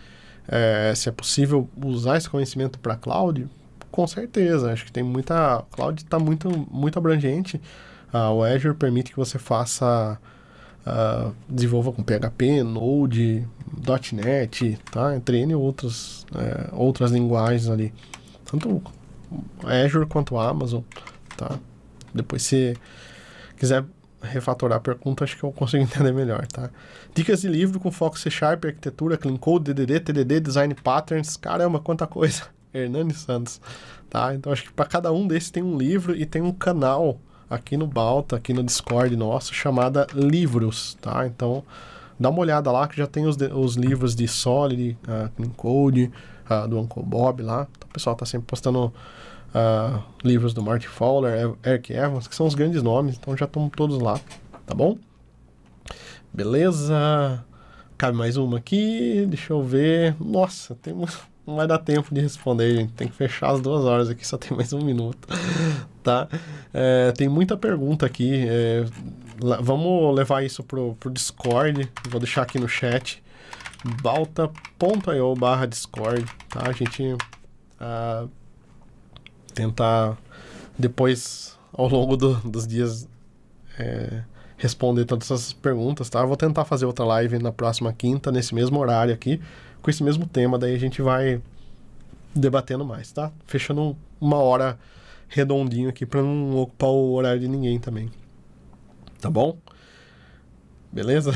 é, 0.49 0.91
se 0.93 1.07
é 1.07 1.13
possível 1.13 1.69
usar 1.81 2.17
esse 2.17 2.29
conhecimento 2.29 2.77
para 2.77 2.97
cloud, 2.97 3.47
com 3.89 4.05
certeza. 4.05 4.73
Acho 4.73 4.83
que 4.83 4.91
tem 4.91 5.01
muita. 5.01 5.63
Cloud 5.71 6.03
está 6.03 6.19
muito, 6.19 6.49
muito 6.69 6.99
abrangente. 6.99 7.55
Uh, 8.13 8.33
o 8.33 8.43
Azure 8.43 8.73
permite 8.75 9.11
que 9.11 9.17
você 9.17 9.39
faça 9.39 10.19
uh, 10.85 11.33
desenvolva 11.47 11.93
com 11.93 12.03
PHP, 12.03 12.63
Node, 12.63 13.47
.NET, 14.11 14.77
tá? 14.91 15.15
Entre 15.15 15.37
N 15.39 15.55
outras, 15.55 16.25
é, 16.35 16.67
outras 16.73 17.11
linguagens 17.11 17.69
ali. 17.69 17.93
Tanto 18.43 18.83
Azure 19.63 20.05
quanto 20.05 20.37
Amazon, 20.37 20.81
tá? 21.37 21.57
Depois 22.13 22.43
se 22.43 22.75
quiser 23.55 23.85
refatorar 24.27 24.77
a 24.77 24.81
pergunta, 24.81 25.23
acho 25.23 25.37
que 25.37 25.43
eu 25.43 25.51
consigo 25.51 25.83
entender 25.83 26.13
melhor, 26.13 26.45
tá? 26.47 26.69
Dicas 27.13 27.41
de 27.41 27.47
livro 27.47 27.79
com 27.79 27.91
foco 27.91 28.17
C 28.17 28.29
Sharp, 28.29 28.65
arquitetura, 28.65 29.17
Clean 29.17 29.37
Code, 29.37 29.73
DDD, 29.73 29.99
TDD, 29.99 30.39
Design 30.39 30.73
Patterns, 30.75 31.37
caramba, 31.37 31.79
quanta 31.79 32.05
coisa! 32.05 32.43
Hernani 32.73 33.13
Santos, 33.13 33.59
tá? 34.09 34.35
Então 34.35 34.51
acho 34.51 34.63
que 34.63 34.71
para 34.71 34.85
cada 34.85 35.11
um 35.11 35.27
desses 35.27 35.49
tem 35.49 35.63
um 35.63 35.77
livro 35.77 36.15
e 36.15 36.25
tem 36.25 36.41
um 36.41 36.51
canal 36.51 37.19
aqui 37.49 37.77
no 37.77 37.87
Balta, 37.87 38.35
aqui 38.35 38.53
no 38.53 38.63
Discord 38.63 39.15
nosso, 39.15 39.53
chamada 39.53 40.05
Livros, 40.13 40.97
tá? 41.01 41.25
Então, 41.25 41.63
dá 42.19 42.29
uma 42.29 42.39
olhada 42.39 42.71
lá 42.71 42.87
que 42.87 42.97
já 42.97 43.07
tem 43.07 43.25
os, 43.25 43.37
os 43.37 43.75
livros 43.75 44.15
de 44.15 44.27
Solid, 44.27 44.97
uh, 45.03 45.29
Clean 45.35 45.49
Code, 45.49 46.11
uh, 46.49 46.67
do 46.67 46.79
Uncle 46.79 47.03
Bob 47.03 47.41
lá. 47.41 47.67
Então, 47.77 47.89
o 47.89 47.93
pessoal 47.93 48.15
tá 48.15 48.25
sempre 48.25 48.47
postando 48.47 48.93
uh, 49.53 50.01
livros 50.23 50.53
do 50.53 50.61
Marty 50.61 50.87
Fowler, 50.87 51.53
Eric 51.65 51.93
Evans, 51.93 52.27
que 52.27 52.35
são 52.35 52.45
os 52.45 52.55
grandes 52.55 52.81
nomes, 52.81 53.17
então 53.17 53.35
já 53.35 53.45
estão 53.45 53.69
todos 53.69 53.99
lá, 53.99 54.19
tá 54.65 54.73
bom? 54.73 54.97
Beleza? 56.33 57.43
Cabe 57.97 58.15
mais 58.15 58.37
uma 58.37 58.57
aqui, 58.57 59.25
deixa 59.27 59.53
eu 59.53 59.63
ver. 59.63 60.15
Nossa, 60.19 60.75
tem 60.75 60.93
não 61.47 61.55
vai 61.55 61.65
dar 61.65 61.79
tempo 61.79 62.13
de 62.13 62.21
responder, 62.21 62.75
gente. 62.75 62.93
Tem 62.93 63.07
que 63.07 63.15
fechar 63.15 63.51
as 63.51 63.61
duas 63.61 63.85
horas 63.85 64.09
aqui, 64.09 64.25
só 64.27 64.37
tem 64.37 64.55
mais 64.55 64.73
um 64.73 64.81
minuto, 64.81 65.27
tá? 66.03 66.27
É, 66.73 67.11
tem 67.13 67.27
muita 67.27 67.57
pergunta 67.57 68.05
aqui. 68.05 68.45
É, 68.47 68.85
vamos 69.61 70.15
levar 70.15 70.43
isso 70.43 70.63
pro, 70.63 70.95
pro 70.99 71.09
Discord. 71.09 71.89
Vou 72.09 72.19
deixar 72.19 72.43
aqui 72.43 72.59
no 72.59 72.67
chat. 72.67 73.23
balta.io 74.03 75.33
barra 75.35 75.65
Discord, 75.65 76.25
tá? 76.49 76.67
A 76.67 76.71
gente 76.73 77.13
uh, 77.13 78.29
tentar 79.57 80.17
depois, 80.77 81.57
ao 81.73 81.87
longo 81.87 82.15
do, 82.15 82.35
dos 82.35 82.67
dias, 82.67 83.09
é, 83.79 84.23
responder 84.57 85.05
todas 85.05 85.29
essas 85.29 85.53
perguntas, 85.53 86.09
tá? 86.09 86.23
vou 86.23 86.37
tentar 86.37 86.65
fazer 86.65 86.85
outra 86.85 87.03
live 87.05 87.39
na 87.39 87.51
próxima 87.51 87.91
quinta, 87.91 88.31
nesse 88.31 88.53
mesmo 88.53 88.79
horário 88.79 89.13
aqui 89.13 89.41
com 89.81 89.89
esse 89.89 90.03
mesmo 90.03 90.27
tema, 90.27 90.57
daí 90.57 90.75
a 90.75 90.79
gente 90.79 91.01
vai 91.01 91.41
debatendo 92.35 92.83
mais, 92.83 93.11
tá? 93.11 93.31
Fechando 93.45 93.95
uma 94.19 94.37
hora 94.37 94.77
redondinho 95.29 95.89
aqui 95.89 96.05
para 96.05 96.21
não 96.21 96.57
ocupar 96.57 96.89
o 96.89 97.13
horário 97.13 97.39
de 97.39 97.47
ninguém 97.47 97.79
também. 97.79 98.11
Tá 99.21 99.29
bom? 99.29 99.57
Beleza? 100.91 101.31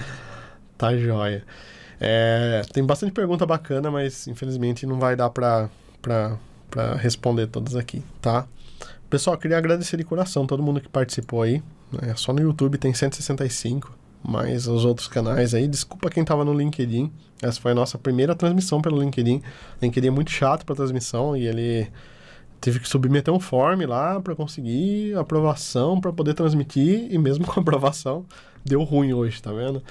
tá 0.76 0.96
joia. 0.96 1.44
É, 1.98 2.62
tem 2.72 2.84
bastante 2.84 3.12
pergunta 3.12 3.46
bacana, 3.46 3.90
mas 3.90 4.26
infelizmente 4.26 4.86
não 4.86 4.98
vai 4.98 5.16
dar 5.16 5.30
pra, 5.30 5.68
pra, 6.00 6.38
pra 6.70 6.94
responder 6.94 7.48
todas 7.48 7.76
aqui, 7.76 8.02
tá? 8.22 8.46
Pessoal, 9.08 9.36
queria 9.36 9.58
agradecer 9.58 9.96
de 9.96 10.04
coração 10.04 10.46
todo 10.46 10.62
mundo 10.62 10.80
que 10.80 10.88
participou 10.88 11.42
aí. 11.42 11.62
Né? 11.92 12.14
Só 12.16 12.32
no 12.32 12.40
YouTube 12.40 12.78
tem 12.78 12.94
165 12.94 14.00
mas 14.22 14.66
os 14.66 14.84
outros 14.84 15.08
canais 15.08 15.54
aí. 15.54 15.66
Desculpa 15.66 16.10
quem 16.10 16.22
estava 16.22 16.44
no 16.44 16.52
LinkedIn. 16.52 17.10
Essa 17.42 17.60
foi 17.60 17.72
a 17.72 17.74
nossa 17.74 17.98
primeira 17.98 18.34
transmissão 18.34 18.80
pelo 18.80 19.00
LinkedIn. 19.00 19.42
LinkedIn 19.80 20.08
é 20.08 20.10
muito 20.10 20.30
chato 20.30 20.64
para 20.64 20.76
transmissão 20.76 21.36
e 21.36 21.46
ele 21.46 21.88
teve 22.60 22.78
que 22.80 22.88
submeter 22.88 23.32
um 23.32 23.40
form 23.40 23.82
lá 23.86 24.20
para 24.20 24.34
conseguir 24.34 25.16
aprovação 25.16 26.00
para 26.00 26.12
poder 26.12 26.34
transmitir 26.34 27.08
e 27.10 27.18
mesmo 27.18 27.46
com 27.48 27.60
aprovação 27.60 28.26
deu 28.64 28.82
ruim 28.82 29.12
hoje, 29.12 29.40
tá 29.40 29.52
vendo? 29.52 29.82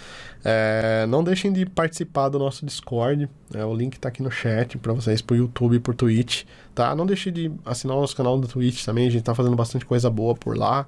É, 0.43 1.05
não 1.07 1.23
deixem 1.23 1.51
de 1.51 1.65
participar 1.65 2.29
do 2.29 2.39
nosso 2.39 2.65
Discord, 2.65 3.29
é, 3.53 3.65
o 3.65 3.73
link 3.73 3.99
tá 3.99 4.09
aqui 4.09 4.21
no 4.21 4.31
chat 4.31 4.77
para 4.77 4.93
vocês 4.93 5.21
por 5.21 5.35
YouTube 5.35 5.75
e 5.75 5.79
por 5.79 5.95
Twitch, 5.95 6.43
tá? 6.75 6.95
Não 6.95 7.05
deixe 7.05 7.31
de 7.31 7.51
assinar 7.65 7.97
o 7.97 8.01
nosso 8.01 8.15
canal 8.15 8.39
do 8.39 8.47
Twitch 8.47 8.85
também, 8.85 9.07
a 9.07 9.11
gente 9.11 9.23
tá 9.23 9.33
fazendo 9.33 9.55
bastante 9.55 9.85
coisa 9.85 10.09
boa 10.09 10.35
por 10.35 10.57
lá. 10.57 10.85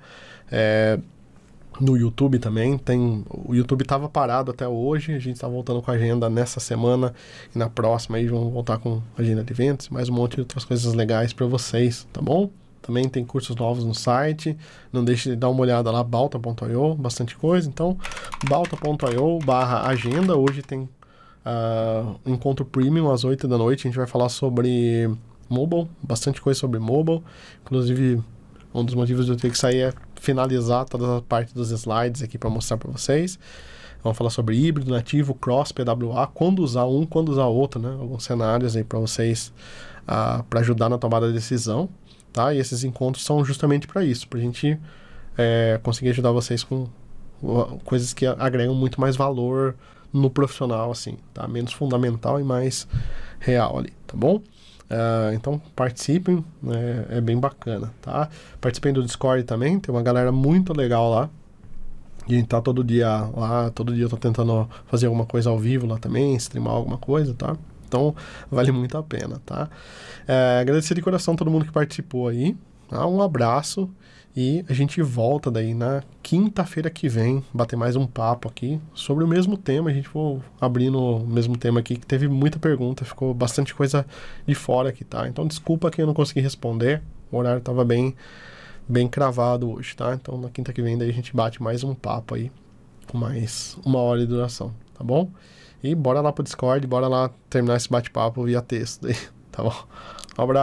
É, 0.52 1.00
no 1.80 1.98
YouTube 1.98 2.40
também. 2.40 2.78
Tem, 2.78 3.24
o 3.30 3.56
YouTube 3.56 3.82
estava 3.82 4.10
parado 4.10 4.52
até 4.52 4.68
hoje, 4.68 5.14
a 5.14 5.20
gente 5.20 5.36
está 5.36 5.48
voltando 5.48 5.82
com 5.82 5.92
a 5.92 5.94
agenda 5.94 6.30
nessa 6.30 6.60
semana 6.60 7.14
e 7.54 7.58
na 7.58 7.70
próxima 7.70 8.18
aí 8.18 8.28
vamos 8.28 8.52
voltar 8.52 8.78
com 8.78 9.02
agenda 9.18 9.44
de 9.44 9.54
eventos, 9.54 9.90
mais 9.90 10.10
um 10.10 10.14
monte 10.14 10.36
de 10.36 10.42
outras 10.42 10.66
coisas 10.66 10.94
legais 10.94 11.34
para 11.34 11.46
vocês, 11.46 12.08
tá 12.12 12.22
bom? 12.22 12.50
Também 12.82 13.08
tem 13.08 13.24
cursos 13.24 13.56
novos 13.56 13.86
no 13.86 13.94
site, 13.94 14.58
não 14.92 15.06
deixe 15.06 15.30
de 15.30 15.36
dar 15.36 15.50
uma 15.50 15.62
olhada 15.62 15.92
lá, 15.92 16.04
balta.io, 16.04 16.96
bastante 16.96 17.38
coisa. 17.38 17.70
Então, 17.70 17.96
balta.io 18.50 19.38
barra 19.46 19.88
agenda, 19.88 20.36
hoje 20.36 20.64
tem 20.64 20.90
uh, 21.46 22.20
encontro 22.26 22.66
premium 22.66 23.12
às 23.12 23.24
8 23.24 23.48
da 23.48 23.58
noite, 23.58 23.88
a 23.88 23.90
gente 23.90 23.98
vai 23.98 24.08
falar 24.08 24.30
sobre 24.30 25.10
mobile, 25.48 25.88
bastante 26.02 26.42
coisa 26.42 26.60
sobre 26.60 26.80
mobile, 26.80 27.22
inclusive 27.62 28.20
um 28.74 28.84
dos 28.84 28.96
motivos 28.96 29.26
de 29.26 29.32
eu 29.34 29.38
ter 29.38 29.52
que 29.52 29.58
sair 29.58 29.82
é 29.82 29.94
finalizar 30.22 30.86
toda 30.86 31.18
a 31.18 31.22
parte 31.22 31.52
dos 31.52 31.72
slides 31.72 32.22
aqui 32.22 32.38
para 32.38 32.48
mostrar 32.48 32.78
para 32.78 32.92
vocês. 32.92 33.40
Vamos 34.04 34.16
falar 34.16 34.30
sobre 34.30 34.56
híbrido, 34.56 34.92
nativo, 34.92 35.34
cross, 35.34 35.72
PWA, 35.72 36.28
quando 36.28 36.60
usar 36.60 36.86
um, 36.86 37.08
quando 37.08 37.30
usar 37.30 37.46
outro, 37.46 37.82
né? 37.82 37.90
Alguns 38.00 38.24
cenários 38.24 38.76
aí 38.76 38.84
para 38.84 39.00
vocês, 39.00 39.52
ah, 40.08 40.44
para 40.48 40.60
ajudar 40.60 40.90
na 40.90 41.00
tomada 41.00 41.28
de 41.28 41.34
decisão, 41.34 41.90
tá? 42.32 42.54
E 42.54 42.60
esses 42.60 42.84
encontros 42.84 43.26
são 43.26 43.44
justamente 43.44 43.88
para 43.88 44.06
isso, 44.06 44.28
para 44.28 44.38
a 44.38 44.42
gente 44.44 44.80
é, 45.36 45.80
conseguir 45.82 46.12
ajudar 46.12 46.32
vocês 46.32 46.64
com 46.64 46.88
coisas 47.84 48.14
que 48.14 48.28
agregam 48.28 48.76
muito 48.76 49.02
mais 49.02 49.16
valor 49.16 49.76
no 50.14 50.30
profissional, 50.30 50.92
assim, 50.92 51.18
tá? 51.34 51.48
Menos 51.48 51.74
fundamental 51.74 52.40
e 52.40 52.44
mais 52.44 52.88
real 53.40 53.80
ali, 53.80 53.92
tá 54.06 54.16
bom? 54.16 54.40
Uh, 54.92 55.34
então 55.34 55.62
participem, 55.74 56.44
né? 56.62 57.06
é 57.10 57.22
bem 57.22 57.40
bacana, 57.40 57.94
tá? 58.02 58.28
Participem 58.60 58.92
do 58.92 59.02
Discord 59.02 59.44
também, 59.44 59.80
tem 59.80 59.94
uma 59.96 60.04
galera 60.04 60.34
muito 60.34 60.74
legal 60.74 61.10
lá. 61.10 61.30
E 62.28 62.34
a 62.36 62.38
gente 62.38 62.50
tá 62.50 62.62
todo 62.62 62.84
dia 62.84 63.08
lá, 63.34 63.70
todo 63.70 63.96
dia 63.96 64.04
eu 64.04 64.10
tô 64.10 64.18
tentando 64.18 64.70
fazer 64.88 65.06
alguma 65.06 65.26
coisa 65.26 65.50
ao 65.50 65.58
vivo 65.58 65.88
lá 65.88 65.98
também, 65.98 66.36
streamar 66.36 66.74
alguma 66.74 66.98
coisa, 66.98 67.34
tá? 67.34 67.56
Então 67.88 68.14
vale 68.50 68.72
muito 68.74 68.98
a 68.98 69.04
pena, 69.04 69.42
tá? 69.46 69.70
É, 70.28 70.60
agradecer 70.60 70.94
de 70.94 71.02
coração 71.02 71.38
todo 71.38 71.50
mundo 71.50 71.66
que 71.66 71.72
participou 71.72 72.28
aí. 72.28 72.56
Tá? 72.90 73.08
Um 73.08 73.22
abraço 73.22 73.90
e 74.36 74.64
a 74.70 74.74
gente 74.74 75.02
volta 75.02 75.52
daí 75.52 75.74
na 75.74 76.04
quinta-feira 76.24 76.90
que 76.90 77.10
vem, 77.10 77.44
bater 77.54 77.76
mais 77.76 77.96
um 77.96 78.08
papo 78.08 78.48
aqui 78.48 78.80
sobre 78.94 79.24
o 79.24 79.28
mesmo 79.28 79.58
tema. 79.58 79.90
A 79.90 79.94
gente 79.94 80.10
vai 80.14 80.40
abrindo 80.60 81.00
o 81.00 81.28
mesmo 81.28 81.58
tema 81.58 81.82
aqui, 81.82 81.98
que 81.98 82.06
teve 82.06 82.28
muita 82.28 82.58
pergunta, 82.58 83.04
ficou 83.04 83.34
bastante 83.34 83.76
coisa 83.76 84.06
de 84.48 84.56
fora 84.56 84.90
aqui, 84.90 85.04
tá? 85.04 85.28
Então 85.28 85.46
desculpa 85.46 85.92
que 85.92 86.02
eu 86.02 86.08
não 86.08 86.14
consegui 86.14 86.40
responder, 86.40 87.02
o 87.30 87.38
horário 87.38 87.60
estava 87.60 87.84
bem, 87.84 88.16
bem 88.88 89.08
cravado 89.08 89.70
hoje, 89.70 89.96
tá? 89.96 90.14
Então 90.14 90.38
na 90.38 90.50
quinta 90.50 90.72
que 90.72 90.82
vem 90.82 90.98
daí 90.98 91.10
a 91.10 91.14
gente 91.14 91.36
bate 91.36 91.62
mais 91.62 91.84
um 91.84 91.94
papo 91.94 92.36
aí, 92.36 92.50
com 93.08 93.18
mais 93.18 93.78
uma 93.86 94.00
hora 94.00 94.22
de 94.22 94.28
duração, 94.28 94.74
tá 94.98 95.04
bom? 95.04 95.30
E 95.84 95.94
bora 95.94 96.22
lá 96.22 96.32
pro 96.32 96.44
Discord, 96.44 96.86
bora 96.88 97.08
lá 97.08 97.30
terminar 97.50 97.76
esse 97.76 97.90
bate-papo 97.90 98.44
via 98.44 98.62
texto 98.62 99.08
aí, 99.08 99.16
tá 99.52 99.62
bom? 99.62 99.76
Um 100.38 100.44
abraço. 100.44 100.60